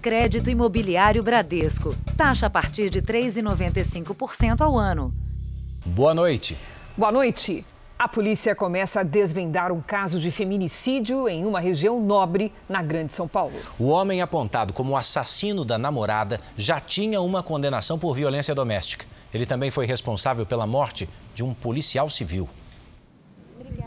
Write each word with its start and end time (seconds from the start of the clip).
Crédito 0.00 0.48
Imobiliário 0.48 1.22
Bradesco. 1.22 1.94
Taxa 2.16 2.46
a 2.46 2.50
partir 2.50 2.88
de 2.88 3.02
3,95% 3.02 4.62
ao 4.62 4.78
ano. 4.78 5.12
Boa 5.84 6.14
noite. 6.14 6.56
Boa 6.96 7.12
noite. 7.12 7.66
A 7.98 8.08
polícia 8.08 8.54
começa 8.54 9.00
a 9.00 9.02
desvendar 9.02 9.70
um 9.70 9.82
caso 9.82 10.18
de 10.18 10.30
feminicídio 10.30 11.28
em 11.28 11.44
uma 11.44 11.60
região 11.60 12.00
nobre 12.00 12.50
na 12.66 12.82
Grande 12.82 13.12
São 13.12 13.28
Paulo. 13.28 13.52
O 13.78 13.88
homem 13.88 14.22
apontado 14.22 14.72
como 14.72 14.96
assassino 14.96 15.66
da 15.66 15.76
namorada 15.76 16.40
já 16.56 16.80
tinha 16.80 17.20
uma 17.20 17.42
condenação 17.42 17.98
por 17.98 18.14
violência 18.14 18.54
doméstica. 18.54 19.04
Ele 19.34 19.44
também 19.44 19.70
foi 19.70 19.84
responsável 19.84 20.46
pela 20.46 20.66
morte 20.66 21.06
de 21.34 21.44
um 21.44 21.52
policial 21.52 22.08
civil. 22.08 22.48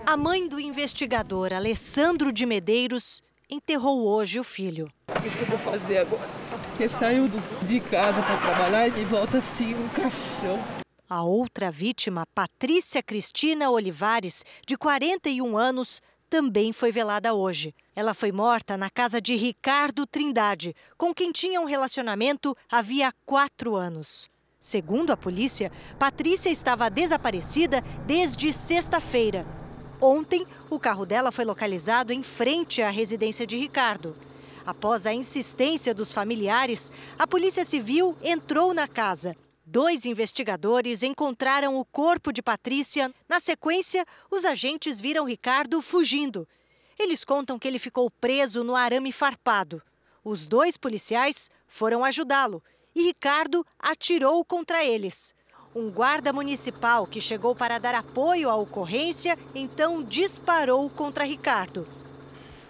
A 0.06 0.16
mãe 0.16 0.48
do 0.48 0.60
investigador 0.60 1.52
Alessandro 1.52 2.32
de 2.32 2.46
Medeiros 2.46 3.24
enterrou 3.50 4.08
hoje 4.08 4.40
o 4.40 4.44
filho. 4.44 4.90
O 5.08 5.22
que 5.22 5.42
eu 5.42 5.46
vou 5.46 5.60
fazer 5.60 6.00
agora? 6.00 6.30
Porque 6.68 6.88
saiu 6.90 7.30
de 7.68 7.80
casa 7.80 8.22
para 8.22 8.38
trabalhar 8.38 8.88
e 8.88 9.06
volta 9.06 9.38
assim 9.38 9.76
um 9.76 9.90
caixão. 9.90 10.60
A 11.10 11.24
outra 11.24 11.70
vítima, 11.70 12.26
Patrícia 12.34 13.04
Cristina 13.04 13.70
Olivares, 13.70 14.44
de 14.66 14.76
41 14.76 15.56
anos, 15.56 16.02
também 16.30 16.74
foi 16.74 16.92
velada 16.92 17.36
hoje. 17.36 17.76
Ela 17.96 18.16
foi 18.16 18.32
morta 18.32 18.76
na 18.76 18.90
casa 18.90 19.22
de 19.22 19.36
Ricardo 19.36 20.08
Trindade, 20.08 20.76
com 20.98 21.14
quem 21.14 21.32
tinha 21.32 21.62
um 21.62 21.66
relacionamento 21.66 22.58
havia 22.72 23.14
quatro 23.24 23.76
anos. 23.76 24.28
Segundo 24.58 25.12
a 25.12 25.18
polícia, 25.18 25.72
Patrícia 26.00 26.50
estava 26.50 26.90
desaparecida 26.90 27.82
desde 28.08 28.52
sexta-feira. 28.52 29.46
Ontem, 30.04 30.46
o 30.70 30.78
carro 30.78 31.06
dela 31.06 31.32
foi 31.32 31.46
localizado 31.46 32.12
em 32.12 32.22
frente 32.22 32.82
à 32.82 32.90
residência 32.90 33.48
de 33.48 33.56
Ricardo. 33.58 34.14
Após 34.66 35.08
a 35.08 35.14
insistência 35.14 35.94
dos 35.94 36.12
familiares, 36.12 36.92
a 37.18 37.26
Polícia 37.26 37.64
Civil 37.64 38.16
entrou 38.22 38.74
na 38.74 38.88
casa 38.88 39.36
Dois 39.66 40.06
investigadores 40.06 41.04
encontraram 41.04 41.80
o 41.80 41.86
corpo 41.86 42.34
de 42.34 42.42
Patrícia. 42.42 43.14
Na 43.30 43.40
sequência, 43.40 44.06
os 44.30 44.44
agentes 44.44 45.00
viram 45.00 45.26
Ricardo 45.26 45.82
fugindo. 45.82 46.46
Eles 47.00 47.24
contam 47.24 47.58
que 47.58 47.66
ele 47.66 47.80
ficou 47.80 48.12
preso 48.12 48.62
no 48.62 48.76
arame 48.76 49.14
farpado. 49.14 49.82
Os 50.22 50.46
dois 50.46 50.76
policiais 50.76 51.50
foram 51.66 52.04
ajudá-lo 52.04 52.62
e 52.94 53.04
Ricardo 53.04 53.66
atirou 53.80 54.44
contra 54.44 54.84
eles. 54.84 55.34
Um 55.76 55.90
guarda 55.90 56.32
municipal 56.32 57.08
que 57.08 57.20
chegou 57.20 57.56
para 57.56 57.80
dar 57.80 57.96
apoio 57.96 58.50
à 58.50 58.56
ocorrência 58.56 59.38
então 59.56 60.04
disparou 60.04 60.90
contra 60.90 61.24
Ricardo. 61.24 61.88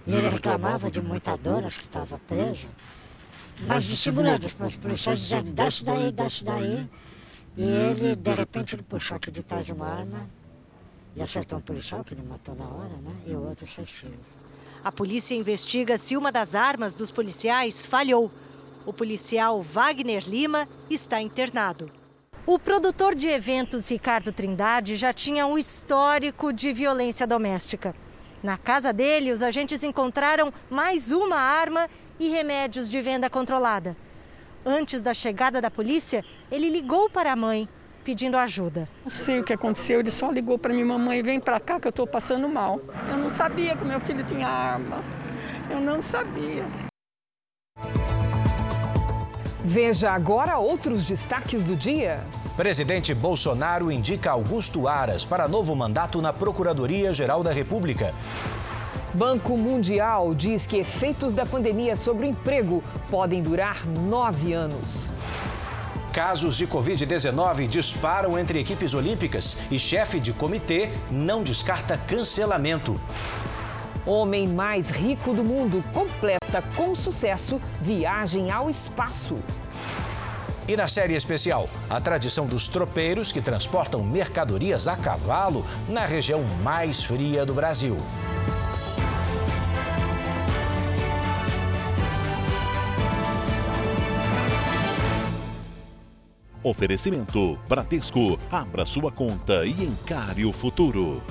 Ele 0.08 0.30
reclamava 0.30 0.92
de 0.92 1.02
muita 1.02 1.36
dor, 1.38 1.66
acho 1.66 1.80
que 1.80 1.86
estava 1.86 2.20
preso 2.28 2.68
mas 3.62 3.84
dissimulando, 3.86 4.46
os 4.46 4.76
policiais 4.76 5.20
dizendo, 5.20 5.52
desce 5.52 5.84
daí, 5.84 6.12
desce 6.12 6.44
daí. 6.44 6.90
E 7.56 7.64
ele, 7.64 8.16
de 8.16 8.32
repente, 8.34 8.76
ele 8.76 8.84
puxou 8.84 9.18
aqui 9.18 9.32
de 9.32 9.44
trás 9.44 9.70
uma 9.70 9.88
arma 9.88 10.30
e 11.16 11.22
acertou 11.22 11.60
um 11.60 11.62
policial, 11.62 12.04
que 12.04 12.14
ele 12.14 12.24
matou 12.24 12.56
na 12.56 12.66
hora, 12.66 12.96
né? 12.98 13.16
E 13.28 13.32
o 13.32 13.48
outro 13.48 13.68
seis 13.68 13.90
filhos. 13.90 14.20
A 14.84 14.92
polícia 14.92 15.36
investiga 15.36 15.98
se 15.98 16.18
uma 16.18 16.32
das 16.32 16.56
armas 16.56 16.94
dos 16.94 17.12
policiais 17.12 17.86
falhou. 17.86 18.32
O 18.86 18.92
policial 18.92 19.62
Wagner 19.62 20.28
Lima 20.28 20.68
está 20.90 21.22
internado. 21.22 21.90
O 22.46 22.60
produtor 22.60 23.16
de 23.16 23.30
eventos 23.30 23.90
Ricardo 23.90 24.34
Trindade 24.34 24.98
já 24.98 25.14
tinha 25.14 25.48
um 25.48 25.58
histórico 25.58 26.52
de 26.52 26.74
violência 26.74 27.26
doméstica. 27.26 27.96
Na 28.44 28.58
casa 28.58 28.92
dele, 28.92 29.32
os 29.32 29.42
agentes 29.42 29.82
encontraram 29.82 30.54
mais 30.70 31.10
uma 31.10 31.38
arma 31.38 31.88
e 32.20 32.28
remédios 32.28 32.90
de 32.90 33.00
venda 33.00 33.30
controlada. 33.30 33.96
Antes 34.66 35.02
da 35.02 35.14
chegada 35.14 35.62
da 35.62 35.72
polícia, 35.72 36.22
ele 36.52 36.70
ligou 36.70 37.10
para 37.10 37.32
a 37.32 37.36
mãe 37.36 37.68
pedindo 38.04 38.36
ajuda. 38.36 38.90
Não 39.06 39.12
sei 39.12 39.40
o 39.40 39.44
que 39.46 39.54
aconteceu, 39.54 40.02
ele 40.02 40.12
só 40.12 40.30
ligou 40.30 40.60
para 40.60 40.74
minha 40.74 40.86
mamãe, 40.86 41.24
vem 41.24 41.40
para 41.40 41.62
cá 41.62 41.80
que 41.80 41.88
eu 41.88 41.92
estou 41.92 42.06
passando 42.06 42.50
mal. 42.50 42.82
Eu 43.10 43.20
não 43.20 43.30
sabia 43.30 43.78
que 43.78 43.86
meu 43.86 44.02
filho 44.02 44.26
tinha 44.26 44.50
arma. 44.50 45.02
Eu 45.72 45.80
não 45.80 46.02
sabia. 46.02 46.66
Veja 49.64 50.12
agora 50.12 50.58
outros 50.58 51.08
destaques 51.08 51.64
do 51.64 51.74
dia. 51.74 52.22
Presidente 52.58 53.14
Bolsonaro 53.14 53.90
indica 53.90 54.30
Augusto 54.30 54.90
Aras 54.90 55.24
para 55.24 55.48
novo 55.48 55.74
mandato 55.74 56.22
na 56.22 56.34
Procuradoria-Geral 56.34 57.42
da 57.42 57.54
República. 57.54 58.14
Banco 59.14 59.58
Mundial 59.58 60.36
diz 60.36 60.68
que 60.68 60.78
efeitos 60.78 61.34
da 61.34 61.46
pandemia 61.46 61.96
sobre 61.96 62.26
o 62.26 62.30
emprego 62.30 62.84
podem 63.10 63.42
durar 63.42 63.88
nove 63.88 64.52
anos. 64.52 65.14
Casos 66.12 66.58
de 66.58 66.68
Covid-19 66.68 67.66
disparam 67.66 68.38
entre 68.38 68.60
equipes 68.60 68.94
olímpicas 68.94 69.58
e 69.72 69.80
chefe 69.80 70.20
de 70.20 70.34
comitê 70.34 70.92
não 71.10 71.42
descarta 71.42 71.98
cancelamento. 71.98 73.00
Homem 74.06 74.50
mais 74.50 74.90
rico 74.90 75.34
do 75.34 75.46
mundo 75.46 75.82
completa 75.94 76.62
com 76.76 76.94
sucesso 76.94 77.62
viagem 77.80 78.52
ao 78.52 78.70
espaço. 78.70 79.36
E 80.68 80.76
na 80.76 80.90
série 80.90 81.14
especial, 81.14 81.70
a 81.90 82.02
tradição 82.02 82.46
dos 82.46 82.68
tropeiros 82.68 83.32
que 83.32 83.42
transportam 83.42 84.04
mercadorias 84.04 84.88
a 84.90 84.98
cavalo 84.98 85.66
na 85.88 86.06
região 86.06 86.44
mais 86.62 87.04
fria 87.04 87.46
do 87.46 87.54
Brasil. 87.54 87.96
Oferecimento 96.62 97.58
Bradesco. 97.68 98.40
Abra 98.50 98.86
sua 98.86 99.12
conta 99.12 99.66
e 99.66 99.84
encare 99.84 100.46
o 100.46 100.54
futuro. 100.54 101.22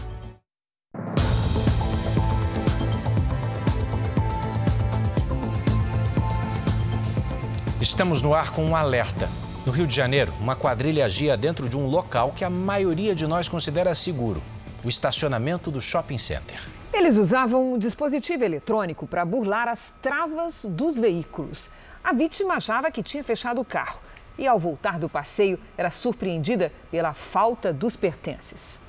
Estamos 7.82 8.22
no 8.22 8.32
ar 8.32 8.53
com 8.53 8.65
um 8.65 8.76
alerta. 8.76 9.28
No 9.66 9.72
Rio 9.72 9.88
de 9.88 9.93
Janeiro, 9.93 10.32
uma 10.38 10.54
quadrilha 10.54 11.04
agia 11.04 11.37
dentro 11.37 11.69
de 11.69 11.76
um 11.76 11.88
local 11.88 12.31
que 12.31 12.44
a 12.44 12.48
maioria 12.48 13.12
de 13.12 13.26
nós 13.26 13.48
considera 13.48 13.93
seguro 13.93 14.41
o 14.84 14.88
estacionamento 14.88 15.69
do 15.69 15.81
shopping 15.81 16.16
center. 16.16 16.60
Eles 16.94 17.16
usavam 17.16 17.72
um 17.72 17.78
dispositivo 17.78 18.44
eletrônico 18.44 19.04
para 19.04 19.25
burlar 19.25 19.66
as 19.66 19.94
travas 20.00 20.65
dos 20.65 20.97
veículos. 20.97 21.72
A 22.04 22.12
vítima 22.12 22.54
achava 22.54 22.88
que 22.88 23.03
tinha 23.03 23.25
fechado 23.25 23.60
o 23.60 23.65
carro 23.65 24.00
e, 24.38 24.47
ao 24.47 24.60
voltar 24.60 24.97
do 25.00 25.09
passeio, 25.09 25.59
era 25.76 25.91
surpreendida 25.91 26.72
pela 26.88 27.12
falta 27.12 27.72
dos 27.72 27.97
pertences. 27.97 28.81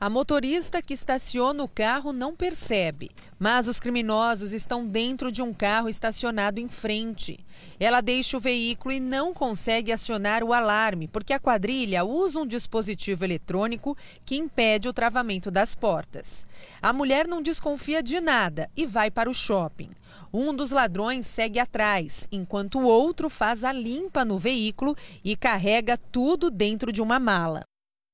A 0.00 0.08
motorista 0.08 0.80
que 0.80 0.94
estaciona 0.94 1.60
o 1.64 1.66
carro 1.66 2.12
não 2.12 2.32
percebe, 2.32 3.10
mas 3.36 3.66
os 3.66 3.80
criminosos 3.80 4.52
estão 4.52 4.86
dentro 4.86 5.32
de 5.32 5.42
um 5.42 5.52
carro 5.52 5.88
estacionado 5.88 6.60
em 6.60 6.68
frente. 6.68 7.44
Ela 7.80 8.00
deixa 8.00 8.36
o 8.36 8.40
veículo 8.40 8.94
e 8.94 9.00
não 9.00 9.34
consegue 9.34 9.90
acionar 9.90 10.44
o 10.44 10.52
alarme, 10.52 11.08
porque 11.08 11.32
a 11.32 11.40
quadrilha 11.40 12.04
usa 12.04 12.38
um 12.38 12.46
dispositivo 12.46 13.24
eletrônico 13.24 13.98
que 14.24 14.36
impede 14.36 14.88
o 14.88 14.92
travamento 14.92 15.50
das 15.50 15.74
portas. 15.74 16.46
A 16.80 16.92
mulher 16.92 17.26
não 17.26 17.42
desconfia 17.42 18.00
de 18.00 18.20
nada 18.20 18.70
e 18.76 18.86
vai 18.86 19.10
para 19.10 19.28
o 19.28 19.34
shopping. 19.34 19.90
Um 20.32 20.54
dos 20.54 20.70
ladrões 20.70 21.26
segue 21.26 21.58
atrás, 21.58 22.28
enquanto 22.30 22.78
o 22.78 22.84
outro 22.84 23.28
faz 23.28 23.64
a 23.64 23.72
limpa 23.72 24.24
no 24.24 24.38
veículo 24.38 24.96
e 25.24 25.34
carrega 25.34 25.98
tudo 25.98 26.52
dentro 26.52 26.92
de 26.92 27.02
uma 27.02 27.18
mala. 27.18 27.64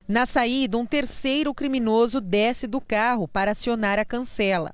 Na 0.07 0.27
saída, 0.27 0.77
um 0.77 0.85
terceiro 0.85 1.55
criminoso 1.55 2.21
desce 2.21 2.67
do 2.67 2.79
carro 2.79 3.27
para 3.27 3.53
acionar 3.53 3.99
a 3.99 4.05
cancela. 4.05 4.73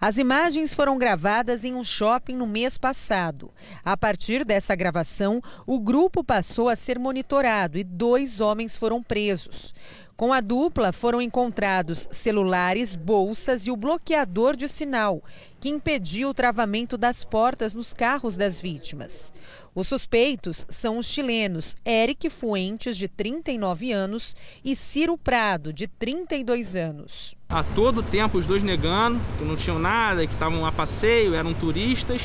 As 0.00 0.16
imagens 0.16 0.72
foram 0.72 0.96
gravadas 0.96 1.64
em 1.64 1.74
um 1.74 1.82
shopping 1.82 2.36
no 2.36 2.46
mês 2.46 2.78
passado. 2.78 3.50
A 3.84 3.96
partir 3.96 4.44
dessa 4.44 4.74
gravação, 4.76 5.42
o 5.66 5.78
grupo 5.78 6.22
passou 6.22 6.68
a 6.68 6.76
ser 6.76 6.98
monitorado 6.98 7.78
e 7.78 7.84
dois 7.84 8.40
homens 8.40 8.78
foram 8.78 9.02
presos. 9.02 9.74
Com 10.16 10.32
a 10.32 10.40
dupla 10.40 10.92
foram 10.92 11.20
encontrados 11.20 12.06
celulares, 12.10 12.94
bolsas 12.94 13.66
e 13.66 13.70
o 13.70 13.76
bloqueador 13.76 14.54
de 14.54 14.68
sinal, 14.68 15.22
que 15.58 15.70
impediu 15.70 16.28
o 16.28 16.34
travamento 16.34 16.98
das 16.98 17.24
portas 17.24 17.72
nos 17.72 17.94
carros 17.94 18.36
das 18.36 18.60
vítimas. 18.60 19.32
Os 19.72 19.86
suspeitos 19.86 20.66
são 20.68 20.98
os 20.98 21.06
chilenos 21.06 21.76
Eric 21.86 22.28
Fuentes, 22.28 22.96
de 22.96 23.06
39 23.06 23.92
anos, 23.92 24.34
e 24.64 24.74
Ciro 24.74 25.16
Prado, 25.16 25.72
de 25.72 25.86
32 25.86 26.74
anos. 26.74 27.36
A 27.48 27.62
todo 27.62 28.02
tempo 28.02 28.36
os 28.36 28.46
dois 28.46 28.64
negando 28.64 29.20
que 29.38 29.44
não 29.44 29.54
tinham 29.54 29.78
nada, 29.78 30.26
que 30.26 30.32
estavam 30.32 30.66
a 30.66 30.72
passeio, 30.72 31.34
eram 31.34 31.54
turistas. 31.54 32.22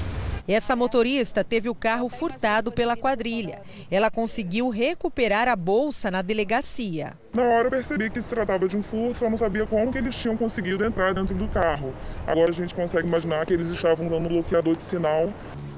Essa 0.48 0.76
motorista 0.76 1.44
teve 1.44 1.70
o 1.70 1.76
carro 1.76 2.08
furtado 2.08 2.72
pela 2.72 2.96
quadrilha. 2.96 3.62
Ela 3.90 4.12
conseguiu 4.12 4.70
recuperar 4.70 5.48
a 5.48 5.56
bolsa 5.56 6.12
na 6.12 6.22
delegacia. 6.22 7.14
Na 7.34 7.44
hora 7.44 7.68
eu 7.68 7.72
percebi 7.72 8.10
que 8.12 8.22
se 8.22 8.28
tratava 8.28 8.68
de 8.68 8.78
um 8.78 8.84
furto, 8.84 9.18
só 9.18 9.30
não 9.30 9.38
sabia 9.38 9.66
como 9.66 9.92
que 9.92 9.98
eles 9.98 10.16
tinham 10.16 10.38
conseguido 10.38 10.86
entrar 10.86 11.14
dentro 11.14 11.36
do 11.36 11.48
carro. 11.48 11.94
Agora 12.28 12.50
a 12.50 12.54
gente 12.54 12.76
consegue 12.76 13.08
imaginar 13.08 13.46
que 13.46 13.54
eles 13.54 13.68
estavam 13.68 14.06
usando 14.06 14.26
o 14.26 14.30
bloqueador 14.30 14.76
de 14.76 14.84
sinal 14.84 15.34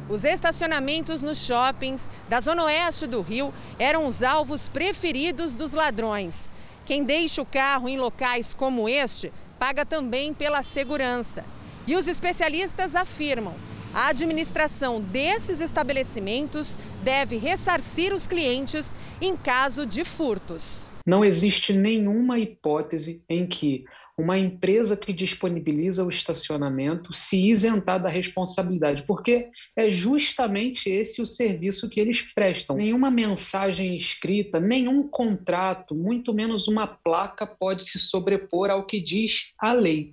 Os 0.09 0.23
estacionamentos 0.23 1.21
nos 1.21 1.45
shoppings 1.45 2.09
da 2.29 2.39
zona 2.39 2.63
oeste 2.63 3.05
do 3.05 3.21
Rio 3.21 3.53
eram 3.77 4.07
os 4.07 4.23
alvos 4.23 4.69
preferidos 4.69 5.53
dos 5.53 5.73
ladrões. 5.73 6.53
Quem 6.85 7.03
deixa 7.03 7.41
o 7.41 7.45
carro 7.45 7.89
em 7.89 7.97
locais 7.97 8.53
como 8.53 8.87
este 8.87 9.33
paga 9.59 9.85
também 9.85 10.33
pela 10.33 10.63
segurança. 10.63 11.43
E 11.85 11.95
os 11.95 12.07
especialistas 12.07 12.95
afirmam: 12.95 13.53
a 13.93 14.07
administração 14.07 15.01
desses 15.01 15.59
estabelecimentos 15.59 16.77
deve 17.03 17.37
ressarcir 17.37 18.13
os 18.13 18.25
clientes 18.25 18.95
em 19.19 19.35
caso 19.35 19.85
de 19.85 20.05
furtos. 20.05 20.91
Não 21.05 21.23
existe 21.23 21.73
nenhuma 21.73 22.39
hipótese 22.39 23.23
em 23.27 23.45
que 23.45 23.85
uma 24.19 24.35
empresa 24.35 24.97
que 24.97 25.13
disponibiliza 25.13 26.03
o 26.03 26.09
estacionamento 26.09 27.13
se 27.13 27.49
isentar 27.49 28.01
da 28.01 28.09
responsabilidade, 28.09 29.03
porque 29.03 29.49
é 29.75 29.89
justamente 29.89 30.89
esse 30.89 31.21
o 31.21 31.25
serviço 31.25 31.87
que 31.87 31.99
eles 31.99 32.23
prestam. 32.33 32.77
Nenhuma 32.77 33.11
mensagem 33.11 33.95
escrita, 33.95 34.59
nenhum 34.59 35.07
contrato, 35.07 35.93
muito 35.93 36.33
menos 36.33 36.67
uma 36.67 36.87
placa 36.87 37.45
pode 37.45 37.85
se 37.85 37.99
sobrepor 37.99 38.71
ao 38.71 38.87
que 38.87 38.99
diz 38.99 39.53
a 39.59 39.71
lei. 39.71 40.11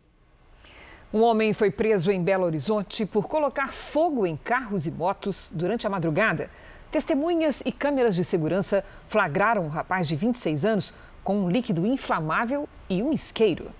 Um 1.10 1.22
homem 1.22 1.54
foi 1.54 1.70
preso 1.70 2.10
em 2.10 2.22
Belo 2.22 2.44
Horizonte 2.44 3.06
por 3.06 3.26
colocar 3.26 3.68
fogo 3.68 4.26
em 4.26 4.36
carros 4.36 4.86
e 4.86 4.90
motos 4.90 5.50
durante 5.54 5.86
a 5.86 5.90
madrugada. 5.90 6.50
Testemunhas 6.90 7.62
e 7.64 7.72
câmeras 7.72 8.14
de 8.14 8.24
segurança 8.24 8.84
flagraram 9.08 9.64
um 9.64 9.68
rapaz 9.68 10.06
de 10.06 10.14
26 10.14 10.64
anos 10.66 10.94
com 11.22 11.44
um 11.44 11.48
líquido 11.48 11.86
inflamável 11.86 12.68
e 12.90 13.02
um 13.02 13.10
isqueiro. 13.10 13.70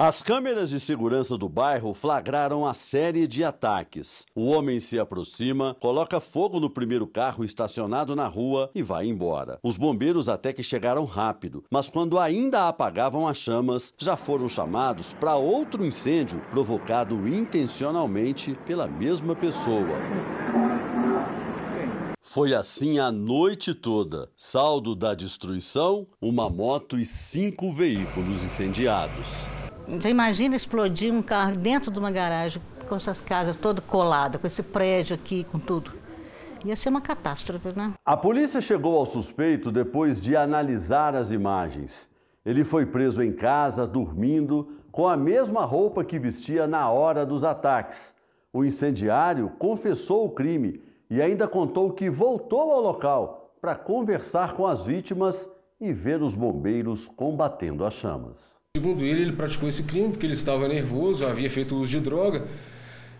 As 0.00 0.22
câmeras 0.22 0.70
de 0.70 0.78
segurança 0.78 1.36
do 1.36 1.48
bairro 1.48 1.92
flagraram 1.92 2.64
a 2.64 2.72
série 2.72 3.26
de 3.26 3.42
ataques. 3.42 4.24
O 4.32 4.46
homem 4.46 4.78
se 4.78 4.96
aproxima, 4.96 5.76
coloca 5.80 6.20
fogo 6.20 6.60
no 6.60 6.70
primeiro 6.70 7.04
carro 7.04 7.44
estacionado 7.44 8.14
na 8.14 8.28
rua 8.28 8.70
e 8.72 8.80
vai 8.80 9.08
embora. 9.08 9.58
Os 9.60 9.76
bombeiros 9.76 10.28
até 10.28 10.52
que 10.52 10.62
chegaram 10.62 11.04
rápido, 11.04 11.64
mas 11.68 11.90
quando 11.90 12.16
ainda 12.16 12.68
apagavam 12.68 13.26
as 13.26 13.38
chamas, 13.38 13.92
já 13.98 14.16
foram 14.16 14.48
chamados 14.48 15.14
para 15.14 15.34
outro 15.34 15.84
incêndio 15.84 16.40
provocado 16.48 17.26
intencionalmente 17.26 18.56
pela 18.68 18.86
mesma 18.86 19.34
pessoa. 19.34 19.98
Foi 22.22 22.54
assim 22.54 23.00
a 23.00 23.10
noite 23.10 23.74
toda. 23.74 24.30
Saldo 24.36 24.94
da 24.94 25.12
destruição: 25.12 26.06
uma 26.22 26.48
moto 26.48 26.96
e 26.96 27.04
cinco 27.04 27.72
veículos 27.72 28.44
incendiados. 28.44 29.48
Você 29.90 30.10
imagina 30.10 30.54
explodir 30.54 31.14
um 31.14 31.22
carro 31.22 31.56
dentro 31.56 31.90
de 31.90 31.98
uma 31.98 32.10
garagem, 32.10 32.60
com 32.86 32.94
essas 32.94 33.22
casas 33.22 33.56
todas 33.56 33.82
coladas, 33.82 34.38
com 34.38 34.46
esse 34.46 34.62
prédio 34.62 35.14
aqui, 35.14 35.44
com 35.44 35.58
tudo. 35.58 35.92
Ia 36.62 36.76
ser 36.76 36.90
uma 36.90 37.00
catástrofe, 37.00 37.72
né? 37.74 37.94
A 38.04 38.14
polícia 38.14 38.60
chegou 38.60 38.98
ao 38.98 39.06
suspeito 39.06 39.72
depois 39.72 40.20
de 40.20 40.36
analisar 40.36 41.14
as 41.14 41.30
imagens. 41.30 42.06
Ele 42.44 42.64
foi 42.64 42.84
preso 42.84 43.22
em 43.22 43.32
casa, 43.32 43.86
dormindo, 43.86 44.68
com 44.92 45.08
a 45.08 45.16
mesma 45.16 45.64
roupa 45.64 46.04
que 46.04 46.18
vestia 46.18 46.66
na 46.66 46.90
hora 46.90 47.24
dos 47.24 47.42
ataques. 47.42 48.14
O 48.52 48.64
incendiário 48.64 49.52
confessou 49.58 50.26
o 50.26 50.30
crime 50.30 50.82
e 51.08 51.22
ainda 51.22 51.48
contou 51.48 51.92
que 51.92 52.10
voltou 52.10 52.72
ao 52.72 52.82
local 52.82 53.54
para 53.58 53.74
conversar 53.74 54.52
com 54.54 54.66
as 54.66 54.84
vítimas 54.84 55.48
e 55.80 55.92
ver 55.92 56.22
os 56.22 56.34
bombeiros 56.34 57.06
combatendo 57.06 57.84
as 57.84 57.94
chamas. 57.94 58.60
Segundo 58.76 59.04
ele, 59.04 59.22
ele 59.22 59.32
praticou 59.32 59.68
esse 59.68 59.82
crime 59.82 60.10
porque 60.10 60.26
ele 60.26 60.34
estava 60.34 60.66
nervoso, 60.66 61.24
havia 61.24 61.48
feito 61.48 61.76
uso 61.76 61.90
de 61.90 62.00
droga 62.00 62.48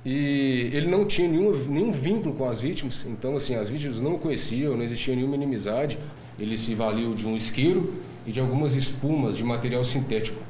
e 0.04 0.70
ele 0.72 0.88
não 0.88 1.04
tinha 1.04 1.28
nenhum, 1.28 1.52
nenhum 1.68 1.92
vínculo 1.92 2.34
com 2.34 2.48
as 2.48 2.60
vítimas. 2.60 3.04
Então, 3.06 3.36
assim, 3.36 3.54
as 3.54 3.68
vítimas 3.68 4.00
não 4.00 4.14
o 4.14 4.18
conheciam, 4.18 4.76
não 4.76 4.82
existia 4.82 5.14
nenhuma 5.14 5.34
inimizade. 5.34 5.98
Ele 6.38 6.56
se 6.56 6.74
valeu 6.74 7.14
de 7.14 7.26
um 7.26 7.36
isqueiro 7.36 7.94
e 8.26 8.32
de 8.32 8.40
algumas 8.40 8.74
espumas 8.74 9.36
de 9.36 9.44
material 9.44 9.84
sintético 9.84 10.40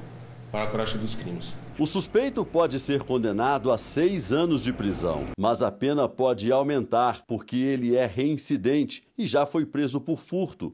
para 0.50 0.64
a 0.64 0.66
prática 0.66 0.99
dos 0.99 1.14
crimes. 1.14 1.52
O 1.78 1.87
suspeito 1.87 2.44
pode 2.44 2.81
ser 2.81 3.04
condenado 3.04 3.70
a 3.70 3.78
seis 3.78 4.32
anos 4.32 4.62
de 4.62 4.72
prisão, 4.72 5.26
mas 5.38 5.62
a 5.62 5.70
pena 5.70 6.08
pode 6.08 6.50
aumentar 6.50 7.22
porque 7.26 7.56
ele 7.56 7.94
é 7.94 8.04
reincidente 8.04 9.04
e 9.16 9.26
já 9.26 9.46
foi 9.46 9.64
preso 9.64 10.00
por 10.00 10.19
furto. 10.19 10.72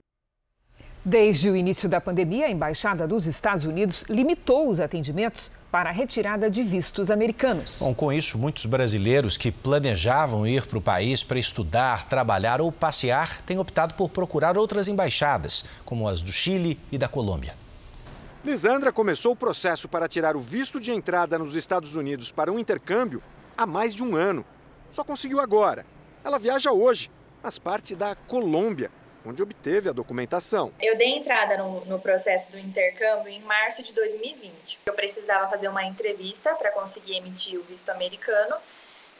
Desde 1.07 1.51
o 1.51 1.57
início 1.57 1.87
da 1.87 2.01
pandemia, 2.01 2.47
a 2.47 2.51
Embaixada 2.51 3.07
dos 3.07 3.27
Estados 3.27 3.67
Unidos 3.67 4.07
limitou 4.09 4.71
os 4.71 4.81
atendimentos 4.81 5.53
para 5.71 5.91
a 5.91 5.93
retirada 5.93 6.51
de 6.51 6.63
vistos 6.63 7.11
americanos. 7.11 7.81
Bom, 7.81 7.93
com 7.93 8.11
isso, 8.11 8.39
muitos 8.39 8.65
brasileiros 8.65 9.37
que 9.37 9.53
planejavam 9.53 10.47
ir 10.47 10.67
para 10.67 10.79
o 10.79 10.81
país 10.81 11.23
para 11.23 11.39
estudar, 11.39 12.09
trabalhar 12.09 12.59
ou 12.59 12.73
passear 12.73 13.43
têm 13.43 13.59
optado 13.59 13.93
por 13.93 14.09
procurar 14.09 14.57
outras 14.57 14.89
embaixadas, 14.89 15.67
como 15.85 16.09
as 16.09 16.23
do 16.23 16.33
Chile 16.33 16.81
e 16.91 16.97
da 16.97 17.07
Colômbia. 17.07 17.55
Lisandra 18.43 18.91
começou 18.91 19.33
o 19.33 19.37
processo 19.37 19.87
para 19.87 20.09
tirar 20.09 20.35
o 20.35 20.41
visto 20.41 20.81
de 20.81 20.91
entrada 20.91 21.39
nos 21.39 21.55
Estados 21.55 21.97
Unidos 21.97 22.33
para 22.33 22.51
um 22.51 22.59
intercâmbio 22.59 23.23
há 23.59 23.67
mais 23.67 23.95
de 23.95 24.03
um 24.03 24.17
ano. 24.17 24.43
Só 24.91 25.05
conseguiu 25.05 25.39
agora. 25.39 25.85
Ela 26.25 26.39
viaja 26.39 26.73
hoje, 26.73 27.11
mas 27.43 27.59
parte 27.59 27.95
da 27.95 28.15
Colômbia 28.15 28.91
onde 29.25 29.43
obteve 29.43 29.89
a 29.89 29.93
documentação. 29.93 30.73
Eu 30.81 30.97
dei 30.97 31.17
entrada 31.17 31.57
no, 31.57 31.85
no, 31.87 31.99
processo 31.99 32.53
do 32.53 32.59
intercâmbio 32.59 33.29
em 33.29 33.41
março 33.43 33.83
de 33.83 33.93
2020. 33.95 34.81
Eu 34.85 34.93
precisava 34.93 35.49
fazer 35.49 35.69
uma 35.69 35.85
entrevista 35.85 36.55
para 36.55 36.71
conseguir 36.71 37.17
emitir 37.17 37.59
o 37.59 37.63
visto 37.63 37.91
americano. 37.91 38.57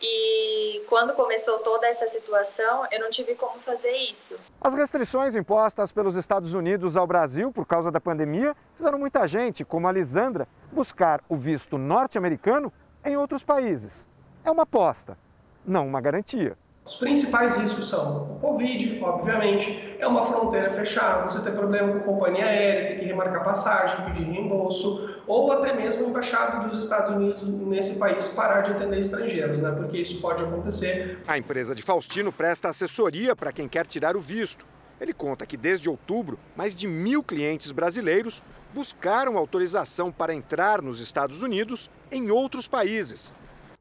E 0.03 0.85
quando 0.89 1.15
começou 1.15 1.61
toda 1.61 1.87
essa 1.87 2.07
situação, 2.07 2.87
eu 2.91 3.01
não 3.01 3.09
tive 3.09 3.35
como 3.35 3.59
fazer 3.61 3.93
isso. 3.93 4.39
As 4.61 4.75
restrições 4.75 5.35
impostas 5.35 5.93
pelos 5.93 6.17
Estados 6.17 6.53
Unidos 6.53 6.97
ao 6.97 7.07
Brasil 7.07 7.51
por 7.51 7.65
causa 7.65 7.91
da 7.91 8.01
pandemia 8.01 8.55
fizeram 8.77 8.99
muita 8.99 9.27
gente, 9.27 9.65
como 9.65 9.89
a 9.89 9.93
Lisandra, 9.93 10.47
buscar 10.73 11.23
o 11.29 11.37
visto 11.37 11.79
norte-americano 11.79 12.73
em 13.05 13.17
outros 13.17 13.43
países. 13.43 14.07
É 14.45 14.51
uma 14.51 14.65
aposta, 14.65 15.17
não 15.65 15.87
uma 15.87 16.01
garantia. 16.01 16.59
Os 16.87 16.97
principais 16.97 17.57
riscos 17.57 17.89
são 17.89 18.35
o 18.35 18.39
Covid, 18.41 19.01
obviamente, 19.03 19.97
é 19.99 20.07
uma 20.07 20.27
fronteira 20.27 20.75
fechada, 20.75 21.31
você 21.31 21.43
tem 21.43 21.55
problema 21.55 21.93
com 21.93 21.99
a 21.99 22.03
companhia 22.03 22.45
aérea, 22.45 22.91
tem 22.91 22.99
que 22.99 23.07
remarcar 23.07 23.43
passagem, 23.43 24.05
pedir 24.05 24.25
reembolso, 24.25 25.23
ou 25.27 25.51
até 25.51 25.75
mesmo 25.75 26.05
a 26.05 26.09
embaixada 26.11 26.69
dos 26.69 26.83
Estados 26.83 27.17
Unidos 27.17 27.43
nesse 27.43 27.95
país 27.95 28.29
parar 28.29 28.61
de 28.61 28.73
atender 28.73 29.01
estrangeiros, 29.01 29.59
né? 29.61 29.71
porque 29.73 29.97
isso 29.97 30.21
pode 30.21 30.43
acontecer. 30.43 31.21
A 31.27 31.39
empresa 31.39 31.75
de 31.75 31.83
Faustino 31.83 32.31
presta 32.31 32.69
assessoria 32.69 33.35
para 33.35 33.51
quem 33.51 33.67
quer 33.67 33.87
tirar 33.87 34.15
o 34.15 34.21
visto. 34.21 34.67
Ele 35.01 35.15
conta 35.15 35.47
que 35.47 35.57
desde 35.57 35.89
outubro, 35.89 36.39
mais 36.55 36.77
de 36.77 36.87
mil 36.87 37.23
clientes 37.23 37.73
brasileiros 37.73 38.43
buscaram 38.75 39.39
autorização 39.39 40.13
para 40.13 40.35
entrar 40.35 40.83
nos 40.83 41.01
Estados 41.01 41.43
Unidos 41.43 41.91
em 42.13 42.31
outros 42.31 42.69
países. 42.69 43.33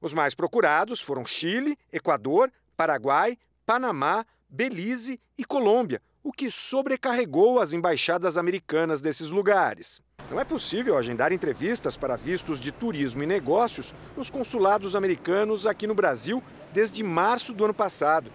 Os 0.01 0.13
mais 0.13 0.33
procurados 0.33 1.01
foram 1.01 1.25
Chile, 1.25 1.77
Equador, 1.91 2.49
Paraguai, 2.75 3.37
Panamá, 3.65 4.25
Belize 4.49 5.19
e 5.37 5.43
Colômbia, 5.43 6.01
o 6.23 6.31
que 6.31 6.49
sobrecarregou 6.49 7.59
as 7.59 7.73
embaixadas 7.73 8.37
americanas 8.37 9.01
desses 9.01 9.29
lugares. 9.29 10.01
Não 10.31 10.39
é 10.39 10.45
possível 10.45 10.97
agendar 10.97 11.31
entrevistas 11.31 11.97
para 11.97 12.15
vistos 12.15 12.59
de 12.59 12.71
turismo 12.71 13.23
e 13.23 13.27
negócios 13.27 13.93
nos 14.15 14.29
consulados 14.29 14.95
americanos 14.95 15.67
aqui 15.67 15.85
no 15.85 15.93
Brasil 15.93 16.41
desde 16.73 17.03
março 17.03 17.53
do 17.53 17.65
ano 17.65 17.73
passado. 17.73 18.31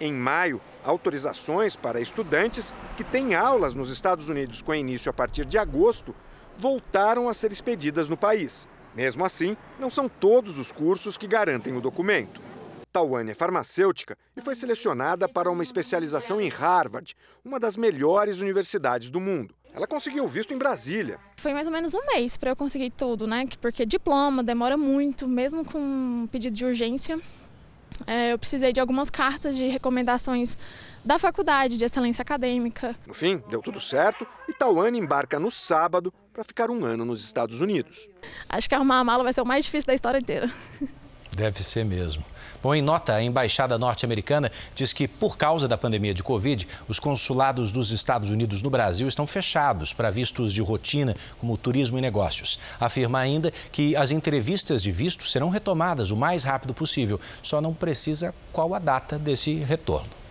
Em 0.00 0.12
maio, 0.12 0.60
autorizações 0.84 1.76
para 1.76 2.00
estudantes 2.00 2.72
que 2.96 3.04
têm 3.04 3.34
aulas 3.34 3.74
nos 3.74 3.90
Estados 3.90 4.28
Unidos 4.28 4.62
com 4.62 4.74
início 4.74 5.10
a 5.10 5.12
partir 5.12 5.44
de 5.44 5.58
agosto 5.58 6.14
voltaram 6.58 7.28
a 7.28 7.34
ser 7.34 7.52
expedidas 7.52 8.08
no 8.08 8.16
país. 8.16 8.68
Mesmo 8.94 9.24
assim, 9.24 9.56
não 9.78 9.90
são 9.90 10.08
todos 10.08 10.58
os 10.58 10.72
cursos 10.72 11.16
que 11.18 11.26
garantem 11.26 11.76
o 11.76 11.80
documento. 11.80 12.40
Tawane 12.96 13.32
é 13.32 13.34
farmacêutica 13.34 14.16
e 14.34 14.40
foi 14.40 14.54
selecionada 14.54 15.28
para 15.28 15.50
uma 15.50 15.62
especialização 15.62 16.40
em 16.40 16.48
Harvard, 16.48 17.14
uma 17.44 17.60
das 17.60 17.76
melhores 17.76 18.40
universidades 18.40 19.10
do 19.10 19.20
mundo. 19.20 19.54
Ela 19.74 19.86
conseguiu 19.86 20.26
visto 20.26 20.54
em 20.54 20.56
Brasília. 20.56 21.18
Foi 21.36 21.52
mais 21.52 21.66
ou 21.66 21.72
menos 21.74 21.92
um 21.92 22.00
mês 22.06 22.38
para 22.38 22.52
eu 22.52 22.56
conseguir 22.56 22.88
tudo, 22.88 23.26
né? 23.26 23.46
Porque 23.60 23.84
diploma 23.84 24.42
demora 24.42 24.78
muito, 24.78 25.28
mesmo 25.28 25.62
com 25.62 26.26
pedido 26.32 26.56
de 26.56 26.64
urgência. 26.64 27.20
É, 28.06 28.32
eu 28.32 28.38
precisei 28.38 28.72
de 28.72 28.80
algumas 28.80 29.10
cartas 29.10 29.54
de 29.54 29.66
recomendações 29.68 30.56
da 31.04 31.18
faculdade 31.18 31.76
de 31.76 31.84
excelência 31.84 32.22
acadêmica. 32.22 32.96
No 33.06 33.12
fim, 33.12 33.42
deu 33.50 33.60
tudo 33.60 33.78
certo 33.78 34.26
e 34.48 34.54
Tawane 34.54 34.98
embarca 34.98 35.38
no 35.38 35.50
sábado 35.50 36.10
para 36.32 36.42
ficar 36.42 36.70
um 36.70 36.82
ano 36.82 37.04
nos 37.04 37.22
Estados 37.22 37.60
Unidos. 37.60 38.08
Acho 38.48 38.66
que 38.66 38.74
arrumar 38.74 39.00
a 39.00 39.04
mala 39.04 39.22
vai 39.22 39.34
ser 39.34 39.42
o 39.42 39.46
mais 39.46 39.66
difícil 39.66 39.86
da 39.86 39.94
história 39.94 40.18
inteira. 40.18 40.50
Deve 41.36 41.62
ser 41.62 41.84
mesmo. 41.84 42.24
Bom, 42.66 42.74
em 42.74 42.82
nota, 42.82 43.14
a 43.14 43.22
embaixada 43.22 43.78
norte-americana 43.78 44.50
diz 44.74 44.92
que, 44.92 45.06
por 45.06 45.36
causa 45.36 45.68
da 45.68 45.78
pandemia 45.78 46.12
de 46.12 46.20
Covid, 46.20 46.66
os 46.88 46.98
consulados 46.98 47.70
dos 47.70 47.92
Estados 47.92 48.32
Unidos 48.32 48.60
no 48.60 48.68
Brasil 48.68 49.06
estão 49.06 49.24
fechados 49.24 49.92
para 49.92 50.10
vistos 50.10 50.52
de 50.52 50.60
rotina, 50.60 51.14
como 51.38 51.56
turismo 51.56 51.96
e 51.96 52.00
negócios. 52.00 52.58
Afirma 52.80 53.20
ainda 53.20 53.52
que 53.70 53.94
as 53.94 54.10
entrevistas 54.10 54.82
de 54.82 54.90
visto 54.90 55.22
serão 55.28 55.48
retomadas 55.48 56.10
o 56.10 56.16
mais 56.16 56.42
rápido 56.42 56.74
possível, 56.74 57.20
só 57.40 57.60
não 57.60 57.72
precisa 57.72 58.34
qual 58.52 58.74
a 58.74 58.80
data 58.80 59.16
desse 59.16 59.54
retorno. 59.58 60.25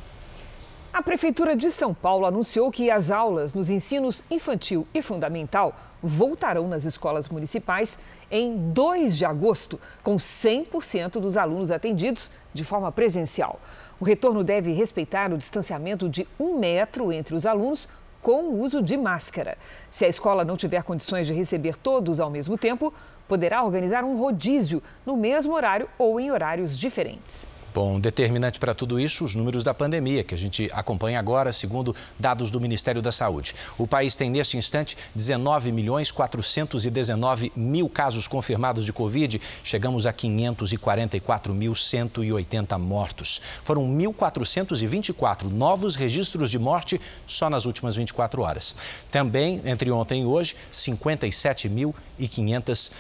A 0.96 1.04
Prefeitura 1.04 1.58
de 1.58 1.70
São 1.72 1.94
Paulo 1.94 2.26
anunciou 2.26 2.72
que 2.72 2.90
as 2.90 3.12
aulas 3.12 3.54
nos 3.54 3.70
ensinos 3.70 4.24
infantil 4.32 4.88
e 4.94 5.02
fundamental 5.02 5.76
voltarão 6.02 6.70
nas 6.70 6.86
escolas 6.86 7.28
municipais 7.28 8.00
em 8.32 8.72
2 8.72 9.18
de 9.18 9.26
agosto, 9.26 9.78
com 10.02 10.16
100% 10.16 11.20
dos 11.20 11.36
alunos 11.36 11.70
atendidos 11.70 12.32
de 12.54 12.64
forma 12.64 12.94
presencial. 12.94 13.60
O 14.00 14.06
retorno 14.06 14.42
deve 14.42 14.72
respeitar 14.72 15.34
o 15.34 15.38
distanciamento 15.38 16.08
de 16.08 16.26
um 16.40 16.58
metro 16.58 17.12
entre 17.12 17.36
os 17.36 17.46
alunos 17.46 17.90
com 18.22 18.44
o 18.44 18.62
uso 18.62 18.82
de 18.82 18.96
máscara. 18.96 19.58
Se 19.92 20.06
a 20.06 20.08
escola 20.08 20.46
não 20.46 20.56
tiver 20.56 20.82
condições 20.84 21.28
de 21.28 21.34
receber 21.34 21.76
todos 21.76 22.22
ao 22.22 22.30
mesmo 22.30 22.58
tempo, 22.58 22.94
poderá 23.28 23.62
organizar 23.66 24.06
um 24.06 24.18
rodízio 24.18 24.82
no 25.06 25.18
mesmo 25.18 25.56
horário 25.56 25.90
ou 25.98 26.22
em 26.22 26.32
horários 26.32 26.80
diferentes. 26.80 27.54
Bom, 27.76 28.00
determinante 28.00 28.58
para 28.58 28.74
tudo 28.74 28.98
isso, 28.98 29.26
os 29.26 29.36
números 29.36 29.62
da 29.62 29.74
pandemia, 29.74 30.24
que 30.24 30.34
a 30.34 30.38
gente 30.38 30.70
acompanha 30.72 31.20
agora, 31.20 31.52
segundo 31.52 31.94
dados 32.18 32.50
do 32.50 32.62
Ministério 32.62 33.02
da 33.02 33.12
Saúde. 33.12 33.54
O 33.78 33.86
país 33.86 34.16
tem, 34.16 34.30
neste 34.30 34.56
instante, 34.56 34.96
19 35.14 35.74
milhões 35.74 36.10
419 36.10 37.52
mil 37.54 37.90
casos 37.90 38.30
confirmados 38.30 38.86
de 38.86 38.94
Covid. 38.94 39.42
Chegamos 39.62 40.06
a 40.06 40.14
544.180 40.14 42.80
mortos. 42.80 43.42
Foram 43.62 43.86
1.424 43.86 45.52
novos 45.52 45.98
registros 45.98 46.50
de 46.50 46.58
morte 46.58 47.02
só 47.28 47.50
nas 47.50 47.66
últimas 47.66 47.98
24 47.98 48.42
horas. 48.42 48.74
Também, 49.12 49.62
entre 49.66 49.92
ontem 49.92 50.22
e 50.22 50.26
hoje, 50.26 50.56
57.500 50.72 52.92
uh, 52.92 52.94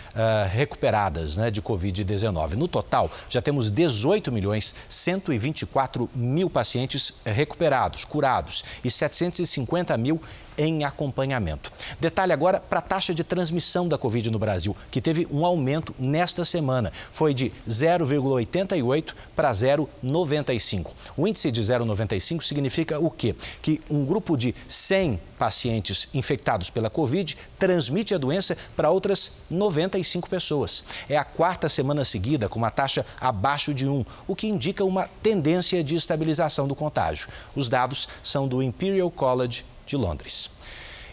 recuperadas 0.49 1.37
né, 1.37 1.49
de 1.49 1.61
Covid-19. 1.61 2.55
No 2.55 2.67
total, 2.67 3.09
já 3.29 3.41
temos 3.41 3.71
18 3.71 4.33
milhões 4.33 4.64
124 4.89 6.09
mil 6.15 6.49
pacientes 6.49 7.13
recuperados, 7.25 8.05
curados 8.05 8.63
e 8.83 8.89
750 8.89 9.97
mil 9.97 10.21
em 10.57 10.83
acompanhamento. 10.83 11.71
Detalhe 11.99 12.33
agora 12.33 12.59
para 12.59 12.79
a 12.79 12.81
taxa 12.81 13.13
de 13.13 13.23
transmissão 13.23 13.87
da 13.87 13.97
Covid 13.97 14.29
no 14.29 14.39
Brasil, 14.39 14.75
que 14.89 15.01
teve 15.01 15.27
um 15.31 15.45
aumento 15.45 15.93
nesta 15.97 16.45
semana. 16.45 16.91
Foi 17.11 17.33
de 17.33 17.51
0,88 17.67 19.13
para 19.35 19.51
0,95. 19.51 20.91
O 21.17 21.27
índice 21.27 21.51
de 21.51 21.61
0,95 21.61 22.41
significa 22.41 22.99
o 22.99 23.09
quê? 23.09 23.35
Que 23.61 23.81
um 23.89 24.05
grupo 24.05 24.37
de 24.37 24.55
100 24.67 25.19
pacientes 25.37 26.07
infectados 26.13 26.69
pela 26.69 26.89
Covid 26.89 27.37
transmite 27.59 28.13
a 28.13 28.17
doença 28.17 28.57
para 28.75 28.89
outras 28.89 29.31
95 29.49 30.29
pessoas. 30.29 30.83
É 31.09 31.17
a 31.17 31.23
quarta 31.23 31.67
semana 31.67 32.05
seguida 32.05 32.47
com 32.47 32.57
uma 32.57 32.71
taxa 32.71 33.05
abaixo 33.19 33.73
de 33.73 33.87
1, 33.87 34.05
o 34.27 34.35
que 34.35 34.47
indica 34.47 34.83
uma 34.83 35.09
tendência 35.21 35.83
de 35.83 35.95
estabilização 35.95 36.67
do 36.67 36.75
contágio. 36.75 37.27
Os 37.55 37.67
dados 37.67 38.07
são 38.23 38.47
do 38.47 38.63
Imperial 38.63 39.11
College 39.11 39.65
de 39.85 39.95
Londres. 39.95 40.49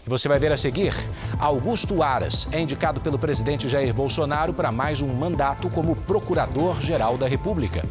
E 0.05 0.09
você 0.09 0.27
vai 0.27 0.39
ver 0.39 0.51
a 0.51 0.57
seguir: 0.57 0.93
Augusto 1.39 2.03
Aras 2.03 2.47
é 2.51 2.59
indicado 2.59 2.99
pelo 2.99 3.17
presidente 3.17 3.69
Jair 3.69 3.93
Bolsonaro 3.93 4.53
para 4.53 4.71
mais 4.71 5.01
um 5.01 5.13
mandato 5.13 5.69
como 5.69 5.95
Procurador-Geral 5.95 7.17
da 7.17 7.27
República. 7.27 7.83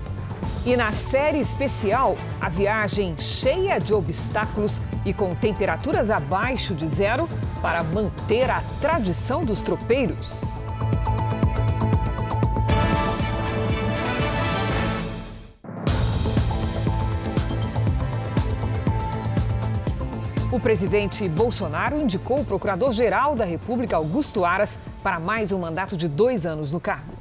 E 0.64 0.76
na 0.76 0.92
série 0.92 1.40
especial, 1.40 2.16
a 2.40 2.48
viagem 2.48 3.16
cheia 3.18 3.80
de 3.80 3.92
obstáculos 3.92 4.80
e 5.04 5.12
com 5.12 5.34
temperaturas 5.34 6.08
abaixo 6.08 6.72
de 6.72 6.86
zero 6.86 7.28
para 7.60 7.82
manter 7.82 8.48
a 8.48 8.62
tradição 8.80 9.44
dos 9.44 9.60
tropeiros. 9.60 10.44
O 20.52 20.60
presidente 20.60 21.26
Bolsonaro 21.30 21.98
indicou 21.98 22.40
o 22.40 22.44
procurador-geral 22.44 23.34
da 23.34 23.42
República, 23.42 23.96
Augusto 23.96 24.44
Aras, 24.44 24.78
para 25.02 25.18
mais 25.18 25.50
um 25.50 25.58
mandato 25.58 25.96
de 25.96 26.06
dois 26.06 26.44
anos 26.44 26.70
no 26.70 26.78
cargo. 26.78 27.16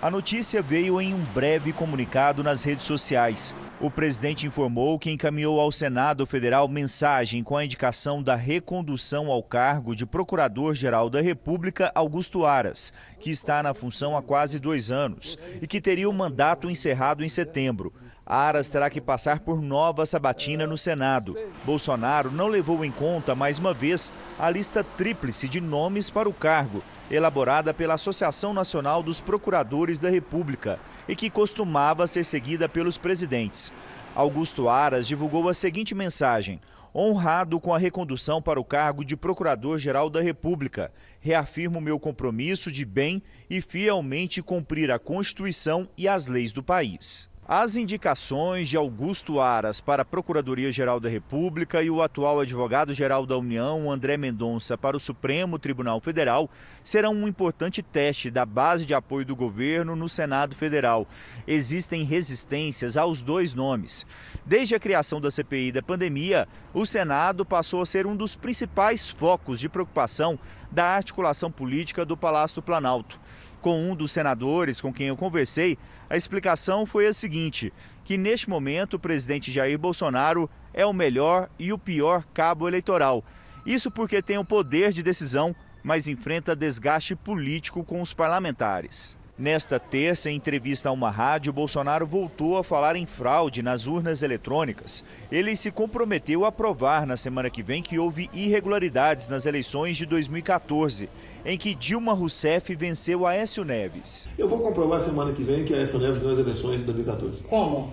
A 0.00 0.10
notícia 0.10 0.62
veio 0.62 0.98
em 0.98 1.12
um 1.12 1.22
breve 1.34 1.74
comunicado 1.74 2.42
nas 2.42 2.64
redes 2.64 2.86
sociais. 2.86 3.54
O 3.78 3.90
presidente 3.90 4.46
informou 4.46 4.98
que 4.98 5.10
encaminhou 5.10 5.60
ao 5.60 5.70
Senado 5.70 6.26
Federal 6.26 6.66
mensagem 6.68 7.44
com 7.44 7.54
a 7.54 7.62
indicação 7.66 8.22
da 8.22 8.34
recondução 8.34 9.30
ao 9.30 9.42
cargo 9.42 9.94
de 9.94 10.06
Procurador-Geral 10.06 11.10
da 11.10 11.20
República, 11.20 11.92
Augusto 11.94 12.46
Aras, 12.46 12.94
que 13.20 13.28
está 13.28 13.62
na 13.62 13.74
função 13.74 14.16
há 14.16 14.22
quase 14.22 14.58
dois 14.58 14.90
anos 14.90 15.36
e 15.60 15.66
que 15.66 15.82
teria 15.82 16.08
o 16.08 16.14
mandato 16.14 16.70
encerrado 16.70 17.22
em 17.22 17.28
setembro. 17.28 17.92
Aras 18.28 18.68
terá 18.68 18.90
que 18.90 19.00
passar 19.00 19.38
por 19.38 19.62
nova 19.62 20.04
sabatina 20.04 20.66
no 20.66 20.76
Senado. 20.76 21.38
Bolsonaro 21.64 22.28
não 22.28 22.48
levou 22.48 22.84
em 22.84 22.90
conta, 22.90 23.36
mais 23.36 23.60
uma 23.60 23.72
vez, 23.72 24.12
a 24.36 24.50
lista 24.50 24.82
tríplice 24.82 25.48
de 25.48 25.60
nomes 25.60 26.10
para 26.10 26.28
o 26.28 26.34
cargo, 26.34 26.82
elaborada 27.08 27.72
pela 27.72 27.94
Associação 27.94 28.52
Nacional 28.52 29.00
dos 29.00 29.20
Procuradores 29.20 30.00
da 30.00 30.10
República 30.10 30.80
e 31.06 31.14
que 31.14 31.30
costumava 31.30 32.04
ser 32.08 32.24
seguida 32.24 32.68
pelos 32.68 32.98
presidentes. 32.98 33.72
Augusto 34.12 34.68
Aras 34.68 35.06
divulgou 35.06 35.48
a 35.48 35.54
seguinte 35.54 35.94
mensagem: 35.94 36.60
honrado 36.92 37.60
com 37.60 37.72
a 37.72 37.78
recondução 37.78 38.42
para 38.42 38.58
o 38.58 38.64
cargo 38.64 39.04
de 39.04 39.16
Procurador-Geral 39.16 40.10
da 40.10 40.20
República. 40.20 40.90
Reafirmo 41.20 41.80
meu 41.80 41.96
compromisso 42.00 42.72
de 42.72 42.84
bem 42.84 43.22
e 43.48 43.60
fielmente 43.60 44.42
cumprir 44.42 44.90
a 44.90 44.98
Constituição 44.98 45.88
e 45.96 46.08
as 46.08 46.26
leis 46.26 46.52
do 46.52 46.60
país. 46.60 47.30
As 47.48 47.76
indicações 47.76 48.68
de 48.68 48.76
Augusto 48.76 49.38
Aras 49.38 49.80
para 49.80 50.02
a 50.02 50.04
Procuradoria-Geral 50.04 50.98
da 50.98 51.08
República 51.08 51.80
e 51.80 51.88
o 51.88 52.02
atual 52.02 52.40
advogado-geral 52.40 53.24
da 53.24 53.38
União, 53.38 53.88
André 53.88 54.16
Mendonça, 54.16 54.76
para 54.76 54.96
o 54.96 55.00
Supremo 55.00 55.56
Tribunal 55.56 56.00
Federal 56.00 56.50
serão 56.82 57.14
um 57.14 57.28
importante 57.28 57.84
teste 57.84 58.32
da 58.32 58.44
base 58.44 58.84
de 58.84 58.94
apoio 58.94 59.24
do 59.24 59.36
governo 59.36 59.94
no 59.94 60.08
Senado 60.08 60.56
Federal. 60.56 61.06
Existem 61.46 62.02
resistências 62.02 62.96
aos 62.96 63.22
dois 63.22 63.54
nomes. 63.54 64.04
Desde 64.44 64.74
a 64.74 64.80
criação 64.80 65.20
da 65.20 65.30
CPI 65.30 65.70
da 65.70 65.82
pandemia, 65.82 66.48
o 66.74 66.84
Senado 66.84 67.46
passou 67.46 67.80
a 67.80 67.86
ser 67.86 68.08
um 68.08 68.16
dos 68.16 68.34
principais 68.34 69.08
focos 69.08 69.60
de 69.60 69.68
preocupação 69.68 70.36
da 70.68 70.96
articulação 70.96 71.48
política 71.48 72.04
do 72.04 72.16
Palácio 72.16 72.56
do 72.56 72.64
Planalto 72.64 73.20
com 73.60 73.90
um 73.90 73.94
dos 73.94 74.12
senadores 74.12 74.80
com 74.80 74.92
quem 74.92 75.08
eu 75.08 75.16
conversei, 75.16 75.78
a 76.08 76.16
explicação 76.16 76.86
foi 76.86 77.06
a 77.06 77.12
seguinte: 77.12 77.72
que 78.04 78.16
neste 78.16 78.48
momento 78.48 78.94
o 78.94 78.98
presidente 78.98 79.52
Jair 79.52 79.78
Bolsonaro 79.78 80.48
é 80.72 80.84
o 80.84 80.92
melhor 80.92 81.48
e 81.58 81.72
o 81.72 81.78
pior 81.78 82.24
cabo 82.32 82.68
eleitoral. 82.68 83.24
Isso 83.64 83.90
porque 83.90 84.22
tem 84.22 84.38
o 84.38 84.44
poder 84.44 84.92
de 84.92 85.02
decisão, 85.02 85.54
mas 85.82 86.06
enfrenta 86.06 86.54
desgaste 86.54 87.16
político 87.16 87.82
com 87.82 88.00
os 88.00 88.12
parlamentares. 88.12 89.18
Nesta 89.38 89.78
terça, 89.78 90.30
em 90.30 90.36
entrevista 90.36 90.88
a 90.88 90.92
uma 90.92 91.10
rádio, 91.10 91.52
Bolsonaro 91.52 92.06
voltou 92.06 92.56
a 92.56 92.64
falar 92.64 92.96
em 92.96 93.04
fraude 93.04 93.62
nas 93.62 93.86
urnas 93.86 94.22
eletrônicas. 94.22 95.04
Ele 95.30 95.54
se 95.54 95.70
comprometeu 95.70 96.46
a 96.46 96.50
provar 96.50 97.06
na 97.06 97.18
semana 97.18 97.50
que 97.50 97.62
vem 97.62 97.82
que 97.82 97.98
houve 97.98 98.30
irregularidades 98.32 99.28
nas 99.28 99.44
eleições 99.44 99.98
de 99.98 100.06
2014, 100.06 101.10
em 101.44 101.58
que 101.58 101.74
Dilma 101.74 102.14
Rousseff 102.14 102.74
venceu 102.74 103.26
Aécio 103.26 103.62
Neves. 103.62 104.26
Eu 104.38 104.48
vou 104.48 104.60
comprovar 104.60 105.02
semana 105.02 105.34
que 105.34 105.42
vem 105.42 105.66
que 105.66 105.74
Aécio 105.74 105.98
Neves 105.98 106.16
ganhou 106.16 106.32
as 106.32 106.40
eleições 106.40 106.78
de 106.78 106.84
2014. 106.84 107.42
Como? 107.42 107.92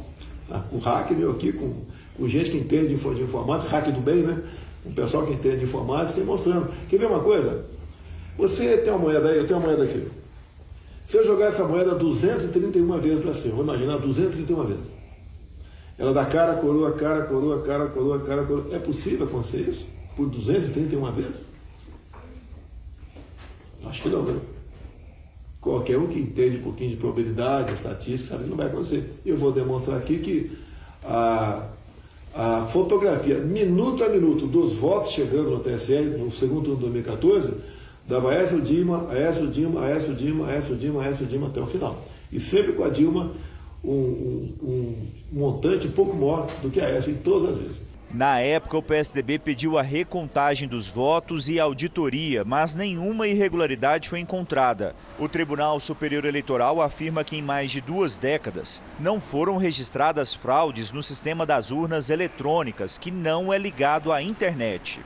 Ah, 0.50 0.64
o 0.72 0.78
hacker 0.78 1.18
veio 1.18 1.32
aqui 1.32 1.52
com, 1.52 1.82
com 2.16 2.30
gente 2.30 2.52
que 2.52 2.58
entende 2.58 2.88
de 2.88 3.24
informática, 3.24 3.70
hacker 3.70 3.92
do 3.92 4.00
bem, 4.00 4.24
né? 4.24 4.42
Um 4.86 4.94
pessoal 4.94 5.26
que 5.26 5.34
entende 5.34 5.58
de 5.58 5.66
informática 5.66 6.18
e 6.22 6.24
mostrando. 6.24 6.72
Quer 6.88 7.00
ver 7.00 7.08
uma 7.08 7.20
coisa? 7.20 7.66
Você 8.38 8.78
tem 8.78 8.94
uma 8.94 9.00
moeda 9.00 9.28
aí, 9.28 9.40
eu 9.40 9.46
tenho 9.46 9.60
uma 9.60 9.68
moeda 9.68 9.84
aqui. 9.84 10.23
Se 11.14 11.20
eu 11.20 11.28
jogar 11.28 11.50
essa 11.50 11.64
moeda 11.64 11.94
231 11.94 12.98
vezes 12.98 13.22
para 13.22 13.36
cima, 13.36 13.54
vou 13.54 13.64
imaginar 13.64 13.98
231 13.98 14.64
vezes. 14.64 14.86
Ela 15.96 16.12
dá 16.12 16.26
cara, 16.26 16.56
coroa, 16.56 16.92
cara, 16.94 17.26
coroa, 17.26 17.62
cara, 17.62 17.86
coroa, 17.86 18.20
cara, 18.22 18.44
coroa. 18.44 18.76
É 18.76 18.80
possível 18.80 19.28
acontecer 19.28 19.60
isso? 19.60 19.88
Por 20.16 20.28
231 20.28 21.12
vezes? 21.12 21.46
Acho 23.86 24.02
que 24.02 24.10
não, 24.10 24.24
né? 24.24 24.40
Qualquer 25.62 26.00
um 26.00 26.08
que 26.08 26.18
entende 26.18 26.58
um 26.58 26.64
pouquinho 26.64 26.90
de 26.90 26.96
probabilidade, 26.96 27.74
estatística, 27.74 28.32
sabe 28.32 28.46
que 28.46 28.50
não 28.50 28.58
vai 28.58 28.66
acontecer. 28.66 29.08
Eu 29.24 29.38
vou 29.38 29.52
demonstrar 29.52 30.00
aqui 30.00 30.18
que 30.18 30.58
a, 31.04 31.68
a 32.34 32.66
fotografia, 32.72 33.38
minuto 33.38 34.04
a 34.04 34.10
minuto, 34.10 34.48
dos 34.48 34.74
votos 34.74 35.12
chegando 35.12 35.52
no 35.52 35.60
TSE 35.60 35.94
no 36.18 36.32
segundo 36.32 36.64
turno 36.64 36.78
de 36.78 36.82
2014, 36.82 37.54
Dava 38.08 38.32
Aécio 38.32 38.62
Dilma, 38.62 39.10
Aécio 39.12 39.48
Dilma, 39.48 39.86
Aécio 39.86 40.14
Dilma, 40.14 40.48
Aécio 40.48 40.76
Dilma, 40.76 41.04
Aécio 41.04 41.26
Dilma 41.26 41.48
até 41.48 41.62
o 41.62 41.66
final. 41.66 42.04
E 42.32 42.40
sempre 42.40 42.74
com 42.74 42.84
a 42.84 42.90
Dilma 42.90 43.32
um, 43.84 43.92
um, 43.92 44.48
um 44.62 44.96
montante 45.32 45.88
um 45.88 45.92
pouco 45.92 46.16
maior 46.16 46.48
do 46.62 46.70
que 46.70 46.80
a 46.80 46.90
essa 46.90 47.10
em 47.10 47.16
todas 47.16 47.52
as 47.52 47.58
vezes. 47.58 47.94
Na 48.14 48.40
época, 48.40 48.78
o 48.78 48.84
PSDB 48.84 49.40
pediu 49.40 49.76
a 49.76 49.82
recontagem 49.82 50.68
dos 50.68 50.88
votos 50.88 51.50
e 51.50 51.60
auditoria, 51.60 52.46
mas 52.46 52.76
nenhuma 52.76 53.28
irregularidade 53.28 54.08
foi 54.08 54.20
encontrada. 54.20 54.96
O 55.18 55.28
Tribunal 55.28 55.80
Superior 55.80 56.24
Eleitoral 56.24 56.80
afirma 56.80 57.24
que 57.24 57.36
em 57.36 57.42
mais 57.42 57.72
de 57.72 57.82
duas 57.82 58.16
décadas 58.16 58.84
não 59.00 59.20
foram 59.20 59.58
registradas 59.58 60.32
fraudes 60.32 60.92
no 60.92 61.02
sistema 61.02 61.44
das 61.44 61.72
urnas 61.72 62.12
eletrônicas, 62.12 63.00
que 63.00 63.10
não 63.10 63.52
é 63.52 63.58
ligado 63.58 64.12
à 64.12 64.22
internet. 64.22 65.02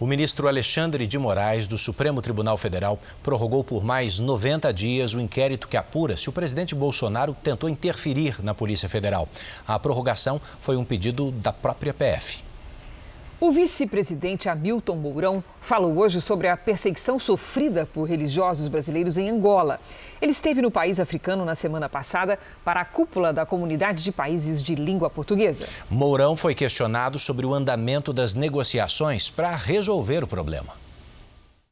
O 0.00 0.06
ministro 0.06 0.46
Alexandre 0.46 1.08
de 1.08 1.18
Moraes, 1.18 1.66
do 1.66 1.76
Supremo 1.76 2.22
Tribunal 2.22 2.56
Federal, 2.56 3.00
prorrogou 3.20 3.64
por 3.64 3.82
mais 3.82 4.20
90 4.20 4.72
dias 4.72 5.12
o 5.12 5.18
inquérito 5.18 5.66
que 5.66 5.76
apura 5.76 6.16
se 6.16 6.28
o 6.28 6.32
presidente 6.32 6.72
Bolsonaro 6.72 7.36
tentou 7.42 7.68
interferir 7.68 8.36
na 8.40 8.54
Polícia 8.54 8.88
Federal. 8.88 9.28
A 9.66 9.76
prorrogação 9.76 10.40
foi 10.60 10.76
um 10.76 10.84
pedido 10.84 11.32
da 11.32 11.52
própria 11.52 11.92
PF. 11.92 12.47
O 13.40 13.52
vice-presidente 13.52 14.48
Hamilton 14.48 14.96
Mourão 14.96 15.44
falou 15.60 15.96
hoje 15.96 16.20
sobre 16.20 16.48
a 16.48 16.56
perseguição 16.56 17.20
sofrida 17.20 17.86
por 17.86 18.02
religiosos 18.02 18.66
brasileiros 18.66 19.16
em 19.16 19.30
Angola. 19.30 19.78
Ele 20.20 20.32
esteve 20.32 20.60
no 20.60 20.72
país 20.72 20.98
africano 20.98 21.44
na 21.44 21.54
semana 21.54 21.88
passada 21.88 22.36
para 22.64 22.80
a 22.80 22.84
cúpula 22.84 23.32
da 23.32 23.46
Comunidade 23.46 24.02
de 24.02 24.10
Países 24.10 24.60
de 24.60 24.74
Língua 24.74 25.08
Portuguesa. 25.08 25.68
Mourão 25.88 26.36
foi 26.36 26.52
questionado 26.52 27.16
sobre 27.16 27.46
o 27.46 27.54
andamento 27.54 28.12
das 28.12 28.34
negociações 28.34 29.30
para 29.30 29.54
resolver 29.54 30.24
o 30.24 30.26
problema. 30.26 30.74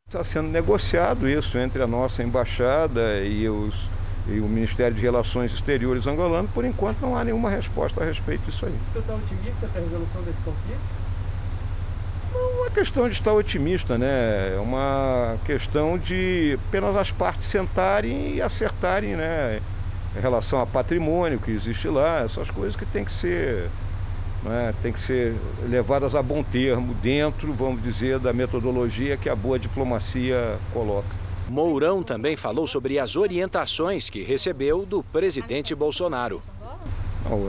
Está 0.06 0.22
sendo 0.22 0.48
negociado 0.48 1.28
isso 1.28 1.58
entre 1.58 1.82
a 1.82 1.86
nossa 1.88 2.22
embaixada 2.22 3.24
e, 3.24 3.48
os, 3.48 3.90
e 4.28 4.38
o 4.38 4.46
Ministério 4.46 4.94
de 4.96 5.02
Relações 5.02 5.52
Exteriores 5.52 6.06
angolano. 6.06 6.48
Por 6.54 6.64
enquanto, 6.64 7.00
não 7.00 7.16
há 7.16 7.24
nenhuma 7.24 7.50
resposta 7.50 8.04
a 8.04 8.06
respeito 8.06 8.44
disso 8.44 8.66
aí. 8.66 8.72
O 8.72 8.92
senhor 8.92 9.00
está 9.00 9.14
otimista 9.16 9.66
para 9.66 9.80
a 9.80 9.84
resolução 9.84 10.22
desse 10.22 10.38
conflito? 10.44 11.05
É 12.66 12.70
questão 12.70 13.08
de 13.08 13.14
estar 13.14 13.32
otimista, 13.32 13.96
né? 13.96 14.54
É 14.56 14.60
uma 14.60 15.36
questão 15.44 15.96
de 15.96 16.58
apenas 16.66 16.96
as 16.96 17.12
partes 17.12 17.46
sentarem 17.46 18.34
e 18.34 18.42
acertarem, 18.42 19.14
né? 19.14 19.60
Em 20.16 20.20
relação 20.20 20.60
a 20.60 20.66
patrimônio 20.66 21.38
que 21.38 21.52
existe 21.52 21.88
lá, 21.88 22.22
essas 22.24 22.50
coisas 22.50 22.74
que 22.74 22.84
tem 22.84 23.04
que 23.04 23.12
ser, 23.12 23.70
né? 24.42 24.74
tem 24.82 24.92
que 24.92 24.98
ser 24.98 25.34
levadas 25.68 26.14
a 26.14 26.22
bom 26.22 26.42
termo 26.42 26.92
dentro, 26.94 27.52
vamos 27.52 27.82
dizer, 27.82 28.18
da 28.18 28.32
metodologia 28.32 29.16
que 29.16 29.28
a 29.28 29.36
boa 29.36 29.58
diplomacia 29.58 30.58
coloca. 30.72 31.14
Mourão 31.48 32.02
também 32.02 32.34
falou 32.34 32.66
sobre 32.66 32.98
as 32.98 33.14
orientações 33.14 34.10
que 34.10 34.22
recebeu 34.22 34.84
do 34.84 35.04
presidente 35.04 35.74
Bolsonaro. 35.74 36.42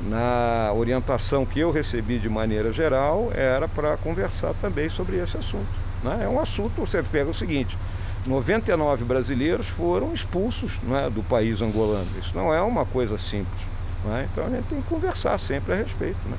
Na 0.10 0.72
orientação 0.74 1.46
que 1.46 1.60
eu 1.60 1.72
recebi 1.72 2.20
de 2.20 2.30
maneira 2.30 2.72
geral, 2.72 3.32
era 3.34 3.68
para 3.68 3.98
conversar 3.98 4.54
também 4.62 4.90
sobre 4.90 5.18
esse 5.18 5.38
assunto. 5.38 5.68
Né? 6.04 6.22
É 6.24 6.28
um 6.28 6.40
assunto, 6.40 6.82
você 6.82 7.04
pega 7.04 7.30
o 7.30 7.34
seguinte: 7.34 7.78
99 8.26 9.06
brasileiros 9.06 9.68
foram 9.68 10.14
expulsos 10.14 10.80
né, 10.82 11.10
do 11.10 11.24
país 11.24 11.62
angolano. 11.62 12.08
Isso 12.20 12.36
não 12.36 12.54
é 12.54 12.62
uma 12.62 12.86
coisa 12.86 13.18
simples. 13.18 13.62
Né? 14.04 14.28
Então 14.32 14.46
a 14.46 14.50
gente 14.50 14.66
tem 14.66 14.82
que 14.82 14.88
conversar 14.88 15.38
sempre 15.38 15.74
a 15.74 15.76
respeito. 15.76 16.28
Né? 16.28 16.38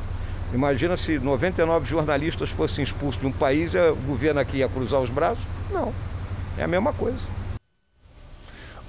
Imagina 0.53 0.97
se 0.97 1.19
99 1.19 1.87
jornalistas 1.87 2.51
fossem 2.51 2.83
expulsos 2.83 3.21
de 3.21 3.27
um 3.27 3.33
país 3.33 3.75
e 3.75 3.79
o 3.79 3.97
governo 3.97 4.41
aqui 4.41 4.59
ia 4.59 4.69
cruzar 4.69 5.01
os 5.01 5.11
braços? 5.11 5.45
Não. 5.71 5.93
É 6.57 6.65
a 6.65 6.69
mesma 6.69 6.93
coisa. 6.93 7.19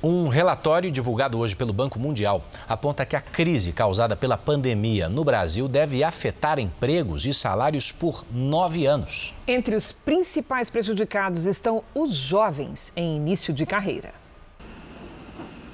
Um 0.01 0.29
relatório 0.29 0.89
divulgado 0.89 1.37
hoje 1.37 1.57
pelo 1.57 1.73
Banco 1.73 1.99
Mundial 1.99 2.41
aponta 2.69 3.05
que 3.05 3.17
a 3.17 3.21
crise 3.21 3.73
causada 3.73 4.15
pela 4.15 4.37
pandemia 4.37 5.09
no 5.09 5.25
Brasil 5.25 5.67
deve 5.67 6.05
afetar 6.05 6.57
empregos 6.57 7.25
e 7.25 7.33
salários 7.33 7.91
por 7.91 8.23
nove 8.31 8.85
anos. 8.85 9.33
Entre 9.45 9.75
os 9.75 9.91
principais 9.91 10.69
prejudicados 10.69 11.45
estão 11.45 11.83
os 11.93 12.13
jovens 12.13 12.93
em 12.95 13.17
início 13.17 13.53
de 13.53 13.65
carreira. 13.65 14.13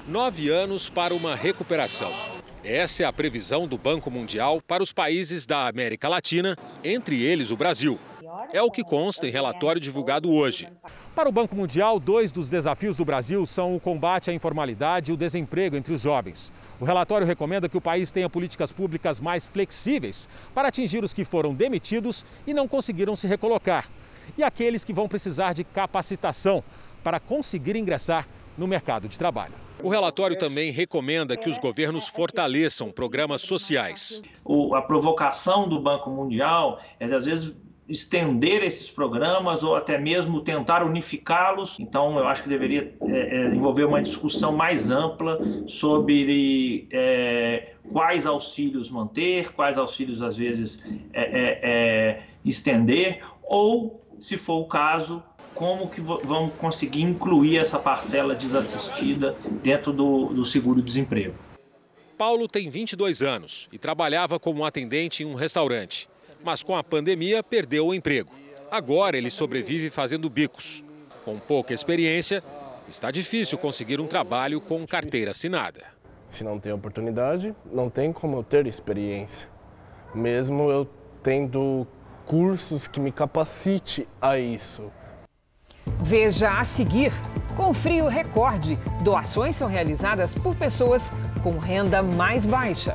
Nove 0.08 0.50
anos 0.50 0.88
para 0.88 1.14
uma 1.14 1.36
recuperação. 1.36 2.12
Essa 2.64 3.04
é 3.04 3.06
a 3.06 3.12
previsão 3.12 3.68
do 3.68 3.78
Banco 3.78 4.10
Mundial 4.10 4.60
para 4.60 4.82
os 4.82 4.90
países 4.90 5.46
da 5.46 5.68
América 5.68 6.08
Latina, 6.08 6.56
entre 6.82 7.22
eles 7.22 7.52
o 7.52 7.56
Brasil. 7.56 7.96
É 8.52 8.62
o 8.62 8.70
que 8.70 8.82
consta 8.82 9.26
em 9.26 9.30
relatório 9.30 9.80
divulgado 9.80 10.32
hoje. 10.32 10.68
Para 11.14 11.28
o 11.28 11.32
Banco 11.32 11.56
Mundial, 11.56 11.98
dois 11.98 12.30
dos 12.30 12.48
desafios 12.48 12.96
do 12.96 13.04
Brasil 13.04 13.46
são 13.46 13.74
o 13.74 13.80
combate 13.80 14.30
à 14.30 14.34
informalidade 14.34 15.10
e 15.10 15.14
o 15.14 15.16
desemprego 15.16 15.76
entre 15.76 15.94
os 15.94 16.00
jovens. 16.00 16.52
O 16.80 16.84
relatório 16.84 17.26
recomenda 17.26 17.68
que 17.68 17.76
o 17.76 17.80
país 17.80 18.10
tenha 18.10 18.28
políticas 18.28 18.72
públicas 18.72 19.20
mais 19.20 19.46
flexíveis 19.46 20.28
para 20.54 20.68
atingir 20.68 21.02
os 21.02 21.14
que 21.14 21.24
foram 21.24 21.54
demitidos 21.54 22.24
e 22.46 22.52
não 22.52 22.68
conseguiram 22.68 23.16
se 23.16 23.26
recolocar, 23.26 23.88
e 24.36 24.42
aqueles 24.42 24.84
que 24.84 24.92
vão 24.92 25.08
precisar 25.08 25.52
de 25.52 25.64
capacitação 25.64 26.62
para 27.02 27.20
conseguir 27.20 27.76
ingressar 27.76 28.26
no 28.58 28.66
mercado 28.66 29.08
de 29.08 29.18
trabalho. 29.18 29.54
O 29.82 29.88
relatório 29.90 30.38
também 30.38 30.70
recomenda 30.72 31.36
que 31.36 31.50
os 31.50 31.58
governos 31.58 32.08
fortaleçam 32.08 32.90
programas 32.90 33.42
sociais. 33.42 34.22
O, 34.42 34.74
a 34.74 34.80
provocação 34.80 35.68
do 35.68 35.80
Banco 35.80 36.08
Mundial 36.08 36.80
é, 36.98 37.04
às 37.04 37.26
vezes, 37.26 37.54
estender 37.88 38.64
esses 38.64 38.90
programas 38.90 39.62
ou 39.62 39.76
até 39.76 39.98
mesmo 39.98 40.40
tentar 40.40 40.84
unificá-los. 40.84 41.78
Então, 41.78 42.18
eu 42.18 42.26
acho 42.26 42.42
que 42.42 42.48
deveria 42.48 42.94
é, 43.02 43.12
é, 43.12 43.54
envolver 43.54 43.84
uma 43.84 44.02
discussão 44.02 44.52
mais 44.52 44.90
ampla 44.90 45.38
sobre 45.66 46.88
é, 46.90 47.74
quais 47.92 48.26
auxílios 48.26 48.90
manter, 48.90 49.52
quais 49.52 49.78
auxílios 49.78 50.20
às 50.22 50.36
vezes 50.36 50.82
é, 51.12 51.22
é, 51.22 51.60
é, 51.62 52.22
estender, 52.44 53.24
ou, 53.44 54.02
se 54.18 54.36
for 54.36 54.60
o 54.60 54.64
caso, 54.66 55.22
como 55.54 55.88
que 55.88 56.00
vamos 56.00 56.54
conseguir 56.54 57.02
incluir 57.02 57.58
essa 57.58 57.78
parcela 57.78 58.34
desassistida 58.34 59.36
dentro 59.62 59.92
do, 59.92 60.26
do 60.26 60.44
seguro-desemprego. 60.44 61.34
Paulo 62.18 62.48
tem 62.48 62.68
22 62.68 63.22
anos 63.22 63.68
e 63.72 63.78
trabalhava 63.78 64.38
como 64.38 64.64
atendente 64.64 65.22
em 65.22 65.26
um 65.26 65.34
restaurante 65.34 66.08
mas 66.44 66.62
com 66.62 66.76
a 66.76 66.84
pandemia 66.84 67.42
perdeu 67.42 67.86
o 67.86 67.94
emprego. 67.94 68.32
Agora 68.70 69.16
ele 69.16 69.30
sobrevive 69.30 69.90
fazendo 69.90 70.28
bicos. 70.28 70.84
Com 71.24 71.38
pouca 71.38 71.74
experiência, 71.74 72.42
está 72.88 73.10
difícil 73.10 73.58
conseguir 73.58 74.00
um 74.00 74.06
trabalho 74.06 74.60
com 74.60 74.86
carteira 74.86 75.32
assinada. 75.32 75.84
Se 76.28 76.44
não 76.44 76.58
tem 76.58 76.72
oportunidade, 76.72 77.54
não 77.72 77.88
tem 77.88 78.12
como 78.12 78.36
eu 78.38 78.42
ter 78.42 78.66
experiência. 78.66 79.48
Mesmo 80.14 80.70
eu 80.70 80.88
tendo 81.22 81.86
cursos 82.26 82.86
que 82.86 83.00
me 83.00 83.12
capacite 83.12 84.06
a 84.20 84.38
isso. 84.38 84.90
Veja 86.00 86.58
a 86.58 86.64
seguir. 86.64 87.12
Com 87.56 87.72
frio 87.72 88.06
recorde, 88.06 88.76
doações 89.02 89.56
são 89.56 89.68
realizadas 89.68 90.34
por 90.34 90.54
pessoas 90.54 91.10
com 91.42 91.58
renda 91.58 92.02
mais 92.02 92.44
baixa. 92.44 92.94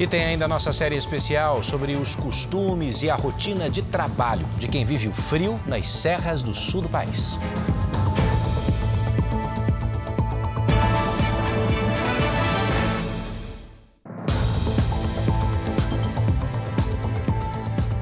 E 0.00 0.06
tem 0.06 0.24
ainda 0.24 0.44
a 0.44 0.48
nossa 0.48 0.72
série 0.72 0.94
especial 0.94 1.60
sobre 1.60 1.96
os 1.96 2.14
costumes 2.14 3.02
e 3.02 3.10
a 3.10 3.16
rotina 3.16 3.68
de 3.68 3.82
trabalho 3.82 4.46
de 4.56 4.68
quem 4.68 4.84
vive 4.84 5.08
o 5.08 5.12
frio 5.12 5.58
nas 5.66 5.88
serras 5.88 6.40
do 6.40 6.54
sul 6.54 6.82
do 6.82 6.88
país. 6.88 7.36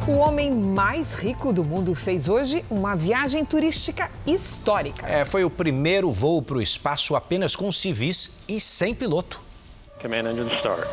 O 0.07 0.19
homem 0.19 0.51
mais 0.51 1.15
rico 1.15 1.51
do 1.51 1.65
mundo 1.65 1.95
fez 1.95 2.29
hoje 2.29 2.63
uma 2.71 2.95
viagem 2.95 3.43
turística 3.43 4.11
histórica. 4.27 5.07
É, 5.09 5.25
foi 5.25 5.45
o 5.45 5.51
primeiro 5.51 6.13
voo 6.13 6.43
para 6.43 6.59
o 6.59 6.63
espaço 6.63 7.17
apenas 7.17 7.57
com 7.57 7.73
civis 7.73 8.33
e 8.47 8.61
sem 8.61 8.95
piloto. 8.95 9.41
Command 10.03 10.31
engine 10.31 10.55
start. 10.59 10.87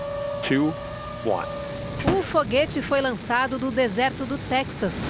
Two, 0.48 0.74
one. 1.26 1.48
O 2.18 2.22
foguete 2.22 2.82
foi 2.82 3.02
lançado 3.02 3.58
do 3.58 3.72
deserto 3.72 4.26
do 4.26 4.38
Texas. 4.50 5.02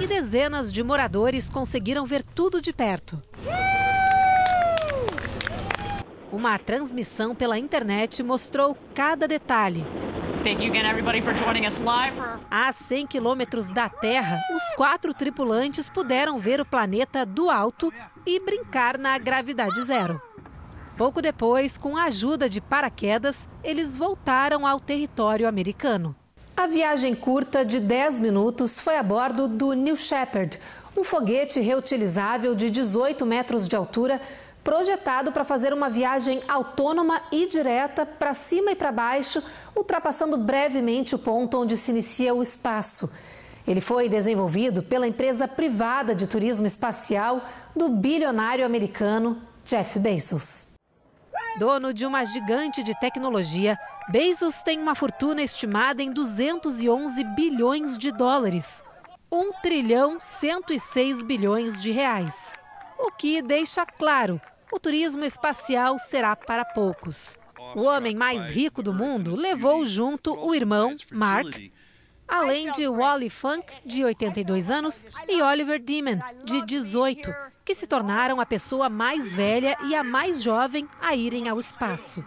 E 0.00 0.06
dezenas 0.06 0.72
de 0.72 0.82
moradores 0.82 1.48
conseguiram 1.48 2.04
ver 2.04 2.22
tudo 2.22 2.60
de 2.60 2.72
perto. 2.72 3.22
Uma 6.32 6.58
transmissão 6.58 7.34
pela 7.34 7.56
internet 7.58 8.22
mostrou 8.22 8.76
cada 8.92 9.28
detalhe. 9.28 9.84
A 12.50 12.72
100 12.72 13.06
quilômetros 13.06 13.70
da 13.70 13.88
Terra, 13.88 14.40
os 14.54 14.76
quatro 14.76 15.14
tripulantes 15.14 15.88
puderam 15.88 16.38
ver 16.38 16.60
o 16.60 16.66
planeta 16.66 17.24
do 17.24 17.48
alto 17.48 17.92
e 18.26 18.40
brincar 18.40 18.98
na 18.98 19.16
gravidade 19.16 19.82
zero. 19.84 20.20
Pouco 20.96 21.20
depois, 21.20 21.76
com 21.76 21.96
a 21.96 22.04
ajuda 22.04 22.48
de 22.48 22.60
paraquedas, 22.60 23.48
eles 23.64 23.96
voltaram 23.96 24.64
ao 24.64 24.78
território 24.78 25.48
americano. 25.48 26.14
A 26.56 26.68
viagem 26.68 27.16
curta 27.16 27.64
de 27.64 27.80
10 27.80 28.20
minutos 28.20 28.78
foi 28.78 28.96
a 28.96 29.02
bordo 29.02 29.48
do 29.48 29.72
New 29.72 29.96
Shepard, 29.96 30.56
um 30.96 31.02
foguete 31.02 31.60
reutilizável 31.60 32.54
de 32.54 32.70
18 32.70 33.26
metros 33.26 33.66
de 33.66 33.74
altura, 33.74 34.20
projetado 34.62 35.32
para 35.32 35.42
fazer 35.44 35.72
uma 35.72 35.90
viagem 35.90 36.42
autônoma 36.46 37.20
e 37.32 37.48
direta 37.48 38.06
para 38.06 38.32
cima 38.32 38.70
e 38.70 38.76
para 38.76 38.92
baixo, 38.92 39.42
ultrapassando 39.74 40.36
brevemente 40.36 41.16
o 41.16 41.18
ponto 41.18 41.60
onde 41.60 41.76
se 41.76 41.90
inicia 41.90 42.32
o 42.32 42.40
espaço. 42.40 43.10
Ele 43.66 43.80
foi 43.80 44.08
desenvolvido 44.08 44.80
pela 44.80 45.08
empresa 45.08 45.48
privada 45.48 46.14
de 46.14 46.28
turismo 46.28 46.66
espacial 46.66 47.42
do 47.74 47.88
bilionário 47.88 48.64
americano 48.64 49.42
Jeff 49.64 49.98
Bezos. 49.98 50.73
Dono 51.56 51.94
de 51.94 52.04
uma 52.04 52.24
gigante 52.24 52.82
de 52.82 52.98
tecnologia, 52.98 53.78
Bezos 54.08 54.62
tem 54.62 54.80
uma 54.80 54.94
fortuna 54.94 55.40
estimada 55.40 56.02
em 56.02 56.12
211 56.12 57.22
bilhões 57.36 57.96
de 57.96 58.10
dólares. 58.10 58.82
1 59.30 59.52
trilhão 59.62 60.18
106 60.20 61.22
bilhões 61.22 61.80
de 61.80 61.92
reais. 61.92 62.54
O 62.98 63.10
que 63.12 63.40
deixa 63.40 63.86
claro, 63.86 64.40
o 64.72 64.80
turismo 64.80 65.24
espacial 65.24 65.96
será 65.98 66.34
para 66.34 66.64
poucos. 66.64 67.38
O 67.76 67.84
homem 67.84 68.16
mais 68.16 68.48
rico 68.48 68.82
do 68.82 68.92
mundo 68.92 69.36
levou 69.36 69.86
junto 69.86 70.34
o 70.34 70.54
irmão, 70.54 70.94
Mark, 71.12 71.56
além 72.26 72.72
de 72.72 72.88
Wally 72.88 73.30
Funk, 73.30 73.72
de 73.86 74.04
82 74.04 74.70
anos, 74.70 75.06
e 75.28 75.40
Oliver 75.40 75.80
Demon, 75.80 76.18
de 76.44 76.62
18, 76.62 77.32
que 77.64 77.74
se 77.74 77.86
tornaram 77.86 78.40
a 78.40 78.46
pessoa 78.46 78.88
mais 78.88 79.32
velha 79.32 79.76
e 79.84 79.94
a 79.94 80.04
mais 80.04 80.42
jovem 80.42 80.88
a 81.00 81.16
irem 81.16 81.48
ao 81.48 81.58
espaço. 81.58 82.22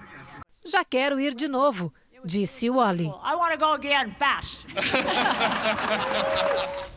Já 0.66 0.84
quero 0.84 1.20
ir 1.20 1.36
de 1.36 1.48
novo, 1.48 1.94
disse 2.26 2.70
Wally. 2.70 3.12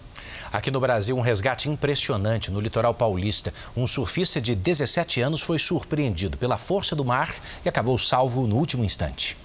Aqui 0.53 0.69
no 0.69 0.81
Brasil, 0.81 1.17
um 1.17 1.21
resgate 1.21 1.69
impressionante 1.69 2.51
no 2.51 2.61
litoral 2.61 2.93
paulista. 2.93 3.55
Um 3.77 3.87
surfista 3.87 4.41
de 4.41 4.57
17 4.57 5.21
anos 5.21 5.43
foi 5.43 5.61
surpreendido 5.61 6.37
pela 6.37 6.59
força 6.59 6.97
do 6.97 7.05
mar 7.05 7.33
e 7.65 7.69
acabou 7.69 7.97
salvo 7.97 8.49
no 8.49 8.57
último 8.57 8.83
instante. 8.83 9.39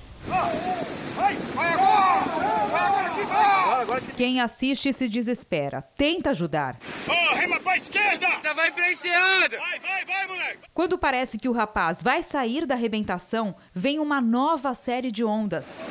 Quem 4.15 4.41
assiste 4.41 4.91
se 4.93 5.07
desespera, 5.07 5.81
tenta 5.95 6.31
ajudar. 6.31 6.77
Oh, 7.07 7.35
rema 7.35 7.59
pra 7.59 7.77
esquerda! 7.77 8.27
Vai 8.55 8.71
pra 8.71 8.91
enseada! 8.91 9.57
Vai, 9.57 9.79
vai, 9.79 10.05
vai, 10.05 10.27
moleque! 10.27 10.59
Quando 10.73 10.97
parece 10.97 11.37
que 11.37 11.49
o 11.49 11.53
rapaz 11.53 12.01
vai 12.01 12.23
sair 12.23 12.65
da 12.65 12.75
arrebentação, 12.75 13.55
vem 13.73 13.99
uma 13.99 14.21
nova 14.21 14.73
série 14.73 15.11
de 15.11 15.23
ondas. 15.23 15.85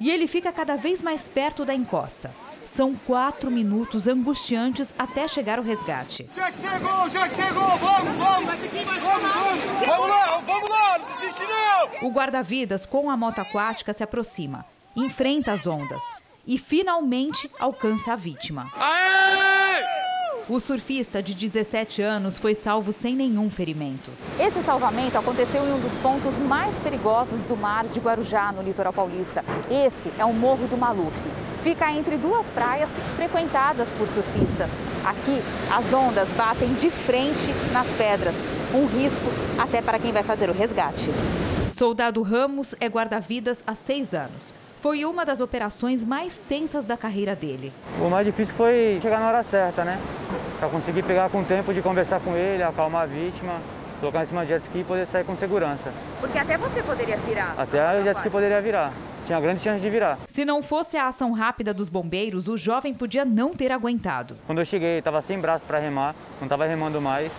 E 0.00 0.10
ele 0.10 0.26
fica 0.26 0.52
cada 0.52 0.76
vez 0.76 1.02
mais 1.02 1.26
perto 1.28 1.64
da 1.64 1.74
encosta. 1.74 2.30
São 2.64 2.94
quatro 2.94 3.50
minutos 3.50 4.08
angustiantes 4.08 4.94
até 4.98 5.28
chegar 5.28 5.60
o 5.60 5.62
resgate. 5.62 6.28
Já 6.34 6.50
chegou, 6.50 7.08
já 7.08 7.28
chegou! 7.28 7.76
Vamos, 7.76 8.16
vamos! 8.16 8.46
Vamos, 8.46 9.86
vamos 9.86 10.08
lá, 10.08 10.38
vamos 10.44 10.70
lá! 10.70 10.98
Não 10.98 11.20
desiste 11.20 11.42
não! 11.42 12.08
O 12.08 12.12
guarda-vidas 12.12 12.84
com 12.86 13.10
a 13.10 13.16
moto 13.16 13.38
aquática 13.38 13.92
se 13.92 14.02
aproxima, 14.02 14.66
enfrenta 14.96 15.52
as 15.52 15.66
ondas 15.66 16.02
e 16.46 16.58
finalmente 16.58 17.50
alcança 17.58 18.12
a 18.12 18.16
vítima. 18.16 18.70
O 20.46 20.60
surfista 20.60 21.22
de 21.22 21.34
17 21.34 22.02
anos 22.02 22.38
foi 22.38 22.54
salvo 22.54 22.92
sem 22.92 23.16
nenhum 23.16 23.48
ferimento. 23.48 24.10
Esse 24.38 24.62
salvamento 24.62 25.16
aconteceu 25.16 25.66
em 25.66 25.72
um 25.72 25.80
dos 25.80 25.96
pontos 26.02 26.38
mais 26.38 26.74
perigosos 26.80 27.44
do 27.44 27.56
mar 27.56 27.84
de 27.84 27.98
Guarujá, 27.98 28.52
no 28.52 28.62
litoral 28.62 28.92
paulista. 28.92 29.42
Esse 29.70 30.12
é 30.18 30.24
o 30.24 30.34
Morro 30.34 30.68
do 30.68 30.76
Maluf. 30.76 31.16
Fica 31.62 31.90
entre 31.90 32.18
duas 32.18 32.50
praias 32.50 32.90
frequentadas 33.16 33.88
por 33.96 34.06
surfistas. 34.06 34.70
Aqui, 35.02 35.40
as 35.72 35.90
ondas 35.94 36.28
batem 36.32 36.74
de 36.74 36.90
frente 36.90 37.48
nas 37.72 37.86
pedras, 37.96 38.34
um 38.74 38.84
risco 38.84 39.26
até 39.58 39.80
para 39.80 39.98
quem 39.98 40.12
vai 40.12 40.22
fazer 40.22 40.50
o 40.50 40.52
resgate. 40.52 41.10
Soldado 41.72 42.20
Ramos 42.20 42.74
é 42.80 42.86
guarda-vidas 42.86 43.62
há 43.66 43.74
seis 43.74 44.12
anos. 44.12 44.52
Foi 44.84 45.02
uma 45.06 45.24
das 45.24 45.40
operações 45.40 46.04
mais 46.04 46.44
tensas 46.44 46.86
da 46.86 46.94
carreira 46.94 47.34
dele. 47.34 47.72
O 47.98 48.10
mais 48.10 48.26
difícil 48.26 48.54
foi 48.54 48.98
chegar 49.00 49.18
na 49.18 49.28
hora 49.28 49.42
certa, 49.42 49.82
né? 49.82 49.98
Para 50.58 50.68
conseguir 50.68 51.02
pegar 51.02 51.30
com 51.30 51.42
tempo 51.42 51.72
de 51.72 51.80
conversar 51.80 52.20
com 52.20 52.36
ele, 52.36 52.62
acalmar 52.62 53.04
a 53.04 53.06
vítima, 53.06 53.62
colocar 53.98 54.24
em 54.24 54.26
cima 54.26 54.42
de 54.42 54.48
jet 54.48 54.62
ski 54.64 54.80
e 54.80 54.84
poder 54.84 55.06
sair 55.06 55.24
com 55.24 55.34
segurança. 55.38 55.90
Porque 56.20 56.36
até 56.36 56.58
você 56.58 56.82
poderia 56.82 57.16
virar. 57.16 57.54
Até 57.56 57.98
o 57.98 58.04
jet 58.04 58.16
ski 58.18 58.28
poderia 58.28 58.60
virar. 58.60 58.92
Tinha 59.24 59.40
grande 59.40 59.62
chance 59.62 59.80
de 59.80 59.88
virar. 59.88 60.18
Se 60.28 60.44
não 60.44 60.62
fosse 60.62 60.98
a 60.98 61.06
ação 61.06 61.32
rápida 61.32 61.72
dos 61.72 61.88
bombeiros, 61.88 62.46
o 62.46 62.58
jovem 62.58 62.92
podia 62.92 63.24
não 63.24 63.54
ter 63.54 63.72
aguentado. 63.72 64.36
Quando 64.46 64.58
eu 64.58 64.66
cheguei, 64.66 64.98
estava 64.98 65.22
sem 65.22 65.40
braço 65.40 65.64
para 65.64 65.78
remar, 65.78 66.14
não 66.38 66.44
estava 66.44 66.66
remando 66.66 67.00
mais. 67.00 67.32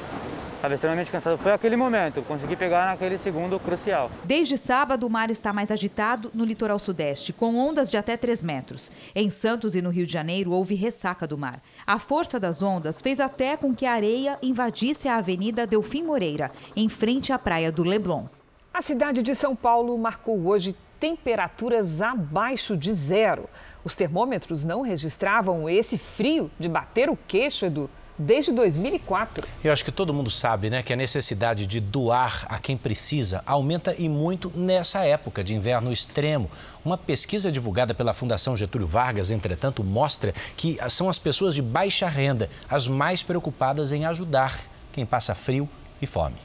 Estava 0.65 0.73
extremamente 0.73 1.11
cansado. 1.11 1.37
Foi 1.37 1.51
aquele 1.51 1.75
momento, 1.75 2.23
consegui 2.23 2.55
pegar 2.55 2.87
naquele 2.87 3.19
segundo 3.19 3.59
crucial. 3.59 4.09
Desde 4.23 4.57
sábado, 4.57 5.05
o 5.05 5.09
mar 5.11 5.29
está 5.29 5.53
mais 5.53 5.69
agitado 5.69 6.31
no 6.33 6.43
litoral 6.43 6.79
sudeste, 6.79 7.31
com 7.31 7.55
ondas 7.55 7.91
de 7.91 7.97
até 7.97 8.17
3 8.17 8.41
metros. 8.41 8.91
Em 9.13 9.29
Santos 9.29 9.75
e 9.75 9.81
no 9.81 9.91
Rio 9.91 10.07
de 10.07 10.13
Janeiro, 10.13 10.53
houve 10.53 10.73
ressaca 10.73 11.27
do 11.27 11.37
mar. 11.37 11.61
A 11.85 11.99
força 11.99 12.39
das 12.39 12.63
ondas 12.63 12.99
fez 12.99 13.19
até 13.19 13.55
com 13.55 13.75
que 13.75 13.85
a 13.85 13.93
areia 13.93 14.39
invadisse 14.41 15.07
a 15.07 15.17
Avenida 15.17 15.67
Delfim 15.67 16.01
Moreira, 16.01 16.49
em 16.75 16.89
frente 16.89 17.31
à 17.31 17.37
praia 17.37 17.71
do 17.71 17.83
Leblon. 17.83 18.25
A 18.73 18.81
cidade 18.81 19.21
de 19.21 19.35
São 19.35 19.55
Paulo 19.55 19.95
marcou 19.99 20.47
hoje 20.47 20.75
temperaturas 20.99 22.01
abaixo 22.01 22.75
de 22.75 22.91
zero. 22.91 23.47
Os 23.83 23.95
termômetros 23.95 24.65
não 24.65 24.81
registravam 24.81 25.69
esse 25.69 25.95
frio 25.99 26.49
de 26.57 26.67
bater 26.67 27.07
o 27.07 27.17
queixo, 27.27 27.67
Edu, 27.67 27.87
desde 28.17 28.51
2004. 28.51 29.47
Eu 29.63 29.73
acho 29.73 29.83
que 29.83 29.91
todo 29.91 30.13
mundo 30.13 30.29
sabe, 30.29 30.69
né, 30.69 30.81
que 30.81 30.93
a 30.93 30.95
necessidade 30.95 31.65
de 31.65 31.79
doar 31.79 32.45
a 32.49 32.57
quem 32.57 32.77
precisa 32.77 33.43
aumenta 33.45 33.93
e 33.97 34.07
muito 34.07 34.51
nessa 34.55 35.03
época 35.05 35.43
de 35.43 35.53
inverno 35.53 35.91
extremo. 35.91 36.49
Uma 36.83 36.97
pesquisa 36.97 37.51
divulgada 37.51 37.93
pela 37.93 38.13
Fundação 38.13 38.55
Getúlio 38.55 38.87
Vargas, 38.87 39.31
entretanto, 39.31 39.83
mostra 39.83 40.33
que 40.55 40.77
são 40.89 41.09
as 41.09 41.19
pessoas 41.19 41.55
de 41.55 41.61
baixa 41.61 42.07
renda 42.07 42.49
as 42.69 42.87
mais 42.87 43.21
preocupadas 43.21 43.91
em 43.91 44.05
ajudar 44.05 44.59
quem 44.93 45.05
passa 45.05 45.35
frio 45.35 45.67
e 46.01 46.05
fome. 46.05 46.37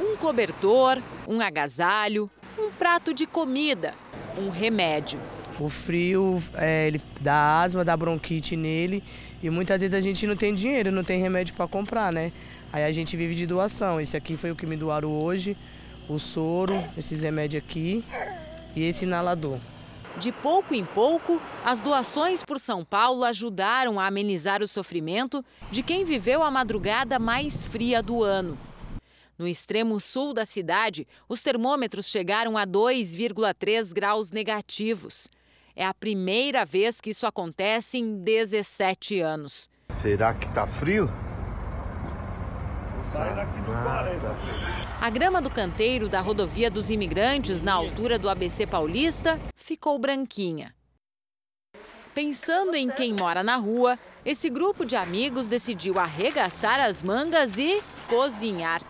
Um 0.00 0.16
cobertor, 0.16 1.02
um 1.28 1.40
agasalho, 1.40 2.30
um 2.58 2.70
prato 2.70 3.12
de 3.12 3.26
comida, 3.26 3.94
um 4.38 4.48
remédio. 4.48 5.20
O 5.60 5.68
frio, 5.68 6.42
é, 6.54 6.86
ele 6.88 7.00
dá 7.20 7.60
asma, 7.60 7.84
dá 7.84 7.94
bronquite 7.96 8.56
nele 8.56 9.04
e 9.42 9.50
muitas 9.50 9.80
vezes 9.80 9.94
a 9.94 10.00
gente 10.00 10.26
não 10.26 10.36
tem 10.36 10.54
dinheiro, 10.54 10.92
não 10.92 11.02
tem 11.02 11.20
remédio 11.20 11.54
para 11.54 11.66
comprar, 11.66 12.12
né? 12.12 12.30
Aí 12.72 12.84
a 12.84 12.92
gente 12.92 13.16
vive 13.16 13.34
de 13.34 13.46
doação. 13.46 14.00
Esse 14.00 14.16
aqui 14.16 14.36
foi 14.36 14.50
o 14.50 14.56
que 14.56 14.64
me 14.64 14.76
doaram 14.76 15.10
hoje, 15.10 15.56
o 16.08 16.18
soro, 16.18 16.74
esses 16.96 17.22
remédios 17.22 17.62
aqui 17.62 18.04
e 18.76 18.82
esse 18.84 19.04
inalador. 19.04 19.58
De 20.18 20.30
pouco 20.30 20.74
em 20.74 20.84
pouco, 20.84 21.40
as 21.64 21.80
doações 21.80 22.42
por 22.42 22.60
São 22.60 22.84
Paulo 22.84 23.24
ajudaram 23.24 23.98
a 23.98 24.06
amenizar 24.06 24.62
o 24.62 24.68
sofrimento 24.68 25.44
de 25.70 25.82
quem 25.82 26.04
viveu 26.04 26.42
a 26.42 26.50
madrugada 26.50 27.18
mais 27.18 27.64
fria 27.64 28.02
do 28.02 28.22
ano. 28.22 28.58
No 29.38 29.48
extremo 29.48 29.98
sul 29.98 30.32
da 30.32 30.44
cidade, 30.44 31.08
os 31.28 31.40
termômetros 31.42 32.06
chegaram 32.06 32.56
a 32.56 32.66
2,3 32.66 33.92
graus 33.92 34.30
negativos. 34.30 35.28
É 35.74 35.84
a 35.86 35.94
primeira 35.94 36.64
vez 36.64 37.00
que 37.00 37.10
isso 37.10 37.26
acontece 37.26 37.98
em 37.98 38.22
17 38.22 39.20
anos. 39.20 39.70
Será 39.94 40.34
que 40.34 40.48
tá 40.50 40.66
frio? 40.66 41.10
Sai 43.12 43.34
daqui 43.34 43.58
do 43.60 43.72
40. 43.72 44.36
A 45.00 45.10
grama 45.10 45.40
do 45.40 45.50
canteiro 45.50 46.08
da 46.08 46.20
rodovia 46.20 46.70
dos 46.70 46.90
imigrantes, 46.90 47.62
na 47.62 47.72
altura 47.74 48.18
do 48.18 48.28
ABC 48.28 48.66
Paulista, 48.66 49.40
ficou 49.54 49.98
branquinha. 49.98 50.74
Pensando 52.14 52.74
em 52.74 52.90
quem 52.90 53.14
mora 53.14 53.42
na 53.42 53.56
rua, 53.56 53.98
esse 54.24 54.50
grupo 54.50 54.84
de 54.84 54.94
amigos 54.94 55.48
decidiu 55.48 55.98
arregaçar 55.98 56.78
as 56.78 57.02
mangas 57.02 57.58
e 57.58 57.82
cozinhar. 58.08 58.82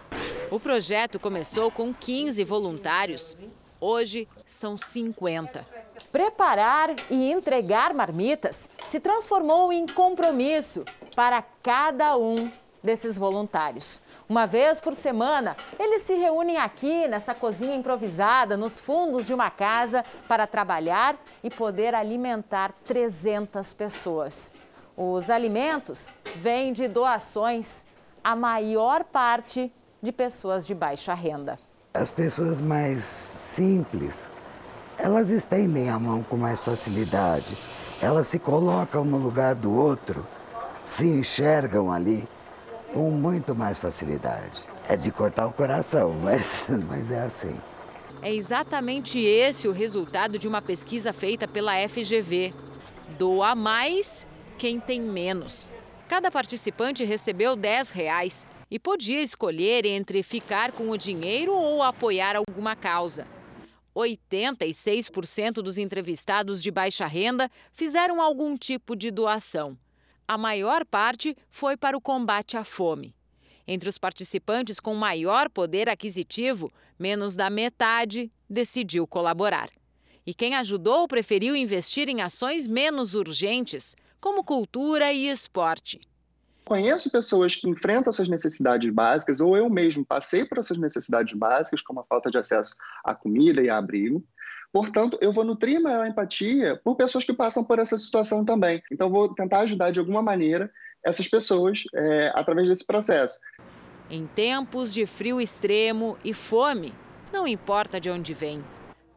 O 0.51 0.59
projeto 0.61 1.19
começou 1.19 1.71
com 1.71 1.95
15 1.95 2.43
voluntários. 2.45 3.37
Hoje 3.81 4.29
são 4.45 4.77
50. 4.77 5.65
Preparar 6.13 6.95
e 7.11 7.33
entregar 7.33 7.95
marmitas 7.95 8.69
se 8.87 9.01
transformou 9.01 9.73
em 9.73 9.87
compromisso 9.87 10.85
para 11.17 11.43
cada 11.63 12.19
um 12.19 12.53
desses 12.83 13.17
voluntários. 13.17 14.03
Uma 14.29 14.47
vez 14.47 14.79
por 14.79 14.93
semana, 14.93 15.57
eles 15.79 16.03
se 16.03 16.13
reúnem 16.15 16.59
aqui 16.59 17.09
nessa 17.09 17.35
cozinha 17.35 17.75
improvisada, 17.75 18.59
nos 18.59 18.79
fundos 18.79 19.27
de 19.27 19.33
uma 19.33 19.49
casa, 19.51 20.05
para 20.29 20.47
trabalhar 20.47 21.17
e 21.43 21.49
poder 21.49 21.95
alimentar 21.95 22.75
300 22.85 23.73
pessoas. 23.73 24.53
Os 24.95 25.31
alimentos 25.31 26.13
vêm 26.37 26.75
de 26.75 26.89
doações, 26.89 27.87
a 28.23 28.37
maior 28.37 29.05
parte 29.05 29.73
de 30.03 30.13
pessoas 30.13 30.67
de 30.67 30.75
baixa 30.75 31.15
renda. 31.15 31.59
As 31.95 32.11
pessoas 32.11 32.61
mais 32.61 33.03
simples 33.03 34.29
elas 34.99 35.31
estendem 35.31 35.89
a 35.89 35.99
mão 35.99 36.23
com 36.23 36.37
mais 36.37 36.61
facilidade, 36.61 37.57
elas 38.01 38.27
se 38.27 38.39
colocam 38.39 39.05
no 39.05 39.17
lugar 39.17 39.55
do 39.55 39.75
outro, 39.75 40.27
se 40.85 41.07
enxergam 41.07 41.91
ali 41.91 42.29
com 42.93 43.11
muito 43.11 43.55
mais 43.55 43.79
facilidade. 43.79 44.61
É 44.89 44.97
de 44.97 45.11
cortar 45.11 45.47
o 45.47 45.53
coração, 45.53 46.15
mas, 46.23 46.67
mas 46.89 47.11
é 47.11 47.23
assim. 47.23 47.57
É 48.21 48.33
exatamente 48.33 49.19
esse 49.19 49.67
o 49.67 49.73
resultado 49.73 50.39
de 50.39 50.47
uma 50.47 50.63
pesquisa 50.63 51.13
feita 51.13 51.49
pela 51.49 51.73
FGV. 51.89 52.53
Doa 53.19 53.55
mais 53.55 54.27
quem 54.59 54.79
tem 54.79 55.01
menos. 55.01 55.71
Cada 56.07 56.31
participante 56.31 57.05
recebeu 57.05 57.57
10 57.57 57.91
reais 57.91 58.47
e 58.71 58.79
podia 58.79 59.21
escolher 59.21 59.85
entre 59.85 60.23
ficar 60.23 60.71
com 60.73 60.91
o 60.91 60.99
dinheiro 60.99 61.53
ou 61.53 61.83
apoiar 61.83 62.37
alguma 62.37 62.77
causa. 62.77 63.27
86% 63.95 65.55
dos 65.55 65.79
entrevistados 65.79 66.63
de 66.63 66.71
baixa 66.71 67.07
renda 67.07 67.51
fizeram 67.73 68.21
algum 68.21 68.57
tipo 68.57 68.97
de 68.97 69.11
doação. 69.11 69.79
A 70.27 70.39
maior 70.39 70.85
parte 70.85 71.37
foi 71.51 71.77
para 71.77 71.97
o 71.97 72.01
combate 72.01 72.57
à 72.57 72.65
fome. 72.65 73.15
Entre 73.67 73.89
os 73.89 73.99
participantes 73.99 74.81
com 74.81 74.95
maior 74.95 75.49
poder 75.49 75.89
aquisitivo, 75.89 76.73
menos 76.99 77.37
da 77.37 77.51
metade 77.51 78.33
decidiu 78.49 79.07
colaborar. 79.07 79.71
E 80.27 80.33
quem 80.33 80.55
ajudou 80.55 81.07
preferiu 81.07 81.55
investir 81.55 82.09
em 82.09 82.23
ações 82.23 82.67
menos 82.67 83.15
urgentes, 83.15 83.95
como 84.21 84.45
cultura 84.45 85.13
e 85.13 85.29
esporte. 85.29 86.01
Conheço 86.65 87.11
pessoas 87.11 87.57
que 87.57 87.69
enfrentam 87.69 88.11
essas 88.11 88.29
necessidades 88.29 88.91
básicas, 88.91 89.41
ou 89.41 89.57
eu 89.57 89.69
mesmo 89.69 90.05
passei 90.05 90.45
por 90.45 90.59
essas 90.59 90.79
necessidades 90.79 91.37
básicas, 91.37 91.83
como 91.83 92.01
a 92.01 92.05
falta 92.05 92.31
de 92.31 92.39
acesso 92.39 92.77
à 93.05 93.15
comida 93.15 93.61
e 93.61 93.69
a 93.69 93.77
abrigo. 93.77 94.25
Portanto, 94.73 95.19
eu 95.21 95.33
vou 95.33 95.45
nutrir 95.45 95.81
maior 95.81 96.07
empatia 96.07 96.81
por 96.83 96.97
pessoas 96.97 97.25
que 97.25 97.33
passam 97.33 97.65
por 97.65 97.79
essa 97.79 97.99
situação 97.99 98.45
também. 98.45 98.83
Então, 98.91 99.11
vou 99.11 99.35
tentar 99.35 99.61
ajudar 99.61 99.91
de 99.91 100.01
alguma 100.01 100.23
maneira 100.23 100.71
essas 101.05 101.29
pessoas 101.29 101.83
é, 101.95 102.33
através 102.35 102.69
desse 102.69 102.87
processo. 102.87 103.41
Em 104.09 104.27
tempos 104.27 104.93
de 104.93 105.05
frio 105.05 105.41
extremo 105.41 106.17
e 106.25 106.33
fome, 106.33 106.95
não 107.33 107.47
importa 107.47 108.01
de 108.01 108.09
onde 108.09 108.33
vem, 108.33 108.65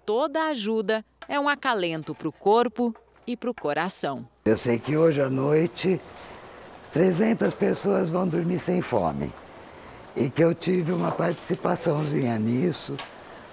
toda 0.05 0.45
ajuda 0.45 1.05
é 1.27 1.39
um 1.39 1.47
acalento 1.47 2.15
para 2.15 2.27
o 2.27 2.31
corpo 2.31 2.95
e 3.27 3.35
para 3.35 3.49
o 3.49 3.53
coração. 3.53 4.27
Eu 4.45 4.57
sei 4.57 4.77
que 4.77 4.95
hoje 4.95 5.21
à 5.21 5.29
noite 5.29 5.99
300 6.95 7.53
pessoas 7.53 8.09
vão 8.09 8.25
dormir 8.25 8.57
sem 8.57 8.81
fome 8.81 9.29
e 10.15 10.29
que 10.29 10.41
eu 10.41 10.55
tive 10.55 10.93
uma 10.93 11.11
participaçãozinha 11.11 12.39
nisso, 12.39 12.95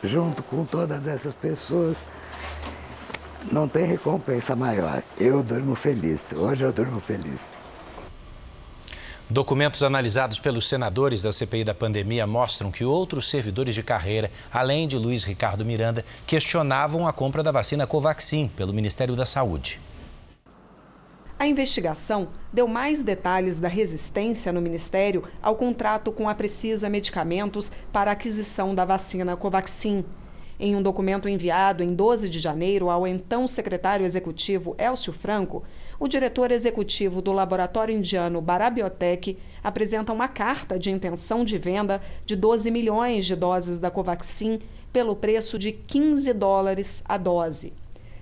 junto 0.01 0.45
com 0.45 0.65
todas 0.65 1.09
essas 1.09 1.35
pessoas. 1.35 1.99
Não 3.51 3.67
tem 3.67 3.85
recompensa 3.85 4.55
maior. 4.55 5.03
Eu 5.19 5.43
durmo 5.43 5.75
feliz. 5.75 6.33
Hoje 6.33 6.63
eu 6.63 6.73
durmo 6.73 7.01
feliz. 7.01 7.41
Documentos 9.29 9.83
analisados 9.83 10.39
pelos 10.39 10.69
senadores 10.69 11.21
da 11.21 11.33
CPI 11.33 11.65
da 11.65 11.75
pandemia 11.75 12.29
mostram 12.29 12.71
que 12.71 12.85
outros 12.85 13.29
servidores 13.29 13.75
de 13.75 13.83
carreira, 13.83 14.31
além 14.53 14.87
de 14.87 14.97
Luiz 14.97 15.25
Ricardo 15.25 15.67
Miranda, 15.67 16.05
questionavam 16.29 17.09
a 17.09 17.13
compra 17.13 17.43
da 17.43 17.51
vacina 17.51 17.89
Covaxin 17.89 18.47
pelo 18.47 18.73
Ministério 18.73 19.17
da 19.17 19.25
Saúde. 19.25 19.81
A 21.43 21.47
investigação 21.49 22.29
deu 22.53 22.69
mais 22.69 23.03
detalhes 23.03 23.59
da 23.59 23.67
resistência 23.67 24.53
no 24.53 24.61
Ministério 24.61 25.25
ao 25.43 25.57
contrato 25.57 26.13
com 26.13 26.29
a 26.29 26.35
Precisa 26.37 26.89
Medicamentos 26.89 27.73
para 27.93 28.13
a 28.13 28.15
aquisição 28.15 28.77
da 28.77 28.85
vacina 28.85 29.37
Covaxin. 29.37 30.05
Em 30.61 30.77
um 30.77 30.81
documento 30.81 31.29
enviado 31.29 31.83
em 31.83 31.97
12 31.97 32.29
de 32.29 32.39
janeiro 32.39 32.89
ao 32.89 33.09
então 33.09 33.49
secretário 33.49 34.07
executivo 34.07 34.77
Elcio 34.79 35.13
Franco, 35.13 35.65
o 35.99 36.07
diretor 36.07 36.53
executivo 36.53 37.21
do 37.21 37.33
laboratório 37.33 37.93
indiano 37.93 38.41
Barabiotec 38.41 39.37
apresenta 39.65 40.13
uma 40.13 40.29
carta 40.29 40.79
de 40.79 40.93
intenção 40.93 41.45
de 41.45 41.59
venda 41.59 42.01
de 42.25 42.37
12 42.37 42.71
milhões 42.71 43.25
de 43.25 43.35
doses 43.35 43.81
da 43.81 43.91
Covaxin 43.91 44.61
pelo 44.93 45.17
preço 45.17 45.59
de 45.59 45.73
15 45.73 46.33
dólares 46.35 47.03
a 47.05 47.17
dose. 47.17 47.73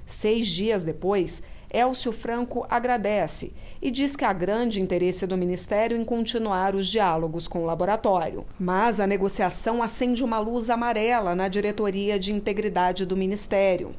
Seis 0.06 0.46
dias 0.46 0.82
depois, 0.82 1.42
Elcio 1.72 2.10
Franco 2.10 2.66
agradece 2.68 3.52
e 3.80 3.90
diz 3.90 4.16
que 4.16 4.24
há 4.24 4.32
grande 4.32 4.80
interesse 4.80 5.26
do 5.26 5.36
Ministério 5.36 5.96
em 5.96 6.04
continuar 6.04 6.74
os 6.74 6.86
diálogos 6.88 7.46
com 7.46 7.62
o 7.62 7.66
laboratório. 7.66 8.44
Mas 8.58 8.98
a 8.98 9.06
negociação 9.06 9.82
acende 9.82 10.24
uma 10.24 10.40
luz 10.40 10.68
amarela 10.68 11.34
na 11.34 11.46
diretoria 11.46 12.18
de 12.18 12.34
integridade 12.34 13.06
do 13.06 13.16
Ministério. 13.16 13.94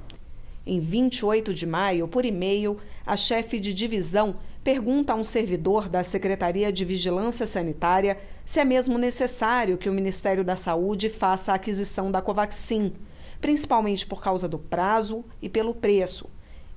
Em 0.65 0.79
28 0.79 1.53
de 1.53 1.65
maio, 1.65 2.07
por 2.07 2.25
e-mail, 2.25 2.77
a 3.05 3.15
chefe 3.15 3.60
de 3.60 3.73
divisão 3.73 4.36
pergunta 4.63 5.13
a 5.13 5.15
um 5.15 5.23
servidor 5.23 5.89
da 5.89 6.03
Secretaria 6.03 6.71
de 6.71 6.86
Vigilância 6.86 7.47
Sanitária 7.47 8.19
se 8.45 8.60
é 8.60 8.65
mesmo 8.65 8.97
necessário 8.97 9.77
que 9.77 9.89
o 9.89 9.93
Ministério 9.93 10.43
da 10.43 10.55
Saúde 10.55 11.10
faça 11.10 11.51
a 11.51 11.55
aquisição 11.55 12.12
da 12.12 12.21
Covaxin, 12.21 12.93
principalmente 13.39 14.05
por 14.05 14.21
causa 14.21 14.47
do 14.47 14.60
prazo 14.60 15.23
e 15.41 15.49
pelo 15.49 15.73
preço, 15.73 16.29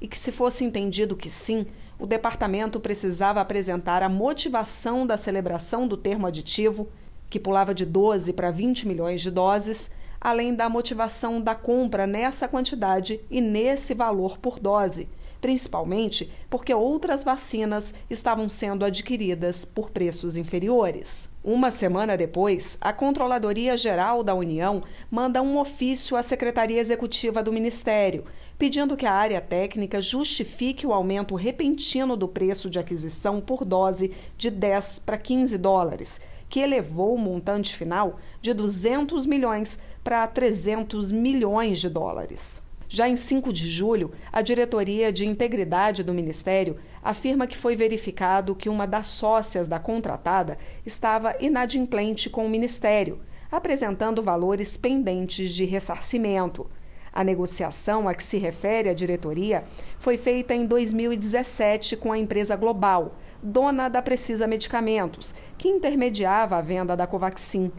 e 0.04 0.06
que, 0.06 0.18
se 0.18 0.30
fosse 0.30 0.66
entendido 0.66 1.16
que 1.16 1.30
sim, 1.30 1.64
o 1.98 2.06
departamento 2.06 2.78
precisava 2.78 3.40
apresentar 3.40 4.02
a 4.02 4.08
motivação 4.08 5.06
da 5.06 5.16
celebração 5.16 5.88
do 5.88 5.96
termo 5.96 6.26
aditivo, 6.26 6.90
que 7.30 7.40
pulava 7.40 7.74
de 7.74 7.86
12 7.86 8.34
para 8.34 8.50
20 8.50 8.86
milhões 8.86 9.22
de 9.22 9.30
doses 9.30 9.90
além 10.24 10.54
da 10.54 10.70
motivação 10.70 11.38
da 11.38 11.54
compra 11.54 12.06
nessa 12.06 12.48
quantidade 12.48 13.20
e 13.30 13.42
nesse 13.42 13.92
valor 13.92 14.38
por 14.38 14.58
dose, 14.58 15.06
principalmente 15.38 16.32
porque 16.48 16.72
outras 16.72 17.22
vacinas 17.22 17.92
estavam 18.08 18.48
sendo 18.48 18.86
adquiridas 18.86 19.66
por 19.66 19.90
preços 19.90 20.38
inferiores. 20.38 21.28
Uma 21.44 21.70
semana 21.70 22.16
depois, 22.16 22.78
a 22.80 22.90
Controladoria 22.90 23.76
Geral 23.76 24.24
da 24.24 24.34
União 24.34 24.82
manda 25.10 25.42
um 25.42 25.58
ofício 25.58 26.16
à 26.16 26.22
Secretaria 26.22 26.80
Executiva 26.80 27.42
do 27.42 27.52
Ministério, 27.52 28.24
pedindo 28.58 28.96
que 28.96 29.06
a 29.06 29.12
área 29.12 29.40
técnica 29.40 30.00
justifique 30.00 30.86
o 30.86 30.92
aumento 30.92 31.34
repentino 31.34 32.16
do 32.16 32.28
preço 32.28 32.70
de 32.70 32.78
aquisição 32.78 33.40
por 33.40 33.64
dose 33.64 34.12
de 34.36 34.50
10 34.50 35.00
para 35.00 35.18
15 35.18 35.58
dólares, 35.58 36.20
que 36.48 36.60
elevou 36.60 37.14
o 37.14 37.18
montante 37.18 37.76
final 37.76 38.18
de 38.40 38.52
200 38.52 39.26
milhões 39.26 39.78
para 40.02 40.26
300 40.26 41.10
milhões 41.10 41.80
de 41.80 41.88
dólares. 41.88 42.62
Já 42.88 43.08
em 43.08 43.16
5 43.16 43.52
de 43.52 43.68
julho, 43.68 44.12
a 44.30 44.40
Diretoria 44.40 45.12
de 45.12 45.26
Integridade 45.26 46.04
do 46.04 46.14
Ministério 46.14 46.76
afirma 47.02 47.46
que 47.46 47.56
foi 47.56 47.74
verificado 47.74 48.54
que 48.54 48.68
uma 48.68 48.86
das 48.86 49.08
sócias 49.08 49.66
da 49.66 49.80
contratada 49.80 50.56
estava 50.86 51.34
inadimplente 51.40 52.30
com 52.30 52.46
o 52.46 52.48
Ministério, 52.48 53.20
apresentando 53.50 54.22
valores 54.22 54.76
pendentes 54.76 55.52
de 55.52 55.64
ressarcimento. 55.64 56.70
A 57.14 57.22
negociação 57.22 58.08
a 58.08 58.14
que 58.14 58.24
se 58.24 58.38
refere 58.38 58.88
a 58.88 58.92
diretoria 58.92 59.62
foi 60.00 60.18
feita 60.18 60.52
em 60.52 60.66
2017 60.66 61.96
com 61.96 62.10
a 62.10 62.18
empresa 62.18 62.56
Global, 62.56 63.14
dona 63.40 63.88
da 63.88 64.02
Precisa 64.02 64.48
Medicamentos, 64.48 65.32
que 65.56 65.68
intermediava 65.68 66.56
a 66.56 66.60
venda 66.60 66.96
da 66.96 67.06
Covaxin. 67.06 67.70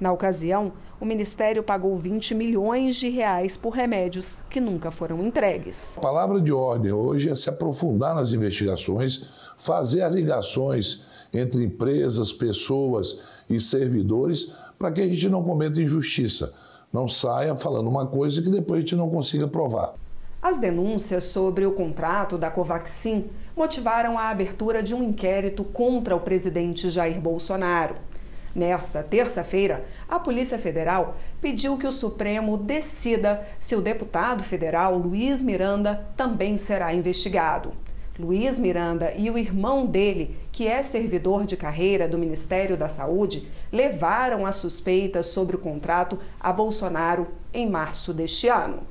Na 0.00 0.10
ocasião, 0.10 0.72
o 1.00 1.04
Ministério 1.04 1.62
pagou 1.62 1.96
20 1.96 2.34
milhões 2.34 2.96
de 2.96 3.08
reais 3.08 3.56
por 3.56 3.70
remédios 3.70 4.42
que 4.50 4.58
nunca 4.58 4.90
foram 4.90 5.24
entregues. 5.24 5.96
A 5.96 6.00
palavra 6.00 6.40
de 6.40 6.52
ordem 6.52 6.90
hoje 6.90 7.30
é 7.30 7.34
se 7.36 7.48
aprofundar 7.48 8.16
nas 8.16 8.32
investigações, 8.32 9.24
fazer 9.56 10.02
as 10.02 10.12
ligações 10.12 11.06
entre 11.32 11.62
empresas, 11.62 12.32
pessoas 12.32 13.22
e 13.48 13.60
servidores 13.60 14.56
para 14.76 14.90
que 14.90 15.00
a 15.00 15.06
gente 15.06 15.28
não 15.28 15.44
cometa 15.44 15.80
injustiça, 15.80 16.52
não 16.92 17.08
saia 17.08 17.54
falando 17.54 17.88
uma 17.88 18.06
coisa 18.06 18.42
que 18.42 18.50
depois 18.50 18.78
a 18.78 18.80
gente 18.80 18.96
não 18.96 19.08
consiga 19.08 19.46
provar. 19.46 19.94
As 20.42 20.56
denúncias 20.56 21.24
sobre 21.24 21.66
o 21.66 21.72
contrato 21.72 22.38
da 22.38 22.50
Covaxin 22.50 23.26
motivaram 23.54 24.18
a 24.18 24.30
abertura 24.30 24.82
de 24.82 24.94
um 24.94 25.02
inquérito 25.02 25.62
contra 25.62 26.16
o 26.16 26.20
presidente 26.20 26.88
Jair 26.88 27.20
Bolsonaro. 27.20 27.96
Nesta 28.54 29.02
terça-feira, 29.02 29.84
a 30.08 30.18
Polícia 30.18 30.58
Federal 30.58 31.16
pediu 31.40 31.78
que 31.78 31.86
o 31.86 31.92
Supremo 31.92 32.56
decida 32.56 33.46
se 33.60 33.76
o 33.76 33.80
deputado 33.80 34.42
federal 34.42 34.98
Luiz 34.98 35.42
Miranda 35.42 36.08
também 36.16 36.56
será 36.56 36.92
investigado. 36.92 37.72
Luiz 38.20 38.58
Miranda 38.60 39.12
e 39.16 39.30
o 39.30 39.38
irmão 39.38 39.86
dele, 39.86 40.36
que 40.52 40.66
é 40.66 40.82
servidor 40.82 41.46
de 41.46 41.56
carreira 41.56 42.06
do 42.06 42.18
Ministério 42.18 42.76
da 42.76 42.88
Saúde, 42.88 43.48
levaram 43.72 44.44
as 44.44 44.56
suspeitas 44.56 45.26
sobre 45.26 45.56
o 45.56 45.58
contrato 45.58 46.18
a 46.38 46.52
Bolsonaro 46.52 47.28
em 47.52 47.68
março 47.68 48.12
deste 48.12 48.46
ano. 48.48 48.82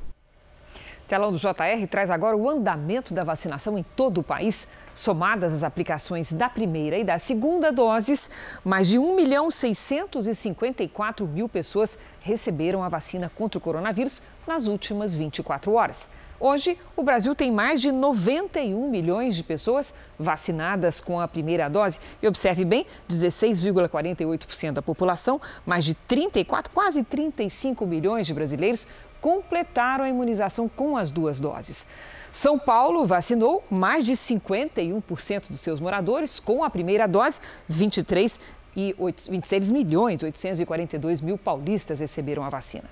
Telão 1.10 1.32
do 1.32 1.38
JR 1.38 1.88
traz 1.90 2.08
agora 2.08 2.36
o 2.36 2.48
andamento 2.48 3.12
da 3.12 3.24
vacinação 3.24 3.76
em 3.76 3.82
todo 3.82 4.18
o 4.18 4.22
país. 4.22 4.68
Somadas 4.94 5.52
as 5.52 5.64
aplicações 5.64 6.32
da 6.32 6.48
primeira 6.48 6.96
e 6.96 7.02
da 7.02 7.18
segunda 7.18 7.72
doses, 7.72 8.30
mais 8.64 8.86
de 8.86 8.96
1 8.96 9.16
milhão 9.16 9.50
654 9.50 11.26
mil 11.26 11.48
pessoas 11.48 11.98
receberam 12.20 12.84
a 12.84 12.88
vacina 12.88 13.28
contra 13.28 13.58
o 13.58 13.60
coronavírus 13.60 14.22
nas 14.46 14.68
últimas 14.68 15.12
24 15.12 15.72
horas. 15.72 16.08
Hoje, 16.38 16.78
o 16.96 17.02
Brasil 17.02 17.34
tem 17.34 17.52
mais 17.52 17.82
de 17.82 17.92
91 17.92 18.88
milhões 18.88 19.36
de 19.36 19.44
pessoas 19.44 19.92
vacinadas 20.18 20.98
com 20.98 21.20
a 21.20 21.28
primeira 21.28 21.68
dose. 21.68 21.98
E 22.22 22.26
observe 22.26 22.64
bem, 22.64 22.86
16,48% 23.10 24.72
da 24.72 24.80
população, 24.80 25.38
mais 25.66 25.84
de 25.84 25.92
34, 25.92 26.72
quase 26.72 27.04
35 27.04 27.84
milhões 27.84 28.26
de 28.26 28.32
brasileiros 28.32 28.86
completaram 29.20 30.04
a 30.04 30.08
imunização 30.08 30.68
com 30.68 30.96
as 30.96 31.10
duas 31.10 31.40
doses. 31.40 31.86
São 32.32 32.58
Paulo 32.58 33.04
vacinou 33.04 33.64
mais 33.70 34.06
de 34.06 34.12
51% 34.12 35.48
dos 35.48 35.60
seus 35.60 35.80
moradores 35.80 36.38
com 36.38 36.62
a 36.62 36.70
primeira 36.70 37.06
dose, 37.06 37.40
23 37.68 38.38
e 38.76 38.94
26 39.28 39.70
milhões 39.70 40.22
842 40.22 41.20
mil 41.20 41.36
paulistas 41.36 42.00
receberam 42.00 42.44
a 42.44 42.48
vacina. 42.48 42.84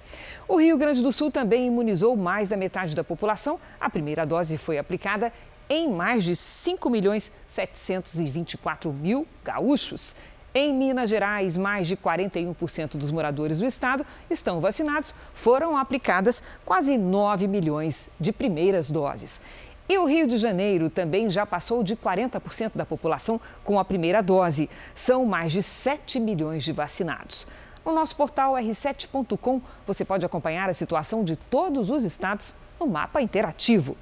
O 0.47 0.57
Rio 0.57 0.77
Grande 0.77 1.03
do 1.03 1.12
Sul 1.12 1.31
também 1.31 1.67
imunizou 1.67 2.17
mais 2.17 2.49
da 2.49 2.57
metade 2.57 2.97
da 2.97 3.05
população. 3.05 3.61
A 3.81 3.88
primeira 3.88 4.27
dose 4.27 4.57
foi 4.57 4.79
aplicada 4.79 5.33
em 5.69 5.88
mais 5.88 6.25
de 6.25 6.35
5 6.35 6.88
milhões 6.91 7.33
724 7.47 8.93
mil 8.93 9.27
gaúchos. 9.45 10.17
Em 10.61 10.75
Minas 10.75 11.09
Gerais, 11.09 11.57
mais 11.57 11.87
de 11.87 11.97
41% 11.97 12.97
dos 12.97 13.12
moradores 13.12 13.61
do 13.61 13.66
estado 13.66 14.05
estão 14.29 14.61
vacinados. 14.61 15.14
Foram 15.33 15.77
aplicadas 15.77 16.42
quase 16.64 16.99
9 16.99 17.47
milhões 17.47 18.11
de 18.18 18.33
primeiras 18.33 18.90
doses. 18.90 19.40
E 19.88 19.97
o 19.97 20.05
Rio 20.05 20.27
de 20.27 20.37
Janeiro 20.37 20.90
também 20.90 21.31
já 21.31 21.47
passou 21.47 21.85
de 21.85 21.94
40% 21.94 22.73
da 22.75 22.85
população 22.85 23.40
com 23.62 23.79
a 23.79 23.85
primeira 23.85 24.21
dose. 24.21 24.68
São 24.97 25.25
mais 25.25 25.53
de 25.53 25.62
7 25.62 26.18
milhões 26.18 26.64
de 26.64 26.73
vacinados. 26.73 27.47
No 27.87 27.94
nosso 27.94 28.16
portal 28.16 28.55
r7.com 28.55 29.62
você 29.87 30.05
pode 30.05 30.27
acompanhar 30.27 30.68
a 30.68 30.75
situação 30.75 31.23
de 31.23 31.37
todos 31.37 31.88
os 31.88 32.03
estados 32.03 32.57
no 32.81 32.88
mapa 32.88 33.23
interativo. 33.23 33.97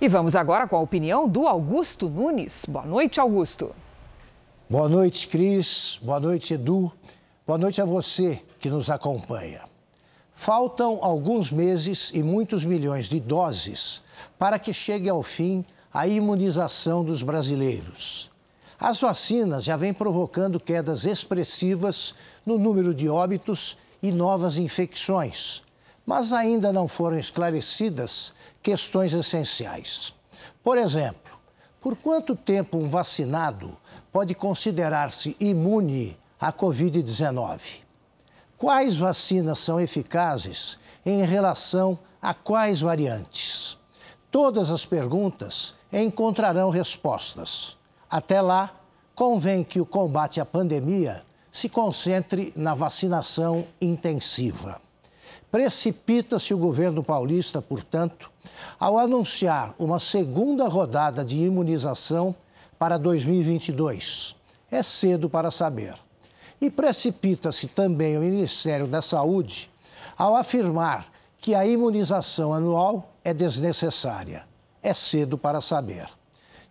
E 0.00 0.08
vamos 0.08 0.34
agora 0.34 0.66
com 0.66 0.74
a 0.74 0.80
opinião 0.80 1.28
do 1.28 1.46
Augusto 1.46 2.08
Nunes. 2.08 2.66
Boa 2.66 2.84
noite, 2.84 3.20
Augusto. 3.20 3.72
Boa 4.70 4.88
noite, 4.88 5.26
Cris. 5.26 5.98
Boa 6.00 6.20
noite, 6.20 6.54
Edu. 6.54 6.92
Boa 7.44 7.58
noite 7.58 7.82
a 7.82 7.84
você 7.84 8.40
que 8.60 8.70
nos 8.70 8.88
acompanha. 8.88 9.62
Faltam 10.32 11.00
alguns 11.02 11.50
meses 11.50 12.12
e 12.14 12.22
muitos 12.22 12.64
milhões 12.64 13.08
de 13.08 13.18
doses 13.18 14.00
para 14.38 14.60
que 14.60 14.72
chegue 14.72 15.08
ao 15.08 15.24
fim 15.24 15.64
a 15.92 16.06
imunização 16.06 17.04
dos 17.04 17.20
brasileiros. 17.20 18.30
As 18.78 19.00
vacinas 19.00 19.64
já 19.64 19.76
vêm 19.76 19.92
provocando 19.92 20.60
quedas 20.60 21.04
expressivas 21.04 22.14
no 22.46 22.56
número 22.56 22.94
de 22.94 23.08
óbitos 23.08 23.76
e 24.00 24.12
novas 24.12 24.56
infecções, 24.56 25.64
mas 26.06 26.32
ainda 26.32 26.72
não 26.72 26.86
foram 26.86 27.18
esclarecidas 27.18 28.32
questões 28.62 29.12
essenciais. 29.12 30.12
Por 30.62 30.78
exemplo, 30.78 31.32
por 31.80 31.96
quanto 31.96 32.36
tempo 32.36 32.78
um 32.78 32.88
vacinado 32.88 33.76
pode 34.12 34.34
considerar-se 34.34 35.36
imune 35.40 36.16
à 36.40 36.52
Covid-19? 36.52 37.60
Quais 38.56 38.96
vacinas 38.96 39.58
são 39.58 39.80
eficazes 39.80 40.78
em 41.04 41.24
relação 41.24 41.98
a 42.20 42.34
quais 42.34 42.80
variantes? 42.80 43.78
Todas 44.30 44.70
as 44.70 44.84
perguntas 44.84 45.74
encontrarão 45.92 46.70
respostas. 46.70 47.76
Até 48.08 48.40
lá, 48.40 48.70
convém 49.14 49.64
que 49.64 49.80
o 49.80 49.86
combate 49.86 50.40
à 50.40 50.44
pandemia 50.44 51.22
se 51.50 51.68
concentre 51.68 52.52
na 52.54 52.74
vacinação 52.74 53.66
intensiva. 53.80 54.80
Precipita-se 55.50 56.54
o 56.54 56.58
governo 56.58 57.02
paulista, 57.02 57.60
portanto, 57.60 58.30
ao 58.78 58.98
anunciar 58.98 59.74
uma 59.78 59.98
segunda 59.98 60.68
rodada 60.68 61.24
de 61.24 61.36
imunização 61.36 62.34
para 62.80 62.96
2022. 62.96 64.34
É 64.70 64.82
cedo 64.82 65.28
para 65.28 65.50
saber. 65.50 65.92
E 66.58 66.70
precipita-se 66.70 67.66
também 67.66 68.16
o 68.16 68.22
Ministério 68.22 68.86
da 68.86 69.02
Saúde 69.02 69.70
ao 70.16 70.34
afirmar 70.34 71.12
que 71.36 71.54
a 71.54 71.66
imunização 71.66 72.54
anual 72.54 73.12
é 73.22 73.34
desnecessária. 73.34 74.46
É 74.82 74.94
cedo 74.94 75.36
para 75.36 75.60
saber. 75.60 76.08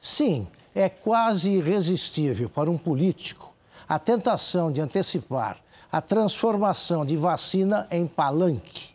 Sim, 0.02 0.48
é 0.74 0.90
quase 0.90 1.52
irresistível 1.52 2.50
para 2.50 2.72
um 2.72 2.78
político 2.78 3.54
a 3.88 4.00
tentação 4.00 4.72
de 4.72 4.82
antecipar 4.82 5.58
a 5.92 6.02
transformação 6.02 7.06
de 7.06 7.18
vacina 7.18 7.88
em 7.92 8.08
palanque. 8.08 8.90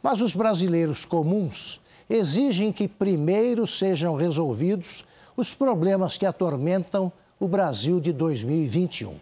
Mas 0.00 0.20
os 0.20 0.34
brasileiros 0.34 1.04
comuns 1.04 1.80
exigem 2.08 2.72
que 2.72 2.86
primeiro 2.86 3.66
sejam 3.66 4.14
resolvidos 4.14 5.04
os 5.40 5.54
problemas 5.54 6.18
que 6.18 6.26
atormentam 6.26 7.10
o 7.38 7.48
Brasil 7.48 7.98
de 7.98 8.12
2021. 8.12 9.14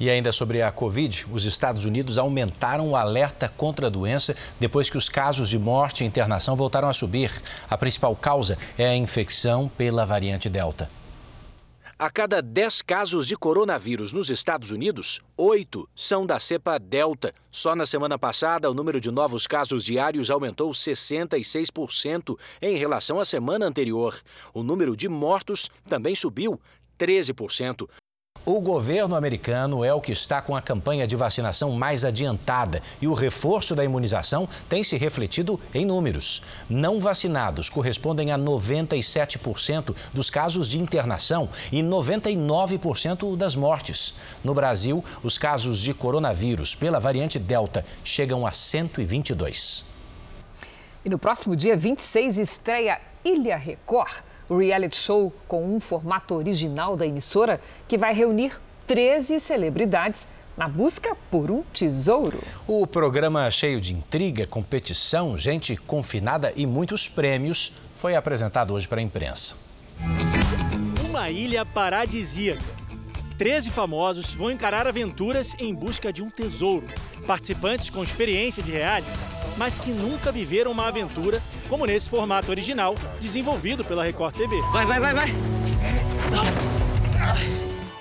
E 0.00 0.10
ainda 0.10 0.32
sobre 0.32 0.60
a 0.60 0.72
Covid, 0.72 1.26
os 1.30 1.44
Estados 1.44 1.84
Unidos 1.84 2.18
aumentaram 2.18 2.90
o 2.90 2.96
alerta 2.96 3.48
contra 3.48 3.86
a 3.86 3.90
doença 3.90 4.34
depois 4.58 4.90
que 4.90 4.98
os 4.98 5.08
casos 5.08 5.48
de 5.48 5.58
morte 5.58 6.02
e 6.02 6.06
internação 6.06 6.56
voltaram 6.56 6.88
a 6.88 6.92
subir. 6.92 7.30
A 7.70 7.78
principal 7.78 8.16
causa 8.16 8.58
é 8.76 8.86
a 8.86 8.96
infecção 8.96 9.68
pela 9.68 10.04
variante 10.04 10.48
Delta. 10.48 10.90
A 11.96 12.10
cada 12.10 12.42
10 12.42 12.82
casos 12.82 13.28
de 13.28 13.36
coronavírus 13.36 14.12
nos 14.12 14.28
Estados 14.28 14.72
Unidos, 14.72 15.20
8 15.36 15.88
são 15.94 16.26
da 16.26 16.40
cepa 16.40 16.76
Delta. 16.76 17.32
Só 17.52 17.76
na 17.76 17.86
semana 17.86 18.18
passada, 18.18 18.68
o 18.68 18.74
número 18.74 19.00
de 19.00 19.12
novos 19.12 19.46
casos 19.46 19.84
diários 19.84 20.28
aumentou 20.28 20.72
66% 20.72 22.36
em 22.60 22.76
relação 22.76 23.20
à 23.20 23.24
semana 23.24 23.66
anterior. 23.66 24.20
O 24.52 24.64
número 24.64 24.96
de 24.96 25.08
mortos 25.08 25.70
também 25.88 26.16
subiu 26.16 26.60
13%. 26.98 27.88
O 28.46 28.60
governo 28.60 29.16
americano 29.16 29.82
é 29.82 29.94
o 29.94 30.02
que 30.02 30.12
está 30.12 30.42
com 30.42 30.54
a 30.54 30.60
campanha 30.60 31.06
de 31.06 31.16
vacinação 31.16 31.72
mais 31.72 32.04
adiantada 32.04 32.82
e 33.00 33.08
o 33.08 33.14
reforço 33.14 33.74
da 33.74 33.82
imunização 33.82 34.46
tem 34.68 34.84
se 34.84 34.98
refletido 34.98 35.58
em 35.72 35.86
números. 35.86 36.42
Não 36.68 37.00
vacinados 37.00 37.70
correspondem 37.70 38.32
a 38.32 38.38
97% 38.38 39.96
dos 40.12 40.28
casos 40.28 40.68
de 40.68 40.78
internação 40.78 41.48
e 41.72 41.82
99% 41.82 43.34
das 43.34 43.56
mortes. 43.56 44.12
No 44.44 44.52
Brasil, 44.52 45.02
os 45.22 45.38
casos 45.38 45.80
de 45.80 45.94
coronavírus 45.94 46.74
pela 46.74 47.00
variante 47.00 47.38
Delta 47.38 47.82
chegam 48.04 48.46
a 48.46 48.52
122. 48.52 49.86
E 51.02 51.08
no 51.08 51.18
próximo 51.18 51.56
dia 51.56 51.78
26 51.78 52.36
estreia 52.36 53.00
Ilha 53.24 53.56
Record 53.56 54.22
reality 54.48 54.96
show 54.96 55.32
com 55.48 55.74
um 55.74 55.80
formato 55.80 56.34
original 56.34 56.96
da 56.96 57.06
emissora 57.06 57.60
que 57.88 57.96
vai 57.96 58.12
reunir 58.12 58.60
13 58.86 59.40
celebridades 59.40 60.28
na 60.56 60.68
busca 60.68 61.16
por 61.30 61.50
um 61.50 61.62
tesouro. 61.72 62.38
O 62.66 62.86
programa 62.86 63.50
cheio 63.50 63.80
de 63.80 63.92
intriga, 63.92 64.46
competição, 64.46 65.36
gente 65.36 65.76
confinada 65.76 66.52
e 66.54 66.66
muitos 66.66 67.08
prêmios 67.08 67.72
foi 67.94 68.14
apresentado 68.14 68.74
hoje 68.74 68.86
para 68.86 69.00
a 69.00 69.02
imprensa. 69.02 69.56
Uma 71.08 71.30
ilha 71.30 71.64
paradisíaca 71.64 72.83
13 73.36 73.70
famosos 73.70 74.32
vão 74.34 74.50
encarar 74.50 74.86
aventuras 74.86 75.54
em 75.58 75.74
busca 75.74 76.12
de 76.12 76.22
um 76.22 76.30
tesouro. 76.30 76.86
Participantes 77.26 77.90
com 77.90 78.02
experiência 78.02 78.62
de 78.62 78.70
realities, 78.70 79.28
mas 79.56 79.76
que 79.76 79.90
nunca 79.90 80.30
viveram 80.30 80.70
uma 80.70 80.86
aventura 80.86 81.42
como 81.68 81.84
nesse 81.84 82.08
formato 82.08 82.50
original 82.50 82.94
desenvolvido 83.20 83.84
pela 83.84 84.04
Record 84.04 84.36
TV. 84.36 84.60
Vai, 84.72 84.86
vai, 84.86 85.00
vai, 85.00 85.14
vai! 85.14 85.34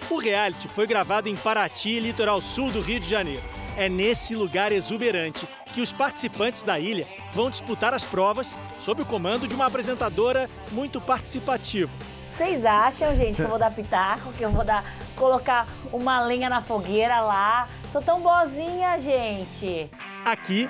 O 0.10 0.18
reality 0.18 0.68
foi 0.68 0.86
gravado 0.86 1.28
em 1.28 1.36
Paraty, 1.36 2.00
litoral 2.00 2.40
sul 2.40 2.72
do 2.72 2.82
Rio 2.82 3.00
de 3.00 3.10
Janeiro. 3.10 3.42
É 3.76 3.90
nesse 3.90 4.36
lugar 4.36 4.72
exuberante 4.72 5.48
que 5.74 5.82
os 5.82 5.92
participantes 5.92 6.62
da 6.62 6.80
ilha 6.80 7.08
vão 7.34 7.50
disputar 7.50 7.92
as 7.92 8.06
provas 8.06 8.56
sob 8.78 9.02
o 9.02 9.06
comando 9.06 9.48
de 9.48 9.56
uma 9.56 9.66
apresentadora 9.66 10.48
muito 10.72 11.02
participativa 11.02 11.92
vocês 12.34 12.66
acham, 12.66 13.16
gente, 13.16 13.36
que 13.36 13.42
eu 13.44 13.48
vou 13.48 13.60
dar 13.60 13.72
pitaco, 13.72 14.34
que 14.34 14.42
eu 14.42 14.50
vou 14.50 14.66
dar 14.66 14.84
colocar 15.16 15.68
uma 15.92 16.20
lenha 16.20 16.50
na 16.50 16.62
fogueira 16.62 17.22
lá? 17.22 17.68
Sou 17.92 18.02
tão 18.02 18.22
boazinha, 18.22 18.98
gente. 18.98 19.88
Aqui, 20.26 20.68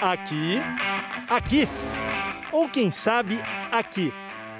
aqui, 0.00 0.60
aqui. 1.28 1.68
Ou 2.52 2.68
quem 2.68 2.92
sabe 2.92 3.42
aqui. 3.72 4.14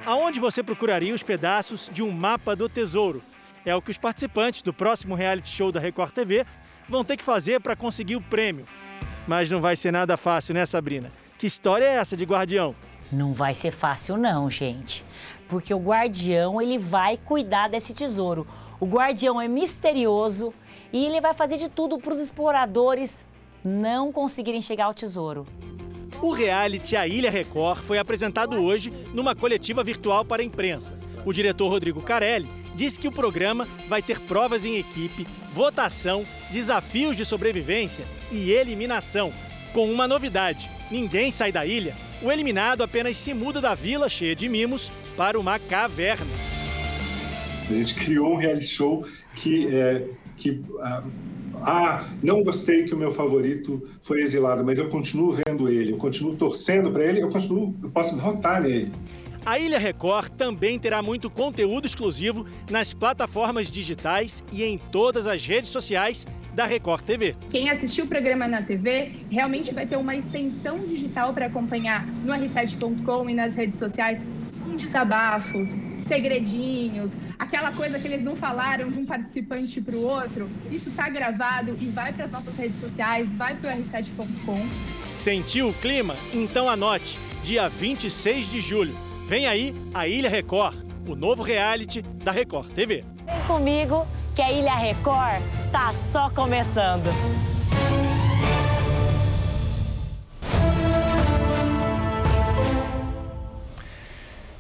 Aonde 0.05 0.41
você 0.41 0.61
procuraria 0.61 1.15
os 1.15 1.23
pedaços 1.23 1.89
de 1.93 2.03
um 2.03 2.11
mapa 2.11 2.57
do 2.57 2.69
tesouro? 2.69 3.23
É 3.65 3.75
o 3.75 3.81
que 3.81 3.93
os 3.93 3.97
participantes 3.97 4.61
do 4.61 4.75
próximo 4.75 5.15
reality 5.15 5.49
show 5.49 5.71
da 5.71 5.79
Record 5.79 6.13
TV 6.13 6.45
vão 6.89 7.05
ter 7.05 7.17
que 7.17 7.23
fazer 7.23 7.61
para 7.61 7.77
conseguir 7.77 8.17
o 8.17 8.21
prêmio. 8.21 8.67
Mas 9.27 9.51
não 9.51 9.61
vai 9.61 9.77
ser 9.77 9.93
nada 9.93 10.17
fácil, 10.17 10.53
né, 10.53 10.67
Sabrina? 10.67 11.13
Que 11.39 11.47
história 11.47 11.85
é 11.85 11.95
essa 11.95 12.17
de 12.17 12.25
guardião? 12.25 12.75
Não 13.15 13.33
vai 13.33 13.55
ser 13.55 13.71
fácil 13.71 14.17
não, 14.17 14.51
gente 14.51 15.05
porque 15.49 15.73
o 15.73 15.79
guardião 15.79 16.61
ele 16.61 16.79
vai 16.79 17.17
cuidar 17.17 17.69
desse 17.69 17.95
tesouro. 17.95 18.47
O 18.81 18.87
guardião 18.87 19.41
é 19.41 19.49
misterioso 19.49 20.53
e 20.93 21.05
ele 21.05 21.21
vai 21.21 21.35
fazer 21.35 21.57
de 21.57 21.69
tudo 21.69 21.99
para 21.99 22.15
os 22.15 22.21
exploradores 22.21 23.13
não 23.65 24.13
conseguirem 24.13 24.61
chegar 24.61 24.87
ao 24.87 24.95
tesouro. 24.95 25.47
O 26.21 26.33
reality 26.33 26.97
A 26.97 27.07
Ilha 27.07 27.31
Record 27.31 27.79
foi 27.79 27.99
apresentado 27.99 28.57
hoje 28.57 28.93
numa 29.13 29.35
coletiva 29.35 29.83
virtual 29.83 30.25
para 30.25 30.43
a 30.43 30.45
imprensa. 30.45 30.99
O 31.25 31.33
diretor 31.33 31.69
Rodrigo 31.69 32.03
Carelli 32.03 32.49
disse 32.75 32.99
que 32.99 33.09
o 33.09 33.13
programa 33.13 33.67
vai 33.89 34.03
ter 34.03 34.21
provas 34.21 34.65
em 34.65 34.77
equipe, 34.77 35.27
votação, 35.53 36.25
desafios 36.51 37.17
de 37.17 37.25
sobrevivência 37.25 38.05
e 38.31 38.51
eliminação. 38.51 39.33
Com 39.73 39.91
uma 39.91 40.07
novidade: 40.07 40.71
ninguém 40.91 41.33
sai 41.33 41.51
da 41.51 41.67
ilha. 41.67 41.97
O 42.25 42.33
eliminado 42.33 42.83
apenas 42.83 43.19
se 43.19 43.35
muda 43.35 43.61
da 43.61 43.75
vila 43.75 44.09
cheia 44.09 44.35
de 44.35 44.49
mimos 44.49 44.91
para 45.15 45.39
uma 45.39 45.59
caverna. 45.59 46.33
A 47.69 47.75
gente 47.75 47.95
criou 47.95 48.33
um 48.33 48.37
reality 48.37 48.67
show 48.67 49.07
que, 49.35 49.69
é, 49.69 50.07
que 50.39 50.63
ah, 50.81 51.05
ah, 51.61 52.09
não 52.23 52.43
gostei 52.43 52.85
que 52.85 52.95
o 52.95 52.97
meu 52.97 53.13
favorito 53.13 53.87
foi 54.01 54.23
exilado, 54.23 54.65
mas 54.65 54.79
eu 54.79 54.89
continuo 54.89 55.33
vendo 55.47 55.69
ele, 55.69 55.93
eu 55.93 55.99
continuo 55.99 56.35
torcendo 56.35 56.91
para 56.91 57.05
ele, 57.05 57.21
eu 57.21 57.29
continuo, 57.29 57.75
eu 57.83 57.91
posso 57.91 58.17
votar 58.17 58.63
nele. 58.63 58.91
A 59.47 59.59
Ilha 59.59 59.79
Record 59.79 60.31
também 60.31 60.79
terá 60.79 61.03
muito 61.03 61.29
conteúdo 61.29 61.85
exclusivo 61.85 62.47
nas 62.71 62.95
plataformas 62.95 63.71
digitais 63.71 64.43
e 64.51 64.65
em 64.65 64.79
todas 64.79 65.27
as 65.27 65.47
redes 65.47 65.69
sociais 65.69 66.27
da 66.55 66.65
Record 66.65 67.03
TV. 67.03 67.37
Quem 67.51 67.69
assistiu 67.69 68.07
o 68.07 68.09
programa 68.09 68.49
na 68.49 68.63
TV 68.63 69.13
realmente 69.31 69.75
vai 69.75 69.87
ter 69.87 69.97
uma 69.99 70.17
extensão 70.17 70.87
digital 70.87 71.35
para 71.35 71.47
acompanhar 71.47 72.07
no 72.07 72.33
r7.com 72.33 73.29
e 73.29 73.35
nas 73.35 73.55
redes 73.55 73.79
sociais 73.79 74.19
com 74.65 74.77
desabafos, 74.77 75.69
segredinhos, 76.09 77.13
aquela 77.39 77.71
coisa 77.73 77.99
que 77.99 78.09
eles 78.09 78.23
não 78.23 78.37
falaram 78.37 78.91
de 78.91 78.99
um 78.99 79.05
participante 79.05 79.79
para 79.79 79.95
o 79.95 80.05
outro. 80.05 80.49
Isso 80.71 80.89
está 80.89 81.11
gravado 81.11 81.77
e 81.79 81.87
vai 81.91 82.15
para 82.15 82.25
as 82.25 82.31
nossas 82.31 82.55
redes 82.57 82.81
sociais, 82.81 83.29
vai 83.35 83.55
para 83.57 83.75
o 83.75 83.77
r7.com. 83.77 84.67
Sentiu 85.15 85.69
o 85.69 85.75
clima? 85.75 86.17
Então 86.33 86.67
anote, 86.67 87.21
dia 87.43 87.69
26 87.69 88.51
de 88.51 88.61
julho. 88.63 89.14
Vem 89.27 89.47
aí 89.47 89.75
a 89.95 90.07
Ilha 90.07 90.29
Record, 90.29 90.77
o 91.09 91.17
novo 91.17 91.43
reality 91.43 92.03
da 92.03 92.31
Record 92.31 92.71
TV. 92.73 93.05
Vem 93.25 93.41
comigo 93.47 94.07
que 94.35 94.43
a 94.43 94.53
Ilha 94.53 94.75
Record 94.75 95.43
tá 95.73 95.93
só 95.95 96.29
começando. 96.29 97.09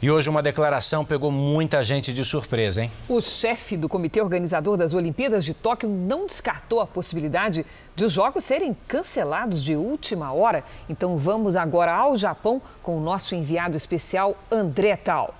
E 0.04 0.10
hoje 0.10 0.28
uma 0.28 0.42
declaração 0.42 1.02
pegou 1.02 1.30
muita 1.30 1.82
gente 1.82 2.12
de 2.12 2.26
surpresa, 2.26 2.82
hein? 2.82 2.92
O 3.08 3.22
chefe 3.22 3.74
do 3.74 3.88
comitê 3.88 4.20
organizador 4.20 4.76
das 4.76 4.92
Olimpíadas 4.92 5.46
de 5.46 5.54
Tóquio 5.54 5.88
não 5.88 6.26
descartou 6.26 6.78
a 6.82 6.86
possibilidade 6.86 7.64
de 7.96 8.04
os 8.04 8.12
jogos 8.12 8.44
serem 8.44 8.76
cancelados 8.86 9.64
de 9.64 9.74
última 9.74 10.30
hora. 10.30 10.62
Então 10.90 11.16
vamos 11.16 11.56
agora 11.56 11.90
ao 11.90 12.18
Japão 12.18 12.60
com 12.82 12.98
o 12.98 13.00
nosso 13.00 13.34
enviado 13.34 13.78
especial 13.78 14.36
André 14.50 14.94
Tal. 14.94 15.34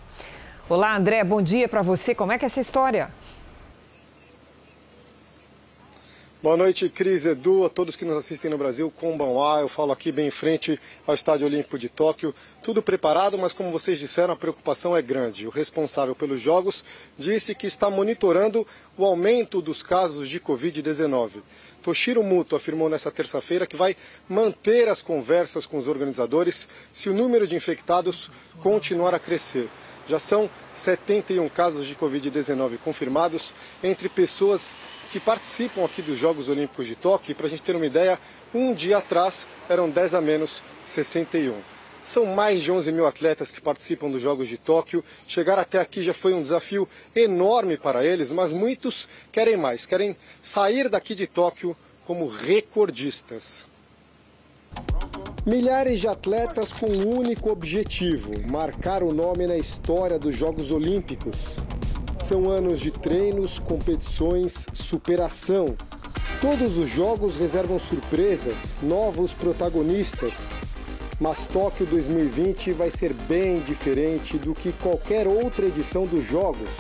Olá, 0.67 0.97
André, 0.97 1.23
bom 1.25 1.43
dia 1.43 1.69
para 1.69 1.83
você. 1.83 2.15
Como 2.15 2.33
é 2.33 2.39
que 2.39 2.47
é 2.47 2.49
essa 2.49 2.59
história? 2.59 3.11
Boa 6.45 6.59
noite, 6.59 6.91
Cris, 6.91 7.25
Edu, 7.25 7.65
a 7.65 7.71
todos 7.71 7.97
que 7.97 8.05
nos 8.05 8.19
assistem 8.19 8.51
no 8.51 8.59
Brasil, 8.59 8.93
Konbanwa. 9.01 9.61
Eu 9.63 9.67
falo 9.67 9.93
aqui 9.93 10.13
bem 10.13 10.27
em 10.27 10.31
frente 10.31 10.79
ao 11.07 11.15
Estádio 11.15 11.47
Olímpico 11.47 11.79
de 11.79 11.89
Tóquio. 11.89 12.35
Tudo 12.63 12.83
preparado, 12.83 13.39
mas 13.39 13.55
como 13.55 13.71
vocês 13.71 13.99
disseram, 13.99 14.35
a 14.35 14.37
preocupação 14.37 14.95
é 14.95 15.01
grande. 15.01 15.47
O 15.47 15.51
responsável 15.51 16.15
pelos 16.15 16.43
Jogos 16.43 16.85
disse 17.19 17.55
que 17.55 17.67
está 17.67 17.89
monitorando 17.89 18.67
o 18.99 19.07
aumento 19.07 19.63
dos 19.63 19.83
casos 19.83 20.29
de 20.29 20.39
Covid-19. 20.39 21.31
Toshiro 21.83 22.23
Muto 22.23 22.57
afirmou 22.57 22.91
nesta 22.91 23.11
terça-feira 23.11 23.67
que 23.67 23.75
vai 23.75 23.97
manter 24.29 24.87
as 24.87 25.01
conversas 25.01 25.65
com 25.65 25.79
os 25.79 25.89
organizadores 25.89 26.69
se 26.93 27.09
o 27.09 27.15
número 27.15 27.47
de 27.47 27.57
infectados 27.57 28.31
continuar 28.63 29.15
a 29.15 29.19
crescer. 29.19 29.67
Já 30.07 30.19
são 30.19 30.51
71 30.75 31.49
casos 31.49 31.87
de 31.87 31.95
Covid-19 31.95 32.77
confirmados 32.85 33.55
entre 33.83 34.11
pessoas 34.11 34.75
que 35.15 35.21
participam 35.21 35.85
aqui 35.85 36.03
dos 36.03 36.19
Jogos 36.19 36.49
Olímpicos 36.49 36.89
de 36.89 36.97
Tóquio. 36.97 37.37
Para 37.37 37.47
a 37.47 37.49
gente 37.49 37.63
ter 37.63 37.77
uma 37.77 37.87
ideia, 37.87 38.19
um 38.53 38.75
dia 38.75 38.99
atrás 38.99 39.47
eram 39.69 39.89
10 39.89 40.13
a 40.15 40.21
menos 40.21 40.61
61. 40.93 41.55
São 42.05 42.27
mais 42.27 42.65
de 42.65 42.73
11 42.73 42.91
mil 42.91 43.07
atletas 43.07 43.53
que 43.53 43.61
participam 43.61 44.11
dos 44.11 44.21
Jogos 44.21 44.49
de 44.49 44.59
Tóquio. 44.59 45.05
Chegar 45.29 45.57
até 45.57 45.79
aqui 45.79 46.03
já 46.03 46.13
foi 46.13 46.35
um 46.35 46.43
desafio 46.43 46.89
enorme 47.15 47.77
para 47.77 48.05
eles, 48.05 48.33
mas 48.33 48.53
muitos 48.53 49.07
querem 49.31 49.57
mais, 49.57 49.87
querem 49.87 50.17
sair 50.43 50.89
daqui 50.89 51.15
de 51.15 51.29
Tóquio 51.29 51.77
como 52.05 52.27
recordistas. 52.27 53.63
Milhares 55.47 56.01
de 56.01 56.09
atletas 56.09 56.73
com 56.73 56.91
um 56.91 57.17
único 57.17 57.53
objetivo: 57.53 58.33
marcar 58.51 59.05
o 59.05 59.15
nome 59.15 59.47
na 59.47 59.57
história 59.57 60.19
dos 60.19 60.37
Jogos 60.37 60.73
Olímpicos. 60.73 61.61
São 62.25 62.49
anos 62.49 62.81
de 62.81 62.91
treinos, 62.91 63.59
competições, 63.59 64.67
superação. 64.73 65.77
Todos 66.41 66.79
os 66.79 66.89
jogos 66.89 67.37
reservam 67.37 67.79
surpresas, 67.79 68.75
novos 68.83 69.35
protagonistas. 69.35 70.49
Mas 71.21 71.47
Tóquio 71.47 71.85
2020 71.85 72.73
vai 72.73 72.91
ser 72.91 73.13
bem 73.13 73.61
diferente 73.61 74.39
do 74.39 74.55
que 74.55 74.73
qualquer 74.73 75.29
outra 75.29 75.67
edição 75.67 76.07
dos 76.07 76.25
Jogos. 76.25 76.71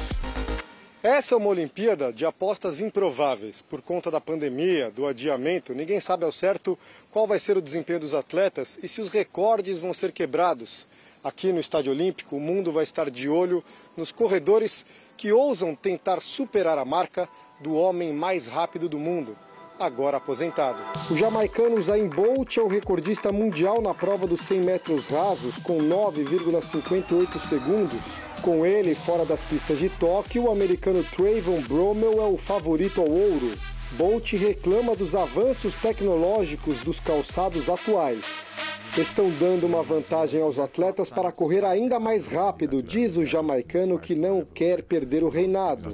Essa 1.02 1.34
é 1.34 1.36
uma 1.36 1.50
Olimpíada 1.50 2.10
de 2.10 2.24
apostas 2.24 2.80
improváveis. 2.80 3.60
Por 3.60 3.82
conta 3.82 4.10
da 4.10 4.22
pandemia, 4.22 4.90
do 4.90 5.06
adiamento, 5.06 5.74
ninguém 5.74 6.00
sabe 6.00 6.24
ao 6.24 6.32
certo 6.32 6.78
qual 7.10 7.26
vai 7.26 7.38
ser 7.38 7.58
o 7.58 7.62
desempenho 7.62 8.00
dos 8.00 8.14
atletas 8.14 8.78
e 8.82 8.88
se 8.88 9.02
os 9.02 9.10
recordes 9.10 9.78
vão 9.78 9.92
ser 9.92 10.10
quebrados. 10.10 10.86
Aqui 11.22 11.52
no 11.52 11.60
Estádio 11.60 11.92
Olímpico, 11.92 12.36
o 12.36 12.40
mundo 12.40 12.72
vai 12.72 12.84
estar 12.84 13.10
de 13.10 13.28
olho 13.28 13.62
nos 13.94 14.10
corredores 14.10 14.84
que 15.16 15.32
ousam 15.32 15.74
tentar 15.74 16.20
superar 16.20 16.78
a 16.78 16.84
marca 16.84 17.28
do 17.60 17.74
homem 17.74 18.12
mais 18.12 18.46
rápido 18.46 18.88
do 18.88 18.98
mundo, 18.98 19.36
agora 19.78 20.16
aposentado. 20.16 20.78
O 21.10 21.16
jamaicano 21.16 21.80
Zayn 21.80 22.08
Bolt 22.08 22.56
é 22.56 22.62
o 22.62 22.68
recordista 22.68 23.32
mundial 23.32 23.80
na 23.80 23.94
prova 23.94 24.26
dos 24.26 24.40
100 24.42 24.60
metros 24.60 25.06
rasos, 25.06 25.56
com 25.58 25.78
9,58 25.78 27.38
segundos. 27.38 28.22
Com 28.42 28.66
ele 28.66 28.94
fora 28.94 29.24
das 29.24 29.42
pistas 29.42 29.78
de 29.78 29.88
Tóquio, 29.88 30.44
o 30.44 30.50
americano 30.50 31.02
Trayvon 31.02 31.60
Bromell 31.62 32.20
é 32.20 32.26
o 32.26 32.36
favorito 32.36 33.00
ao 33.00 33.08
ouro. 33.08 33.52
Bolt 33.92 34.32
reclama 34.32 34.96
dos 34.96 35.14
avanços 35.14 35.74
tecnológicos 35.74 36.82
dos 36.82 36.98
calçados 36.98 37.68
atuais 37.68 38.54
estão 39.00 39.28
dando 39.40 39.66
uma 39.66 39.82
vantagem 39.82 40.40
aos 40.40 40.58
atletas 40.58 41.10
para 41.10 41.32
correr 41.32 41.64
ainda 41.64 41.98
mais 41.98 42.26
rápido, 42.26 42.82
diz 42.82 43.16
o 43.16 43.24
jamaicano 43.24 43.98
que 43.98 44.14
não 44.14 44.44
quer 44.44 44.82
perder 44.82 45.24
o 45.24 45.28
reinado. 45.28 45.88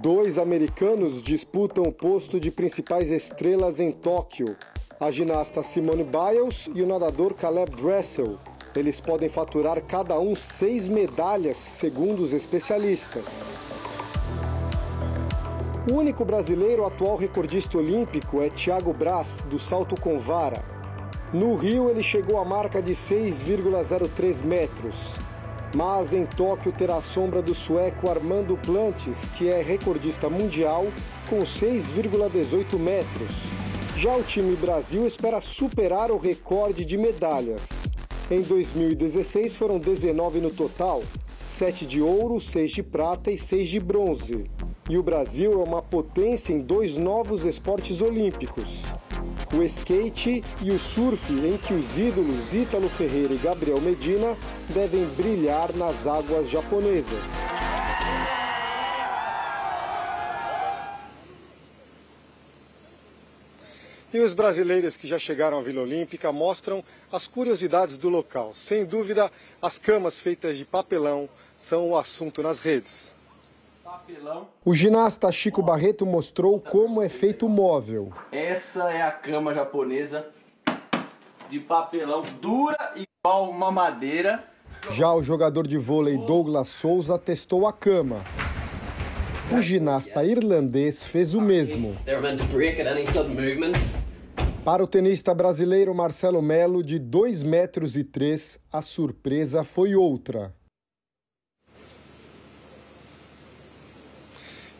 Dois 0.00 0.38
americanos 0.38 1.20
disputam 1.20 1.84
o 1.84 1.92
posto 1.92 2.38
de 2.38 2.50
principais 2.50 3.10
estrelas 3.10 3.80
em 3.80 3.90
Tóquio: 3.90 4.56
a 5.00 5.10
ginasta 5.10 5.62
Simone 5.62 6.04
Biles 6.04 6.70
e 6.72 6.82
o 6.82 6.86
nadador 6.86 7.34
Caleb 7.34 7.74
Dressel. 7.74 8.38
Eles 8.74 9.00
podem 9.00 9.28
faturar 9.28 9.82
cada 9.82 10.18
um 10.20 10.36
seis 10.36 10.88
medalhas, 10.88 11.56
segundo 11.56 12.22
os 12.22 12.32
especialistas. 12.32 13.70
O 15.90 15.94
único 15.94 16.24
brasileiro 16.24 16.86
atual 16.86 17.16
recordista 17.16 17.76
olímpico 17.76 18.40
é 18.40 18.48
Thiago 18.50 18.92
Braz, 18.92 19.44
do 19.50 19.58
salto 19.58 20.00
com 20.00 20.18
vara. 20.20 20.79
No 21.32 21.54
Rio, 21.54 21.88
ele 21.88 22.02
chegou 22.02 22.40
à 22.40 22.44
marca 22.44 22.82
de 22.82 22.92
6,03 22.92 24.44
metros. 24.44 25.14
Mas 25.76 26.12
em 26.12 26.26
Tóquio 26.26 26.72
terá 26.72 26.96
a 26.96 27.00
sombra 27.00 27.40
do 27.40 27.54
sueco 27.54 28.10
Armando 28.10 28.56
Plantes, 28.56 29.26
que 29.38 29.48
é 29.48 29.62
recordista 29.62 30.28
mundial 30.28 30.86
com 31.28 31.42
6,18 31.42 32.76
metros. 32.76 33.30
Já 33.96 34.16
o 34.16 34.24
time 34.24 34.56
Brasil 34.56 35.06
espera 35.06 35.40
superar 35.40 36.10
o 36.10 36.18
recorde 36.18 36.84
de 36.84 36.98
medalhas. 36.98 37.68
Em 38.28 38.42
2016 38.42 39.54
foram 39.54 39.78
19 39.78 40.40
no 40.40 40.50
total, 40.50 41.00
7 41.46 41.86
de 41.86 42.02
ouro, 42.02 42.40
6 42.40 42.72
de 42.72 42.82
prata 42.82 43.30
e 43.30 43.38
6 43.38 43.68
de 43.68 43.78
bronze. 43.78 44.50
E 44.88 44.98
o 44.98 45.02
Brasil 45.02 45.52
é 45.52 45.64
uma 45.64 45.80
potência 45.80 46.52
em 46.52 46.58
dois 46.58 46.96
novos 46.96 47.44
esportes 47.44 48.00
olímpicos 48.00 48.82
o 49.56 49.62
skate 49.64 50.44
e 50.62 50.70
o 50.70 50.78
surf, 50.78 51.32
em 51.32 51.56
que 51.56 51.74
os 51.74 51.98
ídolos 51.98 52.54
Ítalo 52.54 52.88
Ferreira 52.88 53.34
e 53.34 53.38
Gabriel 53.38 53.80
Medina 53.80 54.36
devem 54.68 55.04
brilhar 55.06 55.74
nas 55.74 56.06
águas 56.06 56.48
japonesas. 56.48 57.24
E 64.12 64.18
os 64.18 64.34
brasileiros 64.34 64.96
que 64.96 65.06
já 65.06 65.18
chegaram 65.18 65.58
à 65.58 65.62
Vila 65.62 65.82
Olímpica 65.82 66.32
mostram 66.32 66.84
as 67.12 67.28
curiosidades 67.28 67.96
do 67.96 68.08
local. 68.08 68.52
Sem 68.56 68.84
dúvida, 68.84 69.30
as 69.62 69.78
camas 69.78 70.18
feitas 70.18 70.56
de 70.56 70.64
papelão 70.64 71.28
são 71.58 71.90
o 71.90 71.96
assunto 71.96 72.42
nas 72.42 72.58
redes. 72.58 73.12
O 74.64 74.74
ginasta 74.74 75.30
Chico 75.32 75.62
Barreto 75.62 76.04
mostrou 76.04 76.60
como 76.60 77.02
é 77.02 77.08
feito 77.08 77.46
o 77.46 77.48
móvel. 77.48 78.12
Essa 78.30 78.90
é 78.90 79.02
a 79.02 79.10
cama 79.10 79.54
japonesa 79.54 80.26
de 81.48 81.58
papelão 81.58 82.22
dura 82.40 82.94
igual 82.94 83.50
uma 83.50 83.72
madeira. 83.72 84.44
Já 84.92 85.12
o 85.12 85.22
jogador 85.22 85.66
de 85.66 85.76
vôlei 85.76 86.16
Douglas 86.16 86.68
Souza 86.68 87.18
testou 87.18 87.66
a 87.66 87.72
cama. 87.72 88.22
O 89.52 89.60
ginasta 89.60 90.24
irlandês 90.24 91.04
fez 91.04 91.34
o 91.34 91.40
mesmo. 91.40 91.96
Para 94.64 94.84
o 94.84 94.86
tenista 94.86 95.34
brasileiro 95.34 95.92
Marcelo 95.92 96.40
Melo, 96.40 96.84
de 96.84 96.98
2 96.98 97.42
metros 97.42 97.96
e 97.96 98.04
3, 98.04 98.60
a 98.72 98.80
surpresa 98.80 99.64
foi 99.64 99.96
outra. 99.96 100.54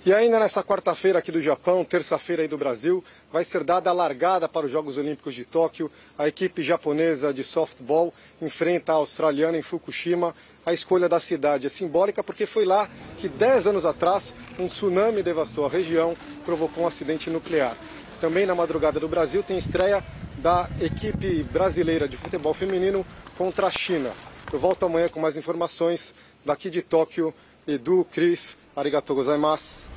E 0.05 0.15
ainda 0.15 0.41
nessa 0.41 0.65
quarta-feira 0.65 1.19
aqui 1.19 1.31
do 1.31 1.43
Japão, 1.43 1.85
terça-feira 1.85 2.41
aí 2.41 2.49
do 2.49 2.57
Brasil, 2.57 3.05
vai 3.31 3.45
ser 3.45 3.63
dada 3.63 3.91
a 3.91 3.93
largada 3.93 4.49
para 4.49 4.65
os 4.65 4.73
Jogos 4.73 4.97
Olímpicos 4.97 5.35
de 5.35 5.45
Tóquio. 5.45 5.91
A 6.19 6.27
equipe 6.27 6.63
japonesa 6.63 7.35
de 7.35 7.45
softball 7.45 8.13
enfrenta 8.41 8.93
a 8.93 8.95
australiana 8.95 9.59
em 9.59 9.63
Fukushima. 9.63 10.35
A 10.65 10.73
escolha 10.73 11.07
da 11.07 11.21
cidade 11.21 11.67
é 11.67 11.69
simbólica 11.69 12.25
porque 12.25 12.47
foi 12.47 12.65
lá 12.65 12.89
que 13.19 13.29
10 13.29 13.67
anos 13.67 13.85
atrás 13.85 14.33
um 14.59 14.69
tsunami 14.69 15.23
devastou 15.23 15.67
a 15.67 15.69
região, 15.69 16.17
provocou 16.47 16.85
um 16.85 16.87
acidente 16.87 17.29
nuclear. 17.29 17.77
Também 18.23 18.47
na 18.47 18.55
madrugada 18.55 18.99
do 18.99 19.07
Brasil 19.07 19.43
tem 19.43 19.59
estreia 19.59 20.03
da 20.39 20.67
equipe 20.81 21.43
brasileira 21.43 22.09
de 22.09 22.17
futebol 22.17 22.55
feminino 22.55 23.05
contra 23.37 23.67
a 23.67 23.71
China. 23.71 24.11
Eu 24.51 24.59
volto 24.59 24.87
amanhã 24.87 25.11
com 25.11 25.21
mais 25.21 25.37
informações 25.37 26.15
daqui 26.43 26.71
de 26.71 26.81
Tóquio. 26.81 27.35
Edu, 27.69 28.07
Cris, 28.11 28.57
arigatou 28.75 29.15
gozaimasu. 29.15 29.90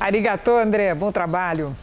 Arigatô, 0.00 0.56
André. 0.56 0.94
Bom 0.94 1.10
trabalho. 1.10 1.76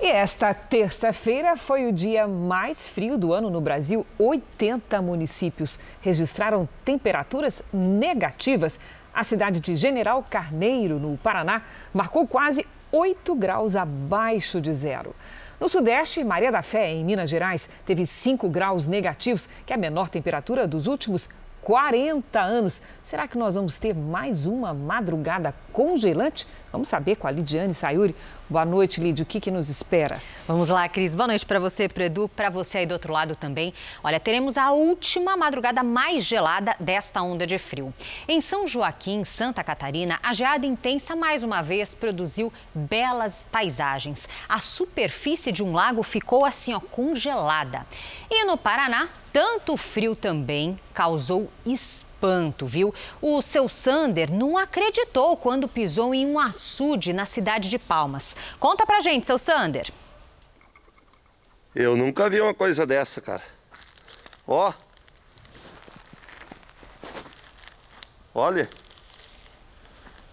E 0.00 0.06
esta 0.06 0.54
terça-feira 0.54 1.56
foi 1.56 1.86
o 1.86 1.92
dia 1.92 2.28
mais 2.28 2.88
frio 2.88 3.18
do 3.18 3.32
ano 3.32 3.50
no 3.50 3.60
Brasil. 3.60 4.06
80 4.16 5.02
municípios 5.02 5.76
registraram 6.00 6.68
temperaturas 6.84 7.64
negativas. 7.72 8.78
A 9.12 9.24
cidade 9.24 9.58
de 9.58 9.74
General 9.74 10.24
Carneiro, 10.30 11.00
no 11.00 11.18
Paraná, 11.18 11.62
marcou 11.92 12.28
quase 12.28 12.64
8 12.92 13.34
graus 13.34 13.74
abaixo 13.74 14.60
de 14.60 14.72
zero. 14.72 15.12
No 15.58 15.68
Sudeste, 15.68 16.22
Maria 16.22 16.52
da 16.52 16.62
Fé, 16.62 16.92
em 16.92 17.04
Minas 17.04 17.28
Gerais, 17.28 17.68
teve 17.84 18.06
5 18.06 18.48
graus 18.48 18.86
negativos, 18.86 19.48
que 19.66 19.72
é 19.72 19.76
a 19.76 19.78
menor 19.78 20.08
temperatura 20.08 20.64
dos 20.64 20.86
últimos 20.86 21.28
40 21.68 22.40
anos. 22.40 22.82
Será 23.02 23.28
que 23.28 23.36
nós 23.36 23.54
vamos 23.54 23.78
ter 23.78 23.94
mais 23.94 24.46
uma 24.46 24.72
madrugada 24.72 25.54
congelante? 25.70 26.48
Vamos 26.72 26.88
saber 26.88 27.16
com 27.16 27.26
a 27.26 27.30
Lidiane 27.30 27.74
Sayuri. 27.74 28.16
Boa 28.50 28.64
noite, 28.64 28.98
Lidia. 28.98 29.24
O 29.24 29.26
que, 29.26 29.40
que 29.40 29.50
nos 29.50 29.68
espera? 29.68 30.22
Vamos 30.46 30.70
lá, 30.70 30.88
Cris. 30.88 31.14
Boa 31.14 31.26
noite 31.26 31.44
para 31.44 31.58
você, 31.58 31.86
para 31.86 32.06
Edu, 32.06 32.30
para 32.30 32.48
você 32.48 32.78
aí 32.78 32.86
do 32.86 32.92
outro 32.92 33.12
lado 33.12 33.36
também. 33.36 33.74
Olha, 34.02 34.18
teremos 34.18 34.56
a 34.56 34.70
última 34.70 35.36
madrugada 35.36 35.82
mais 35.82 36.24
gelada 36.24 36.74
desta 36.80 37.20
onda 37.20 37.46
de 37.46 37.58
frio. 37.58 37.92
Em 38.26 38.40
São 38.40 38.66
Joaquim, 38.66 39.22
Santa 39.22 39.62
Catarina, 39.62 40.18
a 40.22 40.32
geada 40.32 40.64
intensa 40.64 41.14
mais 41.14 41.42
uma 41.42 41.60
vez 41.60 41.94
produziu 41.94 42.50
belas 42.74 43.46
paisagens. 43.52 44.26
A 44.48 44.58
superfície 44.58 45.52
de 45.52 45.62
um 45.62 45.74
lago 45.74 46.02
ficou 46.02 46.46
assim, 46.46 46.72
ó, 46.72 46.80
congelada. 46.80 47.86
E 48.30 48.46
no 48.46 48.56
Paraná, 48.56 49.10
tanto 49.30 49.76
frio 49.76 50.16
também 50.16 50.80
causou 50.94 51.50
espanto, 51.66 52.07
viu? 52.66 52.94
O 53.20 53.40
seu 53.42 53.68
Sander 53.68 54.30
não 54.30 54.58
acreditou 54.58 55.36
quando 55.36 55.68
pisou 55.68 56.14
em 56.14 56.26
um 56.26 56.38
açude 56.38 57.12
na 57.12 57.24
cidade 57.24 57.70
de 57.70 57.78
Palmas. 57.78 58.36
Conta 58.58 58.84
pra 58.84 59.00
gente, 59.00 59.26
seu 59.26 59.38
Sander. 59.38 59.92
Eu 61.74 61.96
nunca 61.96 62.28
vi 62.28 62.40
uma 62.40 62.54
coisa 62.54 62.86
dessa, 62.86 63.20
cara. 63.20 63.42
Ó. 64.46 64.72
Olha. 68.34 68.68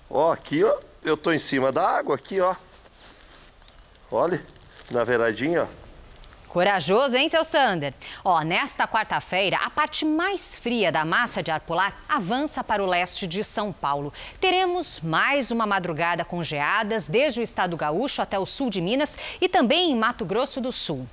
Ó, 0.09 0.31
aqui, 0.31 0.63
ó. 0.63 0.79
Eu 1.03 1.15
tô 1.15 1.31
em 1.31 1.39
cima 1.39 1.71
da 1.71 1.88
água, 1.88 2.15
aqui, 2.15 2.41
ó. 2.41 2.55
Olha, 4.11 4.43
na 4.89 5.05
beiradinha, 5.05 5.63
ó. 5.63 5.84
Corajoso, 6.56 7.18
hein, 7.18 7.28
seu 7.28 7.43
Sander? 7.43 7.93
Ó, 8.24 8.39
nesta 8.39 8.88
quarta-feira, 8.88 9.58
a 9.58 9.70
parte 9.70 10.06
mais 10.06 10.58
fria 10.58 10.89
da 10.89 11.03
massa 11.03 11.43
de 11.43 11.51
ar 11.51 11.60
polar 11.60 12.01
avança 12.08 12.64
para 12.64 12.82
o 12.82 12.86
leste 12.86 13.28
de 13.28 13.43
São 13.43 13.74
Paulo. 13.74 14.14
Teremos 14.39 15.01
mais 15.01 15.51
uma 15.51 15.66
madrugada 15.66 16.24
com 16.24 16.41
geadas, 16.41 17.10
desde 17.10 17.41
o 17.41 17.43
estado 17.43 17.76
gaúcho 17.76 18.22
até 18.22 18.39
o 18.39 18.45
sul 18.45 18.70
de 18.70 18.80
Minas 18.80 19.18
e 19.41 19.49
também 19.49 19.91
em 19.91 19.97
Mato 19.97 20.24
Grosso 20.24 20.62
do 20.62 20.72
Sul. 20.72 21.06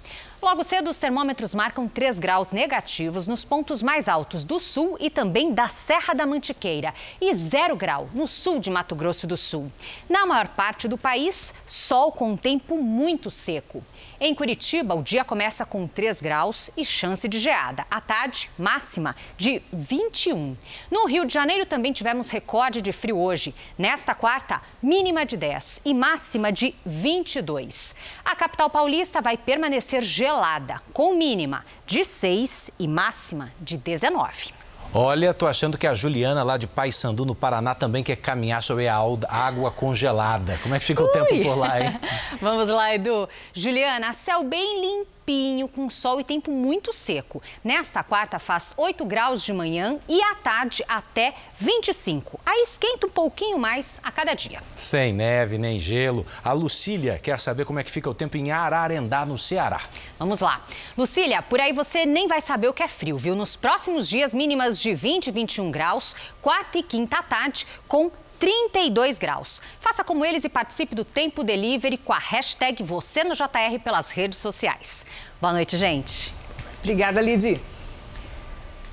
Logo 0.42 0.64
cedo, 0.64 0.90
os 0.90 0.96
termômetros 0.96 1.54
marcam 1.54 1.86
3 1.86 2.18
graus 2.18 2.50
negativos 2.50 3.28
nos 3.28 3.44
pontos 3.44 3.80
mais 3.80 4.08
altos 4.08 4.42
do 4.42 4.58
sul 4.58 4.96
e 4.98 5.08
também 5.08 5.54
da 5.54 5.68
Serra 5.68 6.14
da 6.14 6.26
Mantiqueira 6.26 6.92
e 7.20 7.32
0 7.32 7.76
grau 7.76 8.10
no 8.12 8.26
sul 8.26 8.58
de 8.58 8.68
Mato 8.68 8.96
Grosso 8.96 9.24
do 9.24 9.36
Sul. 9.36 9.70
Na 10.08 10.26
maior 10.26 10.48
parte 10.48 10.88
do 10.88 10.98
país, 10.98 11.54
sol 11.64 12.10
com 12.10 12.36
tempo 12.36 12.76
muito 12.76 13.30
seco. 13.30 13.84
Em 14.20 14.34
Curitiba, 14.34 14.96
o 14.96 15.02
dia 15.02 15.24
começa 15.24 15.64
com 15.64 15.86
3 15.86 16.20
graus 16.20 16.70
e 16.76 16.84
chance 16.84 17.28
de 17.28 17.38
geada. 17.38 17.86
À 17.88 18.00
tarde, 18.00 18.50
máxima 18.58 19.14
de 19.36 19.62
21. 19.72 20.56
No 20.90 21.06
Rio 21.06 21.24
de 21.24 21.32
Janeiro 21.32 21.66
também 21.66 21.92
tivemos 21.92 22.30
recorde 22.30 22.82
de 22.82 22.90
frio 22.90 23.16
hoje. 23.16 23.54
Nesta 23.78 24.12
quarta, 24.12 24.60
mínima 24.82 25.24
de 25.24 25.36
10 25.36 25.82
e 25.84 25.94
máxima 25.94 26.50
de 26.50 26.74
22. 26.84 27.94
A 28.24 28.34
capital 28.34 28.68
paulista 28.68 29.20
vai 29.20 29.36
permanecer 29.36 30.02
gelada 30.02 30.31
gelada, 30.32 30.80
com 30.94 31.14
mínima 31.14 31.62
de 31.86 32.04
6 32.04 32.70
e 32.78 32.88
máxima 32.88 33.52
de 33.60 33.76
19. 33.76 34.54
Olha, 34.94 35.32
tô 35.32 35.46
achando 35.46 35.76
que 35.78 35.86
a 35.86 35.94
Juliana 35.94 36.42
lá 36.42 36.56
de 36.56 36.66
Paysandu, 36.66 37.24
no 37.24 37.34
Paraná, 37.34 37.74
também 37.74 38.02
quer 38.02 38.16
caminhar 38.16 38.62
sobre 38.62 38.88
a 38.88 38.96
água 39.28 39.70
congelada. 39.70 40.58
Como 40.62 40.74
é 40.74 40.78
que 40.78 40.84
fica 40.84 41.02
Ui. 41.02 41.08
o 41.08 41.12
tempo 41.12 41.42
por 41.42 41.56
lá, 41.56 41.80
hein? 41.80 41.98
Vamos 42.40 42.68
lá, 42.68 42.94
Edu. 42.94 43.28
Juliana, 43.54 44.12
céu 44.12 44.44
bem 44.44 44.80
limpo 44.80 45.21
limpinho, 45.22 45.68
com 45.68 45.88
sol 45.88 46.20
e 46.20 46.24
tempo 46.24 46.50
muito 46.50 46.92
seco. 46.92 47.42
Nesta 47.62 48.02
quarta 48.02 48.38
faz 48.38 48.74
8 48.76 49.04
graus 49.04 49.42
de 49.42 49.52
manhã 49.52 49.98
e 50.08 50.20
à 50.20 50.34
tarde 50.34 50.84
até 50.88 51.34
25. 51.58 52.40
Aí 52.44 52.62
esquenta 52.62 53.06
um 53.06 53.10
pouquinho 53.10 53.58
mais 53.58 54.00
a 54.02 54.10
cada 54.10 54.34
dia. 54.34 54.60
Sem 54.74 55.12
neve 55.12 55.58
nem 55.58 55.80
gelo. 55.80 56.26
A 56.42 56.52
Lucília 56.52 57.18
quer 57.18 57.40
saber 57.40 57.64
como 57.64 57.78
é 57.78 57.84
que 57.84 57.90
fica 57.90 58.10
o 58.10 58.14
tempo 58.14 58.36
em 58.36 58.50
Ararendá, 58.50 59.24
no 59.24 59.38
Ceará. 59.38 59.80
Vamos 60.18 60.40
lá. 60.40 60.64
Lucília, 60.96 61.42
por 61.42 61.60
aí 61.60 61.72
você 61.72 62.04
nem 62.04 62.26
vai 62.26 62.40
saber 62.40 62.68
o 62.68 62.74
que 62.74 62.82
é 62.82 62.88
frio, 62.88 63.16
viu? 63.16 63.34
Nos 63.34 63.56
próximos 63.56 64.08
dias, 64.08 64.34
mínimas 64.34 64.78
de 64.80 64.94
20 64.94 65.28
e 65.28 65.30
21 65.30 65.70
graus, 65.70 66.16
quarta 66.40 66.78
e 66.78 66.82
quinta 66.82 67.18
à 67.18 67.22
tarde, 67.22 67.66
com 67.86 68.10
32 68.42 69.18
graus. 69.18 69.62
Faça 69.80 70.02
como 70.02 70.24
eles 70.24 70.42
e 70.42 70.48
participe 70.48 70.96
do 70.96 71.04
Tempo 71.04 71.44
Delivery 71.44 71.96
com 71.96 72.12
a 72.12 72.18
hashtag 72.18 72.82
Você 72.82 73.22
no 73.22 73.36
JR 73.36 73.78
pelas 73.84 74.10
redes 74.10 74.40
sociais. 74.40 75.06
Boa 75.40 75.52
noite, 75.52 75.76
gente. 75.76 76.34
Obrigada, 76.80 77.20
Lidi. 77.20 77.60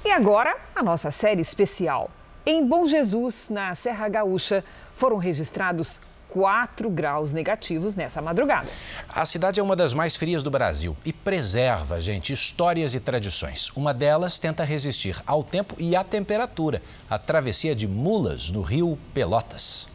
E 0.05 0.11
agora, 0.11 0.55
a 0.75 0.83
nossa 0.83 1.09
série 1.09 1.41
especial. 1.41 2.11
Em 2.45 2.63
Bom 2.63 2.85
Jesus, 2.85 3.49
na 3.49 3.73
Serra 3.73 4.07
Gaúcha, 4.07 4.63
foram 4.93 5.17
registrados 5.17 5.99
4 6.29 6.89
graus 6.89 7.33
negativos 7.33 7.95
nessa 7.95 8.21
madrugada. 8.21 8.69
A 9.09 9.25
cidade 9.25 9.59
é 9.59 9.63
uma 9.63 9.75
das 9.75 9.93
mais 9.93 10.15
frias 10.15 10.43
do 10.43 10.51
Brasil 10.51 10.95
e 11.03 11.11
preserva, 11.11 11.99
gente, 11.99 12.31
histórias 12.31 12.93
e 12.93 12.99
tradições. 12.99 13.71
Uma 13.75 13.93
delas 13.93 14.39
tenta 14.39 14.63
resistir 14.63 15.21
ao 15.25 15.43
tempo 15.43 15.75
e 15.77 15.95
à 15.95 16.03
temperatura. 16.03 16.81
A 17.09 17.17
travessia 17.17 17.75
de 17.75 17.87
mulas 17.87 18.49
no 18.51 18.61
rio 18.61 18.97
Pelotas. 19.13 19.87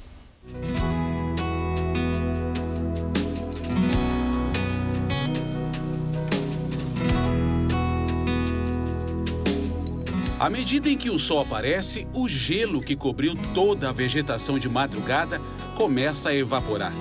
À 10.44 10.50
medida 10.50 10.90
em 10.90 10.98
que 10.98 11.08
o 11.08 11.18
sol 11.18 11.40
aparece, 11.40 12.06
o 12.12 12.28
gelo 12.28 12.82
que 12.82 12.94
cobriu 12.94 13.32
toda 13.54 13.88
a 13.88 13.92
vegetação 13.92 14.58
de 14.58 14.68
madrugada 14.68 15.40
começa 15.74 16.28
a 16.28 16.34
evaporar. 16.34 16.92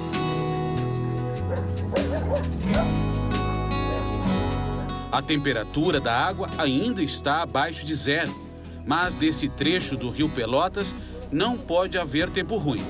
A 5.12 5.22
temperatura 5.22 6.00
da 6.00 6.18
água 6.18 6.48
ainda 6.58 7.04
está 7.04 7.42
abaixo 7.42 7.86
de 7.86 7.94
zero, 7.96 8.34
mas 8.88 9.14
desse 9.16 9.50
trecho 9.50 9.98
do 9.98 10.10
rio 10.10 10.30
Pelotas 10.30 10.96
não 11.30 11.58
pode 11.58 11.98
haver 11.98 12.30
tempo 12.30 12.56
ruim. 12.56 12.82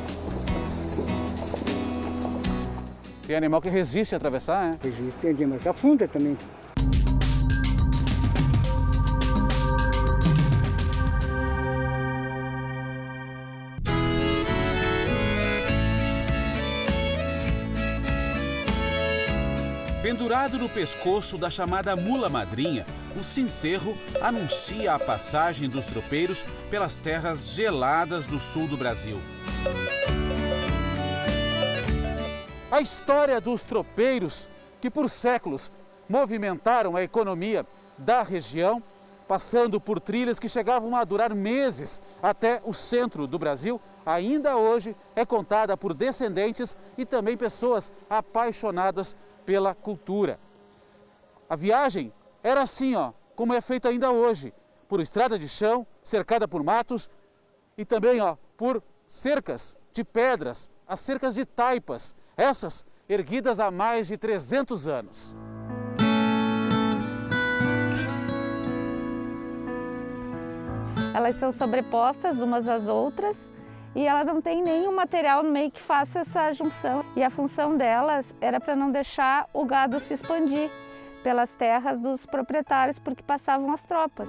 Tem 3.25 3.35
animal 3.35 3.59
que 3.59 3.71
resiste 3.71 4.13
a 4.13 4.17
atravessar, 4.17 4.69
né? 4.69 4.79
Resiste, 4.83 5.19
tem 5.19 5.31
animal 5.31 5.57
que 5.57 5.67
afunda 5.67 6.07
também. 6.07 6.37
Pendurado 20.13 20.59
no 20.59 20.69
pescoço 20.69 21.39
da 21.39 21.49
chamada 21.49 21.95
mula 21.95 22.29
madrinha, 22.29 22.85
o 23.19 23.23
cincerro 23.23 23.97
anuncia 24.21 24.93
a 24.93 24.99
passagem 24.99 25.67
dos 25.67 25.87
tropeiros 25.87 26.45
pelas 26.69 26.99
terras 26.99 27.47
geladas 27.55 28.27
do 28.27 28.37
sul 28.37 28.67
do 28.67 28.77
Brasil. 28.77 29.17
A 32.71 32.79
história 32.79 33.41
dos 33.41 33.63
tropeiros, 33.63 34.47
que 34.79 34.87
por 34.87 35.09
séculos 35.09 35.71
movimentaram 36.07 36.95
a 36.95 37.01
economia 37.01 37.65
da 37.97 38.21
região, 38.21 38.83
passando 39.27 39.81
por 39.81 39.99
trilhas 39.99 40.37
que 40.37 40.47
chegavam 40.47 40.95
a 40.95 41.03
durar 41.03 41.33
meses 41.33 41.99
até 42.21 42.61
o 42.63 42.71
centro 42.71 43.25
do 43.25 43.39
Brasil, 43.39 43.81
ainda 44.05 44.57
hoje 44.57 44.95
é 45.15 45.25
contada 45.25 45.75
por 45.75 45.91
descendentes 45.91 46.77
e 46.99 47.03
também 47.03 47.35
pessoas 47.35 47.91
apaixonadas 48.07 49.15
pela 49.45 49.73
cultura. 49.73 50.39
A 51.49 51.55
viagem 51.55 52.13
era 52.41 52.61
assim, 52.61 52.95
ó, 52.95 53.11
como 53.35 53.53
é 53.53 53.61
feita 53.61 53.89
ainda 53.89 54.11
hoje, 54.11 54.53
por 54.87 54.99
estrada 54.99 55.37
de 55.37 55.47
chão, 55.47 55.85
cercada 56.03 56.47
por 56.47 56.63
matos 56.63 57.09
e 57.77 57.85
também, 57.85 58.21
ó, 58.21 58.35
por 58.57 58.81
cercas 59.07 59.77
de 59.93 60.03
pedras, 60.03 60.71
as 60.87 60.99
cercas 60.99 61.35
de 61.35 61.45
taipas, 61.45 62.15
essas 62.35 62.85
erguidas 63.07 63.59
há 63.59 63.69
mais 63.69 64.07
de 64.07 64.17
300 64.17 64.87
anos. 64.87 65.35
Elas 71.13 71.35
são 71.35 71.51
sobrepostas 71.51 72.41
umas 72.41 72.67
às 72.67 72.87
outras 72.87 73.51
e 73.95 74.05
ela 74.05 74.23
não 74.23 74.41
tem 74.41 74.63
nenhum 74.63 74.95
material 74.95 75.43
no 75.43 75.51
meio 75.51 75.71
que 75.71 75.81
faça 75.81 76.19
essa 76.19 76.51
junção. 76.51 77.05
E 77.15 77.23
a 77.23 77.29
função 77.29 77.77
delas 77.77 78.35
era 78.41 78.59
para 78.59 78.75
não 78.75 78.91
deixar 78.91 79.47
o 79.53 79.65
gado 79.65 79.99
se 79.99 80.13
expandir 80.13 80.69
pelas 81.23 81.53
terras 81.53 81.99
dos 81.99 82.25
proprietários, 82.25 82.99
porque 82.99 83.23
passavam 83.23 83.71
as 83.71 83.81
tropas. 83.83 84.27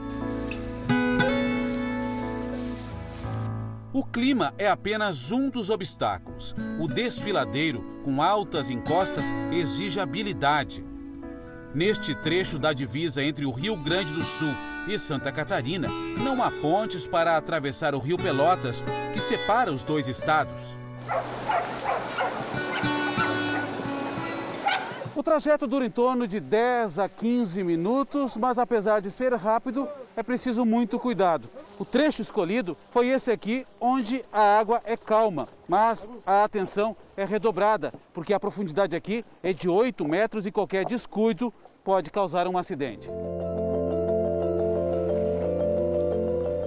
O 3.92 4.04
clima 4.04 4.52
é 4.58 4.68
apenas 4.68 5.30
um 5.30 5.48
dos 5.48 5.70
obstáculos. 5.70 6.54
O 6.80 6.88
desfiladeiro, 6.88 8.00
com 8.04 8.20
altas 8.20 8.68
encostas, 8.68 9.32
exige 9.52 10.00
habilidade. 10.00 10.84
Neste 11.74 12.14
trecho 12.14 12.56
da 12.56 12.72
divisa 12.72 13.20
entre 13.20 13.44
o 13.44 13.50
Rio 13.50 13.76
Grande 13.76 14.12
do 14.12 14.22
Sul 14.22 14.54
e 14.86 14.96
Santa 14.96 15.32
Catarina, 15.32 15.88
não 16.22 16.40
há 16.40 16.48
pontes 16.48 17.04
para 17.04 17.36
atravessar 17.36 17.96
o 17.96 17.98
Rio 17.98 18.16
Pelotas, 18.16 18.84
que 19.12 19.20
separa 19.20 19.72
os 19.72 19.82
dois 19.82 20.06
estados. 20.06 20.78
O 25.16 25.22
trajeto 25.22 25.68
dura 25.68 25.86
em 25.86 25.90
torno 25.90 26.26
de 26.26 26.40
10 26.40 26.98
a 26.98 27.08
15 27.08 27.62
minutos, 27.62 28.36
mas 28.36 28.58
apesar 28.58 29.00
de 29.00 29.12
ser 29.12 29.32
rápido, 29.32 29.86
é 30.16 30.24
preciso 30.24 30.64
muito 30.64 30.98
cuidado. 30.98 31.48
O 31.78 31.84
trecho 31.84 32.20
escolhido 32.20 32.76
foi 32.90 33.08
esse 33.08 33.30
aqui, 33.30 33.64
onde 33.80 34.24
a 34.32 34.58
água 34.58 34.82
é 34.84 34.96
calma, 34.96 35.46
mas 35.68 36.10
a 36.26 36.42
atenção 36.42 36.96
é 37.16 37.24
redobrada, 37.24 37.94
porque 38.12 38.34
a 38.34 38.40
profundidade 38.40 38.96
aqui 38.96 39.24
é 39.40 39.52
de 39.52 39.68
8 39.68 40.04
metros 40.04 40.46
e 40.46 40.50
qualquer 40.50 40.84
descuido 40.84 41.54
pode 41.84 42.10
causar 42.10 42.48
um 42.48 42.58
acidente. 42.58 43.08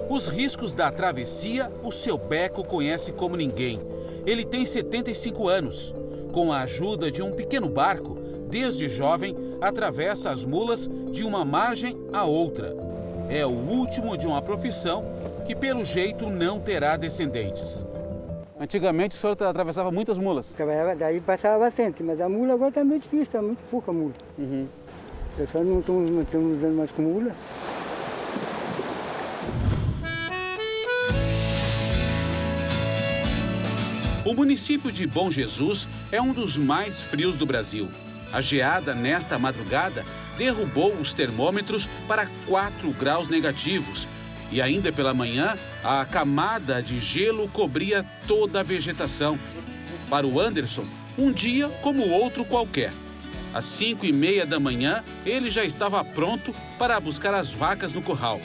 Os 0.08 0.28
riscos 0.28 0.72
da 0.72 0.90
travessia, 0.90 1.70
o 1.84 1.92
seu 1.92 2.16
Beco 2.16 2.64
conhece 2.64 3.12
como 3.12 3.36
ninguém. 3.36 3.78
Ele 4.24 4.42
tem 4.42 4.64
75 4.64 5.46
anos. 5.46 5.94
Com 6.32 6.50
a 6.52 6.60
ajuda 6.60 7.10
de 7.10 7.22
um 7.22 7.32
pequeno 7.32 7.68
barco, 7.68 8.27
desde 8.48 8.88
jovem, 8.88 9.36
atravessa 9.60 10.30
as 10.30 10.44
mulas 10.44 10.88
de 11.10 11.24
uma 11.24 11.44
margem 11.44 11.96
a 12.12 12.24
outra. 12.24 12.74
É 13.28 13.44
o 13.44 13.50
último 13.50 14.16
de 14.16 14.26
uma 14.26 14.40
profissão 14.40 15.04
que, 15.46 15.54
pelo 15.54 15.84
jeito, 15.84 16.28
não 16.30 16.58
terá 16.58 16.96
descendentes. 16.96 17.86
Antigamente 18.60 19.14
o 19.14 19.18
senhor 19.18 19.40
atravessava 19.40 19.90
muitas 19.92 20.18
mulas? 20.18 20.52
Trabalhava, 20.52 20.96
daí 20.96 21.20
passava 21.20 21.58
bastante, 21.58 22.02
mas 22.02 22.20
a 22.20 22.28
mula 22.28 22.54
agora 22.54 22.70
está 22.70 22.82
meio 22.82 23.00
difícil, 23.00 23.22
está 23.22 23.40
muito 23.40 23.58
pouca 23.70 23.92
mula. 23.92 24.12
Uhum. 24.36 24.66
O 25.34 25.36
pessoal 25.36 25.62
não 25.62 25.78
estão 25.78 26.40
usando 26.50 26.76
mais 26.76 26.90
com 26.90 27.02
mula. 27.02 27.32
O 34.24 34.34
município 34.34 34.92
de 34.92 35.06
Bom 35.06 35.30
Jesus 35.30 35.86
é 36.12 36.20
um 36.20 36.32
dos 36.32 36.58
mais 36.58 37.00
frios 37.00 37.38
do 37.38 37.46
Brasil. 37.46 37.88
A 38.32 38.40
geada 38.40 38.94
nesta 38.94 39.38
madrugada 39.38 40.04
derrubou 40.36 40.92
os 40.92 41.14
termômetros 41.14 41.88
para 42.06 42.28
4 42.46 42.90
graus 42.92 43.28
negativos. 43.28 44.06
E 44.50 44.62
ainda 44.62 44.92
pela 44.92 45.12
manhã, 45.12 45.56
a 45.82 46.04
camada 46.04 46.82
de 46.82 47.00
gelo 47.00 47.48
cobria 47.48 48.04
toda 48.26 48.60
a 48.60 48.62
vegetação. 48.62 49.38
Para 50.08 50.26
o 50.26 50.40
Anderson, 50.40 50.84
um 51.18 51.32
dia 51.32 51.68
como 51.82 52.08
outro 52.08 52.44
qualquer. 52.44 52.92
Às 53.52 53.64
5 53.64 54.06
e 54.06 54.12
meia 54.12 54.46
da 54.46 54.60
manhã, 54.60 55.02
ele 55.24 55.50
já 55.50 55.64
estava 55.64 56.04
pronto 56.04 56.54
para 56.78 57.00
buscar 57.00 57.34
as 57.34 57.52
vacas 57.52 57.92
no 57.92 58.02
curral. 58.02 58.40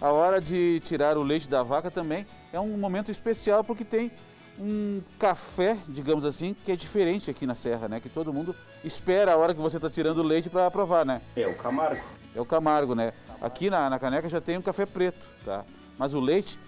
A 0.00 0.10
hora 0.10 0.40
de 0.40 0.80
tirar 0.80 1.16
o 1.16 1.22
leite 1.22 1.48
da 1.48 1.62
vaca 1.62 1.90
também 1.90 2.26
é 2.52 2.58
um 2.58 2.76
momento 2.76 3.10
especial 3.10 3.62
porque 3.62 3.84
tem 3.84 4.10
um 4.58 5.00
café, 5.18 5.78
digamos 5.88 6.24
assim, 6.24 6.54
que 6.54 6.70
é 6.70 6.76
diferente 6.76 7.30
aqui 7.30 7.46
na 7.46 7.54
Serra, 7.54 7.88
né? 7.88 8.00
Que 8.00 8.08
todo 8.08 8.32
mundo 8.32 8.54
espera 8.84 9.32
a 9.32 9.36
hora 9.36 9.54
que 9.54 9.60
você 9.60 9.76
está 9.76 9.88
tirando 9.88 10.18
o 10.18 10.22
leite 10.22 10.50
para 10.50 10.70
provar, 10.70 11.04
né? 11.04 11.22
É 11.34 11.46
o 11.46 11.54
Camargo. 11.54 12.02
É 12.34 12.40
o 12.40 12.44
Camargo, 12.44 12.94
né? 12.94 13.12
Aqui 13.40 13.70
na, 13.70 13.88
na 13.88 13.98
caneca 13.98 14.28
já 14.28 14.40
tem 14.40 14.58
um 14.58 14.62
café 14.62 14.86
preto, 14.86 15.26
tá? 15.44 15.64
Mas 15.98 16.14
o 16.14 16.20
leite, 16.20 16.58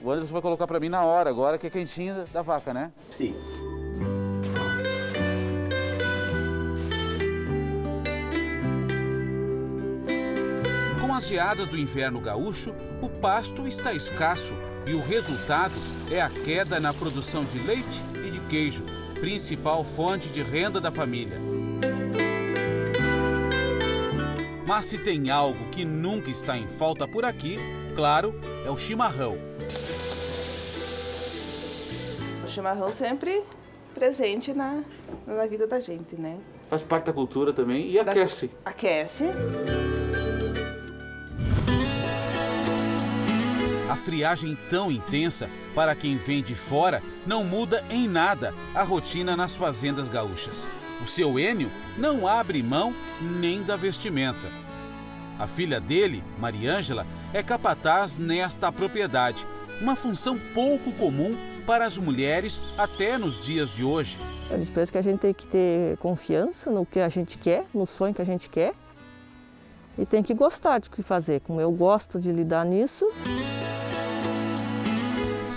o 0.00 0.10
Anderson 0.10 0.32
vai 0.32 0.42
colocar 0.42 0.66
para 0.66 0.80
mim 0.80 0.88
na 0.88 1.02
hora, 1.04 1.30
agora 1.30 1.58
que 1.58 1.66
é 1.66 1.70
quentinho 1.70 2.24
da 2.32 2.42
vaca, 2.42 2.72
né? 2.72 2.92
Sim. 3.16 3.34
Com 11.00 11.12
as 11.12 11.26
geadas 11.26 11.68
do 11.68 11.76
inverno 11.76 12.20
gaúcho, 12.20 12.74
o 13.02 13.08
pasto 13.08 13.66
está 13.66 13.92
escasso 13.92 14.54
e 14.86 14.94
o 14.94 15.00
resultado 15.00 15.74
é 16.10 16.20
a 16.20 16.30
queda 16.30 16.80
na 16.80 16.92
produção 16.94 17.44
de 17.44 17.58
leite 17.58 18.02
e 18.26 18.30
de 18.30 18.40
queijo, 18.40 18.82
principal 19.20 19.84
fonte 19.84 20.30
de 20.30 20.42
renda 20.42 20.80
da 20.80 20.90
família. 20.90 21.38
Mas 24.66 24.86
se 24.86 24.98
tem 24.98 25.30
algo 25.30 25.68
que 25.70 25.84
nunca 25.84 26.30
está 26.30 26.56
em 26.56 26.68
falta 26.68 27.06
por 27.06 27.24
aqui, 27.24 27.58
claro, 27.94 28.34
é 28.64 28.70
o 28.70 28.76
chimarrão. 28.76 29.38
O 32.44 32.48
chimarrão 32.48 32.90
sempre 32.90 33.42
presente 33.94 34.52
na, 34.52 34.82
na 35.26 35.46
vida 35.46 35.66
da 35.66 35.80
gente, 35.80 36.16
né? 36.16 36.38
Faz 36.70 36.82
parte 36.82 37.06
da 37.06 37.12
cultura 37.12 37.52
também 37.52 37.90
e 37.90 37.98
aquece. 37.98 38.46
Da, 38.46 38.70
aquece. 38.70 39.24
A 39.24 40.07
friagem 43.98 44.56
tão 44.70 44.90
intensa, 44.90 45.50
para 45.74 45.94
quem 45.94 46.16
vem 46.16 46.42
de 46.42 46.54
fora, 46.54 47.02
não 47.26 47.44
muda 47.44 47.84
em 47.90 48.08
nada 48.08 48.54
a 48.74 48.82
rotina 48.82 49.36
nas 49.36 49.56
fazendas 49.56 50.08
gaúchas. 50.08 50.68
O 51.02 51.06
seu 51.06 51.38
Enio 51.38 51.70
não 51.96 52.26
abre 52.26 52.62
mão 52.62 52.94
nem 53.20 53.62
da 53.62 53.76
vestimenta. 53.76 54.48
A 55.38 55.46
filha 55.46 55.80
dele, 55.80 56.24
Mariângela, 56.38 57.06
é 57.32 57.42
capataz 57.42 58.16
nesta 58.16 58.72
propriedade, 58.72 59.46
uma 59.80 59.94
função 59.94 60.38
pouco 60.52 60.92
comum 60.92 61.36
para 61.64 61.86
as 61.86 61.98
mulheres 61.98 62.62
até 62.76 63.18
nos 63.18 63.38
dias 63.38 63.76
de 63.76 63.84
hoje. 63.84 64.18
Eu 64.50 64.58
penso 64.74 64.90
que 64.90 64.98
a 64.98 65.02
gente 65.02 65.20
tem 65.20 65.34
que 65.34 65.46
ter 65.46 65.96
confiança 65.98 66.70
no 66.70 66.86
que 66.86 66.98
a 66.98 67.08
gente 67.08 67.36
quer, 67.38 67.66
no 67.72 67.86
sonho 67.86 68.14
que 68.14 68.22
a 68.22 68.24
gente 68.24 68.48
quer, 68.48 68.74
e 69.98 70.06
tem 70.06 70.22
que 70.22 70.32
gostar 70.32 70.78
de 70.78 70.88
fazer. 71.02 71.40
Como 71.40 71.60
eu 71.60 71.70
gosto 71.70 72.18
de 72.18 72.32
lidar 72.32 72.64
nisso. 72.64 73.06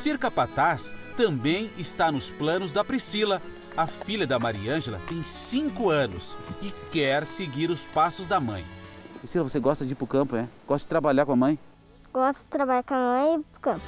Ser 0.02 0.18
capataz 0.18 0.96
também 1.16 1.70
está 1.78 2.12
nos 2.12 2.32
planos 2.32 2.74
da 2.74 2.84
Priscila. 2.84 3.40
A 3.78 3.86
filha 3.86 4.26
da 4.26 4.40
Mariângela 4.40 5.00
tem 5.08 5.24
5 5.24 5.92
anos 5.92 6.36
e 6.60 6.72
quer 6.92 7.24
seguir 7.24 7.70
os 7.70 7.86
passos 7.86 8.28
da 8.28 8.40
mãe. 8.40 8.66
Priscila, 9.20 9.48
você 9.48 9.60
gosta 9.60 9.86
de 9.86 9.92
ir 9.92 9.96
para 9.96 10.04
o 10.04 10.08
campo, 10.08 10.36
é? 10.36 10.50
Gosta 10.68 10.86
de 10.86 10.90
trabalhar 10.90 11.28
com 11.28 11.34
a 11.34 11.36
mãe? 11.36 11.60
Gosto 12.12 12.40
de 12.40 12.46
trabalhar 12.46 12.82
com 12.82 12.96
a 12.96 12.98
mãe 12.98 13.30
e 13.30 13.36
ir 13.36 13.44
para 13.44 13.60
o 13.60 13.62
campo. 13.62 13.86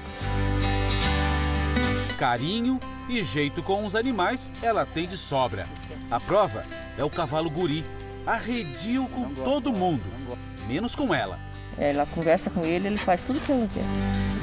Carinho 2.19 2.79
e 3.09 3.23
jeito 3.23 3.63
com 3.63 3.83
os 3.83 3.95
animais 3.95 4.51
ela 4.61 4.85
tem 4.85 5.07
de 5.07 5.17
sobra. 5.17 5.67
A 6.11 6.19
prova 6.19 6.63
é 6.95 7.03
o 7.03 7.09
cavalo 7.09 7.49
guri, 7.49 7.83
arredio 8.23 9.07
com 9.07 9.33
todo 9.33 9.73
mundo, 9.73 10.03
menos 10.67 10.95
com 10.95 11.11
ela. 11.11 11.39
Ela 11.75 12.05
conversa 12.05 12.51
com 12.51 12.63
ele, 12.63 12.85
ele 12.85 12.99
faz 12.99 13.23
tudo 13.23 13.39
que 13.39 13.51
ela 13.51 13.67
quer. 13.73 14.42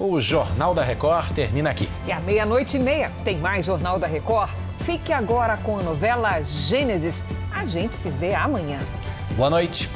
O 0.00 0.18
Jornal 0.18 0.74
da 0.74 0.82
Record 0.82 1.30
termina 1.34 1.68
aqui. 1.68 1.86
E 2.06 2.10
à 2.10 2.18
meia-noite 2.20 2.78
e 2.78 2.80
meia 2.80 3.12
tem 3.22 3.36
mais 3.36 3.66
Jornal 3.66 3.98
da 3.98 4.06
Record. 4.06 4.50
Fique 4.78 5.12
agora 5.12 5.58
com 5.58 5.78
a 5.78 5.82
novela 5.82 6.40
Gênesis. 6.40 7.22
A 7.52 7.66
gente 7.66 7.94
se 7.94 8.08
vê 8.08 8.34
amanhã. 8.34 8.78
Boa 9.36 9.50
noite. 9.50 9.90